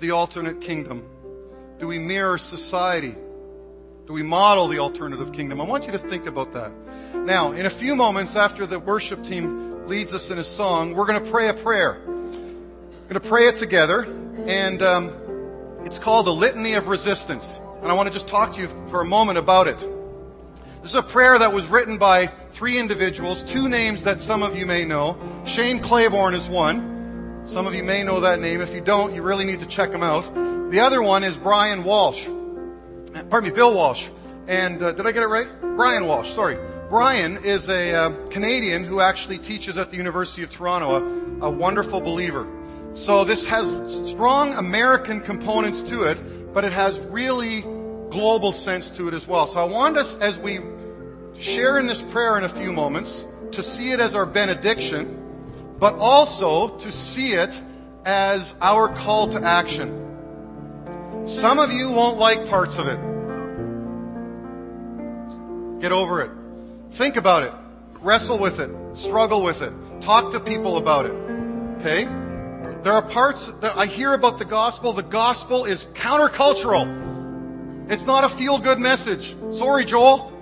the 0.00 0.10
alternate 0.10 0.60
kingdom? 0.60 1.06
Do 1.78 1.86
we 1.86 1.98
mirror 1.98 2.38
society? 2.38 3.14
Do 4.06 4.12
we 4.12 4.22
model 4.22 4.68
the 4.68 4.78
alternative 4.78 5.32
kingdom? 5.32 5.60
I 5.60 5.64
want 5.64 5.86
you 5.86 5.92
to 5.92 5.98
think 5.98 6.26
about 6.26 6.52
that. 6.52 6.72
Now, 7.14 7.52
in 7.52 7.64
a 7.64 7.70
few 7.70 7.96
moments 7.96 8.36
after 8.36 8.66
the 8.66 8.78
worship 8.78 9.24
team 9.24 9.63
leads 9.86 10.12
us 10.14 10.30
in 10.30 10.38
a 10.38 10.44
song, 10.44 10.94
we're 10.94 11.06
going 11.06 11.22
to 11.22 11.30
pray 11.30 11.48
a 11.48 11.54
prayer. 11.54 12.00
We're 12.06 13.08
going 13.08 13.20
to 13.20 13.20
pray 13.20 13.48
it 13.48 13.56
together, 13.58 14.04
and 14.46 14.82
um, 14.82 15.10
it's 15.84 15.98
called 15.98 16.26
the 16.26 16.34
Litany 16.34 16.74
of 16.74 16.88
Resistance. 16.88 17.60
And 17.82 17.90
I 17.90 17.94
want 17.94 18.08
to 18.08 18.12
just 18.12 18.28
talk 18.28 18.54
to 18.54 18.60
you 18.62 18.68
for 18.88 19.00
a 19.00 19.04
moment 19.04 19.38
about 19.38 19.68
it. 19.68 19.78
This 20.80 20.90
is 20.90 20.94
a 20.94 21.02
prayer 21.02 21.38
that 21.38 21.52
was 21.52 21.66
written 21.68 21.98
by 21.98 22.26
three 22.52 22.78
individuals, 22.78 23.42
two 23.42 23.68
names 23.68 24.04
that 24.04 24.20
some 24.20 24.42
of 24.42 24.56
you 24.56 24.66
may 24.66 24.84
know. 24.84 25.18
Shane 25.44 25.80
Claiborne 25.80 26.34
is 26.34 26.48
one. 26.48 27.42
Some 27.44 27.66
of 27.66 27.74
you 27.74 27.82
may 27.82 28.02
know 28.02 28.20
that 28.20 28.40
name. 28.40 28.60
If 28.60 28.74
you 28.74 28.80
don't, 28.80 29.14
you 29.14 29.22
really 29.22 29.44
need 29.44 29.60
to 29.60 29.66
check 29.66 29.90
him 29.90 30.02
out. 30.02 30.22
The 30.70 30.80
other 30.80 31.02
one 31.02 31.24
is 31.24 31.36
Brian 31.36 31.84
Walsh 31.84 32.26
pardon 33.30 33.50
me, 33.50 33.54
Bill 33.54 33.74
Walsh. 33.74 34.08
And 34.46 34.82
uh, 34.82 34.92
did 34.92 35.06
I 35.06 35.12
get 35.12 35.22
it 35.22 35.26
right? 35.26 35.48
Brian 35.76 36.06
Walsh, 36.06 36.30
sorry. 36.30 36.58
Brian 36.88 37.38
is 37.44 37.68
a 37.68 37.94
uh, 37.94 38.10
Canadian 38.26 38.84
who 38.84 39.00
actually 39.00 39.38
teaches 39.38 39.78
at 39.78 39.90
the 39.90 39.96
University 39.96 40.42
of 40.42 40.50
Toronto, 40.50 41.40
a, 41.40 41.46
a 41.46 41.50
wonderful 41.50 42.00
believer. 42.00 42.46
So 42.92 43.24
this 43.24 43.46
has 43.46 43.68
strong 44.08 44.52
American 44.54 45.20
components 45.20 45.80
to 45.82 46.02
it, 46.04 46.52
but 46.52 46.64
it 46.64 46.72
has 46.72 47.00
really 47.00 47.62
global 48.10 48.52
sense 48.52 48.90
to 48.90 49.08
it 49.08 49.14
as 49.14 49.26
well. 49.26 49.46
So 49.46 49.60
I 49.60 49.64
want 49.64 49.96
us, 49.96 50.16
as 50.18 50.38
we 50.38 50.60
share 51.38 51.78
in 51.78 51.86
this 51.86 52.02
prayer 52.02 52.36
in 52.36 52.44
a 52.44 52.48
few 52.48 52.70
moments, 52.70 53.26
to 53.52 53.62
see 53.62 53.92
it 53.92 54.00
as 54.00 54.14
our 54.14 54.26
benediction, 54.26 55.74
but 55.78 55.94
also 55.94 56.68
to 56.78 56.92
see 56.92 57.32
it 57.32 57.60
as 58.04 58.54
our 58.60 58.88
call 58.94 59.28
to 59.28 59.42
action. 59.42 60.02
Some 61.26 61.58
of 61.58 61.72
you 61.72 61.90
won't 61.90 62.18
like 62.18 62.46
parts 62.46 62.76
of 62.76 62.88
it. 62.88 63.00
Get 65.80 65.90
over 65.90 66.20
it. 66.20 66.43
Think 66.94 67.16
about 67.16 67.42
it. 67.42 67.52
Wrestle 68.02 68.38
with 68.38 68.60
it. 68.60 68.70
Struggle 68.96 69.42
with 69.42 69.62
it. 69.62 69.72
Talk 70.00 70.30
to 70.30 70.38
people 70.38 70.76
about 70.76 71.06
it. 71.06 71.14
Okay? 71.78 72.04
There 72.84 72.92
are 72.92 73.02
parts 73.02 73.48
that 73.54 73.76
I 73.76 73.86
hear 73.86 74.12
about 74.12 74.38
the 74.38 74.44
gospel. 74.44 74.92
The 74.92 75.02
gospel 75.02 75.64
is 75.64 75.86
countercultural. 75.86 77.90
It's 77.90 78.06
not 78.06 78.22
a 78.22 78.28
feel 78.28 78.58
good 78.58 78.78
message. 78.78 79.34
Sorry, 79.50 79.84
Joel. 79.84 80.32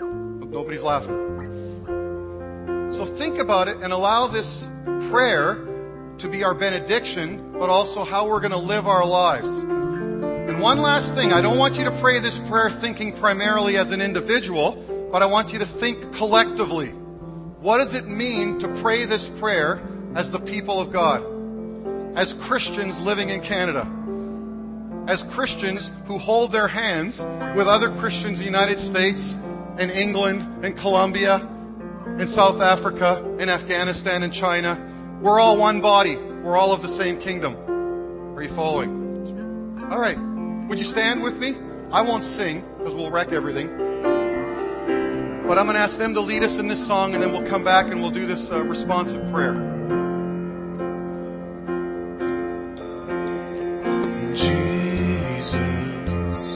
Nobody's 0.00 0.82
laughing. 0.82 1.28
So 2.92 3.04
think 3.04 3.38
about 3.38 3.68
it 3.68 3.76
and 3.76 3.92
allow 3.92 4.26
this 4.26 4.68
prayer 5.08 5.68
to 6.18 6.28
be 6.28 6.42
our 6.42 6.52
benediction, 6.52 7.52
but 7.52 7.70
also 7.70 8.04
how 8.04 8.26
we're 8.26 8.40
going 8.40 8.50
to 8.50 8.56
live 8.56 8.88
our 8.88 9.06
lives. 9.06 9.79
And 10.50 10.60
one 10.60 10.82
last 10.82 11.14
thing, 11.14 11.32
I 11.32 11.40
don't 11.40 11.58
want 11.58 11.78
you 11.78 11.84
to 11.84 11.92
pray 11.92 12.18
this 12.18 12.36
prayer 12.36 12.72
thinking 12.72 13.12
primarily 13.12 13.76
as 13.76 13.92
an 13.92 14.02
individual, 14.02 14.72
but 15.12 15.22
I 15.22 15.26
want 15.26 15.52
you 15.52 15.60
to 15.60 15.64
think 15.64 16.12
collectively. 16.12 16.88
What 16.88 17.78
does 17.78 17.94
it 17.94 18.08
mean 18.08 18.58
to 18.58 18.66
pray 18.66 19.04
this 19.04 19.28
prayer 19.28 19.80
as 20.16 20.28
the 20.28 20.40
people 20.40 20.80
of 20.80 20.90
God? 20.90 21.24
As 22.16 22.34
Christians 22.34 23.00
living 23.00 23.28
in 23.28 23.42
Canada? 23.42 23.88
As 25.06 25.22
Christians 25.22 25.92
who 26.06 26.18
hold 26.18 26.50
their 26.50 26.66
hands 26.66 27.20
with 27.54 27.68
other 27.68 27.88
Christians 27.88 28.40
in 28.40 28.44
the 28.44 28.50
United 28.50 28.80
States, 28.80 29.38
and 29.78 29.88
England, 29.92 30.64
and 30.64 30.76
Colombia, 30.76 31.36
and 32.18 32.28
South 32.28 32.60
Africa, 32.60 33.24
and 33.38 33.48
Afghanistan, 33.48 34.24
and 34.24 34.32
China. 34.32 34.76
We're 35.22 35.38
all 35.38 35.56
one 35.56 35.80
body. 35.80 36.16
We're 36.16 36.56
all 36.56 36.72
of 36.72 36.82
the 36.82 36.88
same 36.88 37.18
kingdom. 37.18 37.54
Are 38.36 38.42
you 38.42 38.48
following? 38.48 38.98
All 39.92 40.00
right. 40.00 40.18
Would 40.70 40.78
you 40.78 40.84
stand 40.84 41.20
with 41.20 41.40
me? 41.40 41.56
I 41.90 42.00
won't 42.00 42.24
sing 42.24 42.64
because 42.78 42.94
we'll 42.94 43.10
wreck 43.10 43.32
everything. 43.32 43.66
But 45.48 45.58
I'm 45.58 45.66
going 45.66 45.74
to 45.74 45.80
ask 45.80 45.98
them 45.98 46.14
to 46.14 46.20
lead 46.20 46.44
us 46.44 46.58
in 46.58 46.68
this 46.68 46.86
song 46.86 47.12
and 47.12 47.20
then 47.20 47.32
we'll 47.32 47.42
come 47.42 47.64
back 47.64 47.86
and 47.86 48.00
we'll 48.00 48.12
do 48.12 48.24
this 48.24 48.52
uh, 48.52 48.62
responsive 48.62 49.20
prayer. 49.32 49.54
Jesus, 54.32 55.56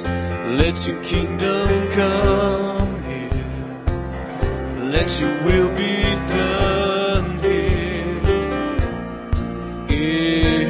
let 0.04 0.86
your 0.86 1.02
kingdom 1.02 1.90
come 1.90 3.02
here. 3.02 3.30
Let 4.92 5.18
your 5.20 5.42
will 5.42 5.74
be 5.76 6.04
done 6.32 7.40
here 7.40 8.22
in 9.88 10.63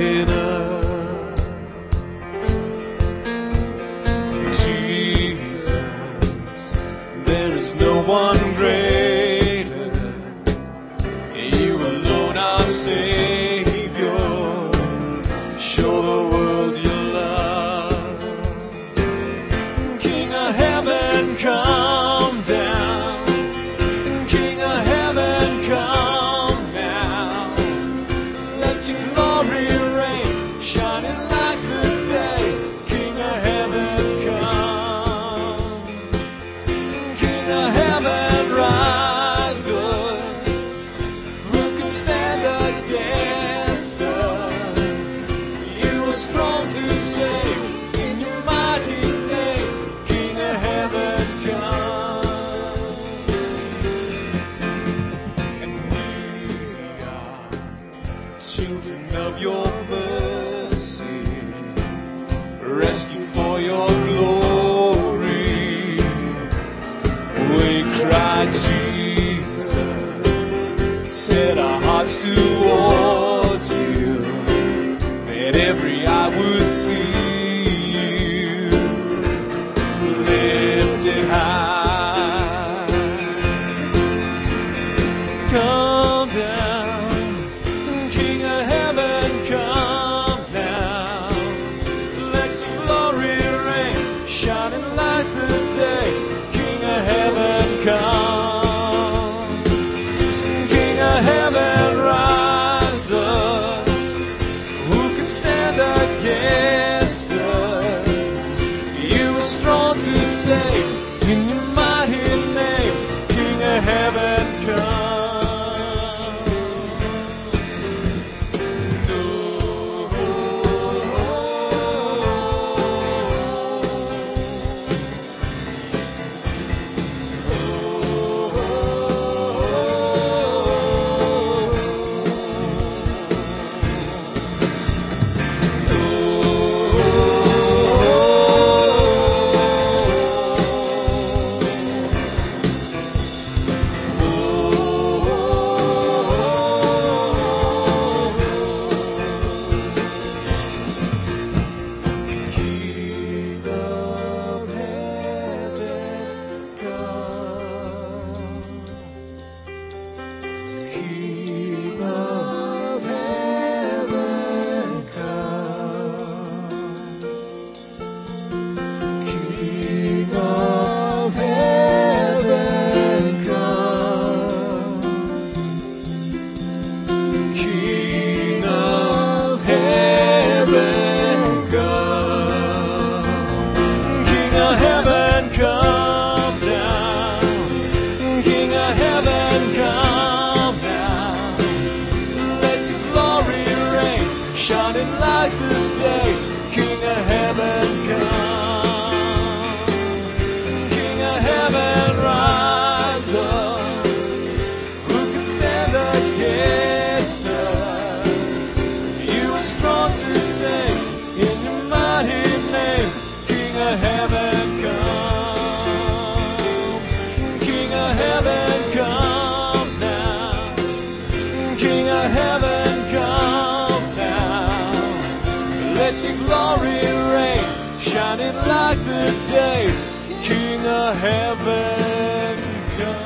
heaven, 231.16 232.58
come. 232.98 233.16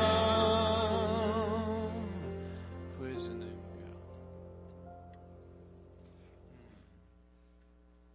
Praise 3.01 3.29
the 3.29 3.35
name 3.35 3.59
God. 3.83 4.93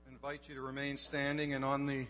I 0.07 0.11
invite 0.11 0.41
you 0.47 0.55
to 0.55 0.61
remain 0.61 0.97
standing, 0.97 1.53
and 1.53 1.65
on 1.65 1.85
the 1.85 2.07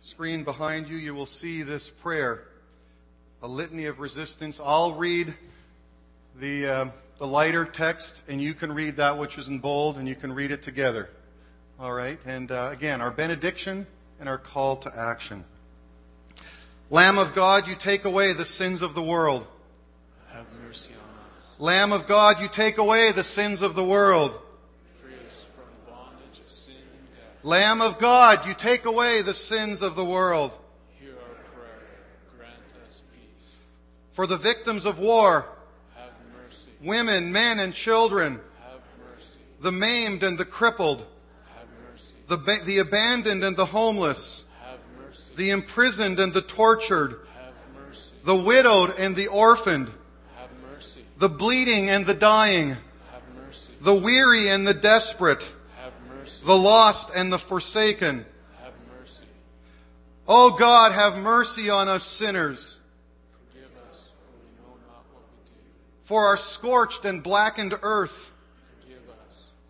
screen 0.00 0.44
behind 0.44 0.88
you, 0.88 0.96
you 0.96 1.14
will 1.14 1.26
see 1.26 1.62
this 1.62 1.90
prayer, 1.90 2.48
a 3.42 3.48
litany 3.48 3.86
of 3.86 3.98
resistance. 3.98 4.60
I'll 4.62 4.92
read 4.94 5.34
the, 6.38 6.66
uh, 6.66 6.86
the 7.18 7.26
lighter 7.26 7.64
text, 7.64 8.22
and 8.28 8.40
you 8.40 8.54
can 8.54 8.72
read 8.72 8.96
that 8.96 9.18
which 9.18 9.38
is 9.38 9.48
in 9.48 9.58
bold, 9.58 9.98
and 9.98 10.08
you 10.08 10.14
can 10.14 10.32
read 10.32 10.50
it 10.52 10.62
together. 10.62 11.10
All 11.80 11.92
right? 11.92 12.18
And 12.24 12.50
uh, 12.50 12.70
again, 12.72 13.00
our 13.00 13.10
benediction 13.10 13.86
and 14.20 14.28
our 14.28 14.38
call 14.38 14.76
to 14.76 14.98
action. 14.98 15.44
Lamb 16.90 17.18
of 17.18 17.34
God, 17.34 17.66
you 17.66 17.74
take 17.74 18.04
away 18.04 18.32
the 18.32 18.44
sins 18.44 18.80
of 18.82 18.94
the 18.94 19.02
world. 19.02 19.46
Have 20.32 20.46
mercy 20.64 20.92
on 20.94 21.36
us. 21.36 21.54
Lamb 21.58 21.92
of 21.92 22.06
God, 22.06 22.40
you 22.40 22.48
take 22.48 22.78
away 22.78 23.12
the 23.12 23.24
sins 23.24 23.60
of 23.62 23.74
the 23.74 23.84
world. 23.84 24.38
Free 24.94 25.12
us 25.26 25.44
from 25.44 25.64
the 25.84 25.90
bondage 25.90 26.38
of 26.38 26.48
sin 26.48 26.74
and 26.76 27.08
death. 27.16 27.44
Lamb 27.44 27.80
of 27.80 27.98
God, 27.98 28.46
you 28.46 28.54
take 28.54 28.84
away 28.84 29.22
the 29.22 29.34
sins 29.34 29.82
of 29.82 29.96
the 29.96 30.04
world. 30.04 30.52
Hear 31.00 31.10
our 31.12 31.34
prayer. 31.52 31.88
Grant 32.38 32.54
us 32.86 33.02
peace. 33.12 33.54
For 34.12 34.26
the 34.28 34.36
victims 34.36 34.84
of 34.84 34.98
war, 35.00 35.46
Have 35.96 36.10
mercy. 36.40 36.70
women, 36.80 37.32
men, 37.32 37.58
and 37.58 37.74
children, 37.74 38.40
Have 38.62 38.80
mercy. 39.12 39.38
the 39.60 39.72
maimed 39.72 40.22
and 40.22 40.38
the 40.38 40.44
crippled. 40.44 41.04
The, 42.28 42.36
ba- 42.36 42.60
the 42.64 42.78
abandoned 42.78 43.44
and 43.44 43.56
the 43.56 43.66
homeless, 43.66 44.46
the 45.36 45.50
imprisoned 45.50 46.18
and 46.18 46.32
the 46.32 46.42
tortured, 46.42 47.20
the 48.24 48.36
widowed 48.36 48.94
and 48.98 49.14
the 49.14 49.28
orphaned, 49.28 49.90
the 51.18 51.28
bleeding 51.28 51.88
and 51.88 52.06
the 52.06 52.14
dying, 52.14 52.76
the 53.80 53.94
weary 53.94 54.48
and 54.48 54.66
the 54.66 54.74
desperate, 54.74 55.54
the 56.44 56.56
lost 56.56 57.10
and 57.14 57.32
the 57.32 57.38
forsaken. 57.38 58.24
Mercy. 58.98 59.24
God, 60.26 60.92
have 60.92 61.18
mercy 61.18 61.70
on 61.70 61.88
us 61.88 62.02
sinners. 62.02 62.78
Forgive 63.50 63.70
us, 63.90 64.10
for 64.10 64.32
we 64.34 64.62
know 64.62 64.76
not 64.88 65.04
what 65.12 65.22
we 65.36 65.50
do. 65.50 65.60
For 66.02 66.26
our 66.26 66.36
scorched 66.36 67.04
and 67.04 67.22
blackened 67.22 67.74
earth. 67.82 68.32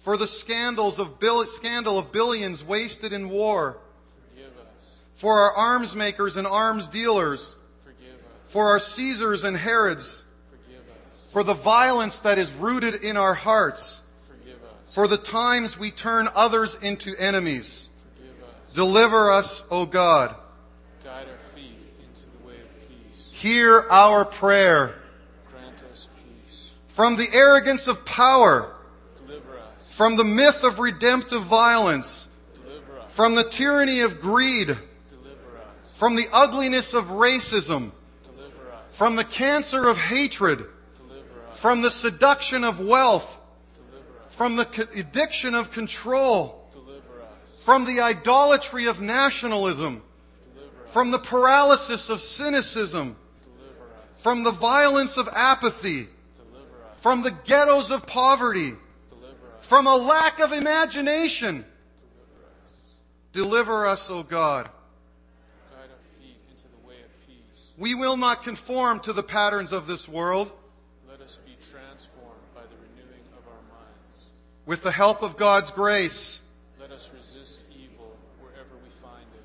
For 0.06 0.16
the 0.16 0.26
scandals 0.28 1.00
of 1.00 1.18
bill- 1.18 1.44
scandal 1.48 1.98
of 1.98 2.12
billions 2.12 2.62
wasted 2.62 3.12
in 3.12 3.28
war, 3.28 3.76
Forgive 4.30 4.52
us. 4.56 4.98
for 5.16 5.40
our 5.40 5.52
arms 5.52 5.96
makers 5.96 6.36
and 6.36 6.46
arms 6.46 6.86
dealers, 6.86 7.56
Forgive 7.82 8.14
us. 8.14 8.52
for 8.52 8.68
our 8.68 8.78
Caesars 8.78 9.42
and 9.42 9.56
Herods, 9.56 10.22
Forgive 10.48 10.78
us. 10.78 11.32
for 11.32 11.42
the 11.42 11.54
violence 11.54 12.20
that 12.20 12.38
is 12.38 12.52
rooted 12.52 13.02
in 13.02 13.16
our 13.16 13.34
hearts, 13.34 14.02
Forgive 14.28 14.54
us. 14.62 14.94
for 14.94 15.08
the 15.08 15.16
times 15.16 15.76
we 15.76 15.90
turn 15.90 16.28
others 16.36 16.76
into 16.80 17.16
enemies. 17.16 17.88
Forgive 18.16 18.44
us. 18.44 18.74
Deliver 18.74 19.32
us, 19.32 19.64
O 19.72 19.86
God. 19.86 20.36
Guide 21.02 21.26
our 21.28 21.38
feet 21.52 21.82
into 21.98 22.26
the 22.38 22.46
way 22.46 22.60
of 22.60 22.88
peace. 22.88 23.28
Hear 23.32 23.88
our 23.90 24.24
prayer. 24.24 24.94
Grant 25.50 25.82
us 25.90 26.08
peace. 26.22 26.70
From 26.86 27.16
the 27.16 27.26
arrogance 27.32 27.88
of 27.88 28.04
power. 28.04 28.72
From 29.96 30.16
the 30.16 30.24
myth 30.24 30.62
of 30.62 30.78
redemptive 30.78 31.40
violence, 31.44 32.28
from 33.08 33.34
the 33.34 33.42
tyranny 33.42 34.00
of 34.00 34.20
greed, 34.20 34.76
from 35.94 36.16
the 36.16 36.28
ugliness 36.34 36.92
of 36.92 37.06
racism, 37.06 37.90
from 38.90 39.16
the 39.16 39.24
cancer 39.24 39.88
of 39.88 39.96
hatred, 39.96 40.66
from 41.54 41.80
the 41.80 41.90
seduction 41.90 42.62
of 42.62 42.78
wealth, 42.78 43.40
from 44.28 44.56
the 44.56 44.86
addiction 44.94 45.54
of 45.54 45.70
control, 45.70 46.70
from 47.62 47.86
the 47.86 47.98
idolatry 48.02 48.84
of 48.84 49.00
nationalism, 49.00 50.02
from 50.88 51.10
the 51.10 51.18
paralysis 51.18 52.10
of 52.10 52.20
cynicism, 52.20 53.16
from 54.16 54.44
the 54.44 54.52
violence 54.52 55.16
of 55.16 55.26
apathy, 55.32 56.06
from 56.98 57.22
the 57.22 57.30
ghettos 57.30 57.90
of 57.90 58.06
poverty. 58.06 58.74
From 59.66 59.86
a 59.86 59.96
lack 59.96 60.38
of 60.38 60.52
imagination. 60.52 61.64
Deliver 63.32 63.86
us, 63.86 64.08
O 64.08 64.22
God. 64.22 64.66
Guide 65.70 65.90
our 65.90 66.20
feet 66.20 66.36
into 66.50 66.64
the 66.68 66.88
way 66.88 66.94
of 66.94 67.26
peace. 67.26 67.66
We 67.76 67.94
will 67.94 68.16
not 68.16 68.42
conform 68.42 69.00
to 69.00 69.12
the 69.12 69.22
patterns 69.22 69.72
of 69.72 69.86
this 69.86 70.08
world. 70.08 70.52
Let 71.10 71.20
us 71.20 71.38
be 71.44 71.52
transformed 71.60 72.30
by 72.54 72.62
the 72.62 72.76
renewing 72.76 73.24
of 73.36 73.46
our 73.48 73.76
minds. 73.76 74.26
With 74.64 74.82
the 74.82 74.92
help 74.92 75.22
of 75.22 75.36
God's 75.36 75.70
grace, 75.70 76.40
Let 76.80 76.92
us 76.92 77.10
resist 77.12 77.64
evil 77.72 78.16
wherever 78.40 78.74
we 78.82 78.88
find 78.90 79.26
it. 79.34 79.44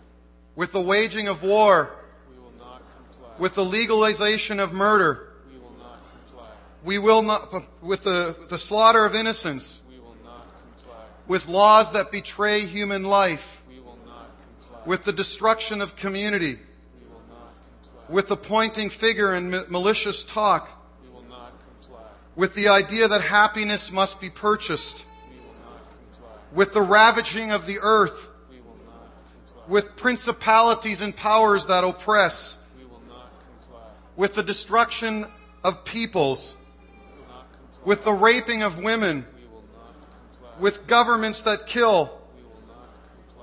with 0.56 0.72
the 0.72 0.82
waging 0.82 1.28
of 1.28 1.42
war, 1.44 1.90
We 2.30 2.38
will 2.40 2.54
not 2.60 2.82
comply. 2.96 3.34
with 3.40 3.56
the 3.56 3.66
legalization 3.66 4.60
of 4.62 4.72
murder, 4.72 5.34
we 5.52 5.58
will 5.60 5.74
not 5.80 6.00
comply. 6.30 6.48
we 6.86 6.98
will 7.00 7.24
not, 7.24 7.84
with 7.84 8.04
the, 8.04 8.38
the 8.48 8.58
slaughter 8.58 9.04
of 9.04 9.16
innocents, 9.16 9.82
We 9.90 10.00
will 10.00 10.16
not 10.24 10.46
comply. 10.56 11.04
With 11.32 11.48
laws 11.48 11.94
that 11.94 12.12
betray 12.12 12.60
human 12.66 13.06
life, 13.06 13.64
We 13.70 13.80
will 13.80 13.98
not 14.06 14.38
comply. 14.38 14.82
with 14.86 15.06
the 15.06 15.14
destruction 15.14 15.80
of 15.80 15.96
community, 15.96 16.60
we 16.60 17.08
will 17.08 17.22
not 17.30 17.54
comply. 17.64 18.04
with 18.10 18.28
the 18.28 18.36
pointing 18.36 18.90
figure 18.90 19.32
and 19.32 19.50
ma- 19.50 19.64
malicious 19.70 20.26
talk, 20.26 20.68
we 21.02 21.08
will 21.10 21.24
not 21.30 21.54
comply. 21.62 22.04
with 22.36 22.54
the 22.54 22.68
idea 22.68 23.08
that 23.08 23.22
happiness 23.22 23.94
must 23.94 24.20
be 24.20 24.30
purchased, 24.30 25.06
We 25.30 25.38
will 25.38 25.56
not 25.64 25.90
comply. 25.90 26.36
with 26.52 26.74
the 26.74 26.82
ravaging 26.82 27.52
of 27.54 27.66
the 27.66 27.80
earth, 27.80 28.30
We 28.50 28.58
will 28.60 28.76
not 28.86 29.08
comply. 29.48 29.64
with 29.70 29.96
principalities 29.96 31.00
and 31.00 31.16
powers 31.16 31.66
that 31.68 31.86
oppress, 31.86 32.58
we 32.78 32.84
will 32.84 33.02
not 33.08 33.32
comply. 33.40 33.88
with 34.18 34.34
the 34.36 34.44
destruction 34.44 35.28
of 35.64 35.86
peoples, 35.86 36.58
We 36.58 37.22
will 37.22 37.28
not 37.30 37.46
comply. 37.54 37.86
with 37.86 38.04
the 38.04 38.12
raping 38.12 38.64
of 38.64 38.80
women, 38.80 39.26
we 39.34 39.46
will 39.48 39.64
not 39.74 39.94
comply. 40.42 40.51
With 40.62 40.86
governments 40.86 41.42
that 41.42 41.66
kill, 41.66 42.12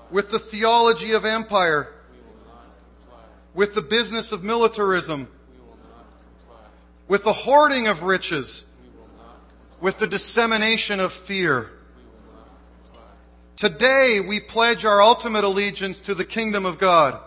with 0.08 0.30
the 0.30 0.38
theology 0.38 1.10
of 1.10 1.24
empire, 1.24 1.92
with 3.52 3.74
the 3.74 3.82
business 3.82 4.30
of 4.30 4.44
militarism, 4.44 5.26
with 7.08 7.24
the 7.24 7.32
hoarding 7.32 7.88
of 7.88 8.04
riches, 8.04 8.64
with 9.80 9.98
the 9.98 10.06
dissemination 10.06 11.00
of 11.00 11.12
fear. 11.12 11.70
Today 13.56 14.20
we 14.20 14.38
pledge 14.38 14.84
our 14.84 15.02
ultimate 15.02 15.42
allegiance 15.42 16.00
to 16.02 16.14
the 16.14 16.24
kingdom 16.24 16.64
of 16.64 16.78
God, 16.78 17.20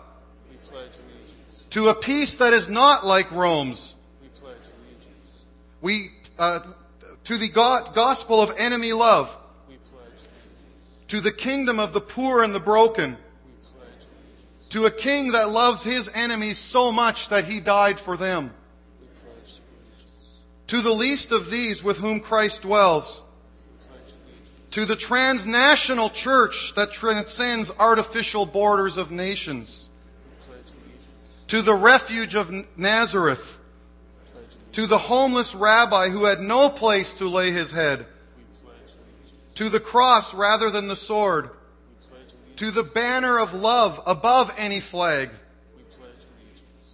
to 1.68 1.88
a 1.88 1.94
peace 1.94 2.36
that 2.36 2.54
is 2.54 2.66
not 2.66 3.04
like 3.04 3.30
Rome's, 3.30 3.94
We 5.82 6.12
uh, 6.38 6.60
to 7.24 7.36
the 7.36 7.48
go- 7.50 7.84
gospel 7.92 8.40
of 8.40 8.54
enemy 8.56 8.94
love. 8.94 9.36
To 11.12 11.20
the 11.20 11.30
kingdom 11.30 11.78
of 11.78 11.92
the 11.92 12.00
poor 12.00 12.42
and 12.42 12.54
the 12.54 12.58
broken, 12.58 13.18
to 14.70 14.86
a 14.86 14.90
king 14.90 15.32
that 15.32 15.50
loves 15.50 15.82
his 15.82 16.08
enemies 16.14 16.56
so 16.56 16.90
much 16.90 17.28
that 17.28 17.44
he 17.44 17.60
died 17.60 18.00
for 18.00 18.16
them, 18.16 18.50
to 20.68 20.80
the 20.80 20.90
least 20.90 21.30
of 21.30 21.50
these 21.50 21.84
with 21.84 21.98
whom 21.98 22.18
Christ 22.18 22.62
dwells, 22.62 23.20
to 24.70 24.86
the 24.86 24.96
transnational 24.96 26.08
church 26.08 26.74
that 26.76 26.92
transcends 26.92 27.70
artificial 27.78 28.46
borders 28.46 28.96
of 28.96 29.10
nations, 29.10 29.90
to 31.48 31.60
the 31.60 31.74
refuge 31.74 32.34
of 32.34 32.50
Nazareth, 32.78 33.58
to 34.72 34.86
the 34.86 34.96
homeless 34.96 35.54
rabbi 35.54 36.08
who 36.08 36.24
had 36.24 36.40
no 36.40 36.70
place 36.70 37.12
to 37.12 37.28
lay 37.28 37.50
his 37.50 37.72
head. 37.72 38.06
To 39.54 39.68
the 39.68 39.80
cross 39.80 40.32
rather 40.34 40.70
than 40.70 40.88
the 40.88 40.96
sword, 40.96 41.50
to 42.56 42.70
the 42.70 42.82
banner 42.82 43.38
of 43.38 43.54
love 43.54 44.00
above 44.06 44.52
any 44.56 44.80
flag, 44.80 45.30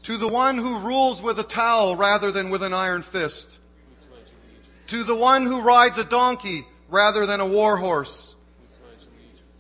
to 0.03 0.17
the 0.17 0.29
one 0.29 0.57
who 0.57 0.79
rules 0.79 1.21
with 1.21 1.39
a 1.39 1.45
towel 1.45 1.95
rather 1.95 2.33
than 2.33 2.51
with 2.51 2.63
an 2.63 2.73
iron 2.73 3.03
fist, 3.03 3.59
to 4.87 5.05
the 5.05 5.15
one 5.15 5.45
who 5.45 5.61
rides 5.61 5.99
a 5.99 6.05
donkey 6.05 6.67
rather 6.89 7.27
than 7.27 7.41
a 7.41 7.47
war 7.47 7.77
horse, 7.77 8.35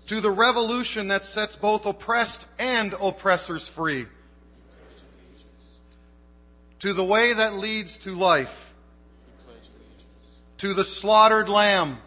to 0.07 0.21
the 0.21 0.31
revolution 0.31 1.09
that 1.09 1.25
sets 1.25 1.55
both 1.55 1.85
oppressed 1.85 2.47
and 2.59 2.95
oppressors 3.01 3.69
free, 3.69 4.07
to 6.79 6.95
the 6.95 7.05
way 7.05 7.35
that 7.35 7.55
leads 7.55 7.99
to 7.99 8.15
life, 8.15 8.73
to 10.57 10.73
the 10.73 10.85
slaughtered 10.85 11.49
lamb. 11.49 11.99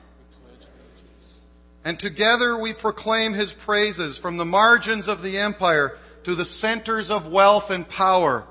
And 1.83 1.99
together 1.99 2.57
we 2.57 2.73
proclaim 2.73 3.33
his 3.33 3.53
praises 3.53 4.17
from 4.17 4.37
the 4.37 4.45
margins 4.45 5.07
of 5.07 5.21
the 5.21 5.37
empire 5.37 5.97
to 6.23 6.35
the 6.35 6.45
centers 6.45 7.09
of 7.09 7.27
wealth 7.27 7.71
and 7.71 7.87
power. 7.87 8.45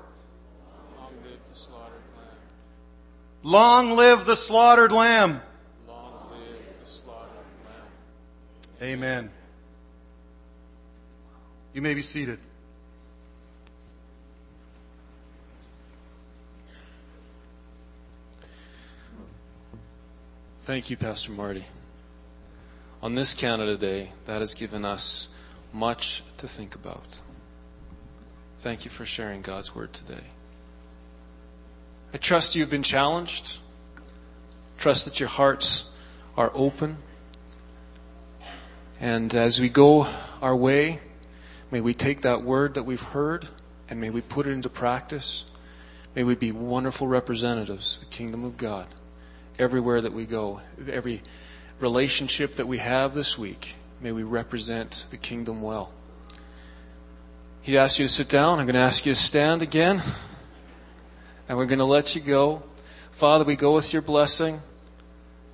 Long 0.99 1.11
live 1.23 1.45
the 1.47 1.55
slaughtered 1.55 2.11
lamb. 2.17 3.41
Long 3.43 3.97
live 3.97 4.25
the 4.25 4.35
slaughtered 4.35 4.91
lamb. 4.91 5.41
Long 5.87 6.29
live 6.31 6.79
the 6.79 6.85
slaughtered 6.85 7.29
lamb. 8.81 8.89
Amen. 8.89 9.31
You 11.73 11.81
may 11.81 11.93
be 11.93 12.01
seated. 12.01 12.39
Thank 20.63 20.89
you, 20.89 20.97
Pastor 20.97 21.31
Marty. 21.31 21.65
On 23.03 23.15
this 23.15 23.33
Canada 23.33 23.77
Day, 23.77 24.11
that 24.25 24.41
has 24.41 24.53
given 24.53 24.85
us 24.85 25.27
much 25.73 26.21
to 26.37 26.47
think 26.47 26.75
about. 26.75 27.21
Thank 28.59 28.85
you 28.85 28.91
for 28.91 29.07
sharing 29.07 29.41
God's 29.41 29.73
Word 29.73 29.91
today. 29.91 30.25
I 32.13 32.17
trust 32.17 32.55
you've 32.55 32.69
been 32.69 32.83
challenged. 32.83 33.57
Trust 34.77 35.05
that 35.05 35.19
your 35.19 35.29
hearts 35.29 35.91
are 36.37 36.51
open. 36.53 36.97
And 38.99 39.33
as 39.33 39.59
we 39.59 39.69
go 39.69 40.05
our 40.39 40.55
way, 40.55 40.99
may 41.71 41.81
we 41.81 41.95
take 41.95 42.21
that 42.21 42.43
word 42.43 42.75
that 42.75 42.83
we've 42.83 43.01
heard 43.01 43.47
and 43.89 43.99
may 43.99 44.11
we 44.11 44.21
put 44.21 44.45
it 44.45 44.51
into 44.51 44.69
practice. 44.69 45.45
May 46.15 46.23
we 46.23 46.35
be 46.35 46.51
wonderful 46.51 47.07
representatives 47.07 47.95
of 47.95 48.09
the 48.09 48.15
kingdom 48.15 48.43
of 48.43 48.57
God 48.57 48.85
everywhere 49.57 50.01
that 50.01 50.13
we 50.13 50.25
go. 50.25 50.61
Every 50.87 51.23
relationship 51.81 52.55
that 52.55 52.67
we 52.67 52.77
have 52.77 53.13
this 53.13 53.37
week, 53.37 53.75
may 53.99 54.11
we 54.11 54.23
represent 54.23 55.05
the 55.09 55.17
kingdom 55.17 55.61
well. 55.61 55.91
He 57.61 57.77
asked 57.77 57.99
you 57.99 58.05
to 58.05 58.13
sit 58.13 58.29
down. 58.29 58.59
I'm 58.59 58.65
going 58.65 58.75
to 58.75 58.81
ask 58.81 59.05
you 59.05 59.13
to 59.13 59.19
stand 59.19 59.61
again. 59.61 60.01
And 61.47 61.57
we're 61.57 61.65
going 61.65 61.79
to 61.79 61.85
let 61.85 62.15
you 62.15 62.21
go. 62.21 62.63
Father, 63.11 63.43
we 63.43 63.55
go 63.55 63.73
with 63.73 63.93
your 63.93 64.01
blessing. 64.01 64.61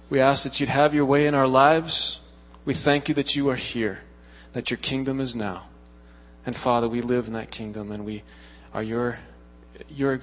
We 0.10 0.20
ask 0.20 0.44
that 0.44 0.60
you'd 0.60 0.70
have 0.70 0.94
your 0.94 1.06
way 1.06 1.28
in 1.28 1.34
our 1.34 1.48
lives. 1.48 2.20
We 2.64 2.74
thank 2.74 3.10
you 3.10 3.16
that 3.16 3.36
you 3.36 3.50
are 3.50 3.56
here, 3.56 4.00
that 4.54 4.70
your 4.70 4.78
kingdom 4.78 5.20
is 5.20 5.36
now. 5.36 5.68
And 6.46 6.56
Father, 6.56 6.88
we 6.88 7.02
live 7.02 7.28
in 7.28 7.34
that 7.34 7.52
kingdom 7.52 7.92
and 7.92 8.06
we 8.06 8.24
are 8.74 8.84
your, 8.84 9.20
your 9.90 10.20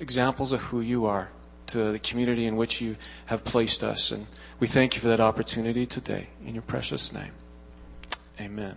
examples 0.00 0.52
of 0.52 0.60
who 0.60 0.80
you 0.80 1.06
are 1.06 1.30
to 1.68 1.92
the 1.92 1.98
community 1.98 2.46
in 2.46 2.56
which 2.56 2.80
you 2.80 2.96
have 3.26 3.44
placed 3.44 3.82
us. 3.82 4.10
And 4.12 4.26
we 4.60 4.66
thank 4.66 4.94
you 4.94 5.00
for 5.00 5.08
that 5.08 5.20
opportunity 5.20 5.86
today. 5.86 6.28
In 6.44 6.54
your 6.54 6.62
precious 6.62 7.12
name. 7.12 7.32
Amen. 8.40 8.64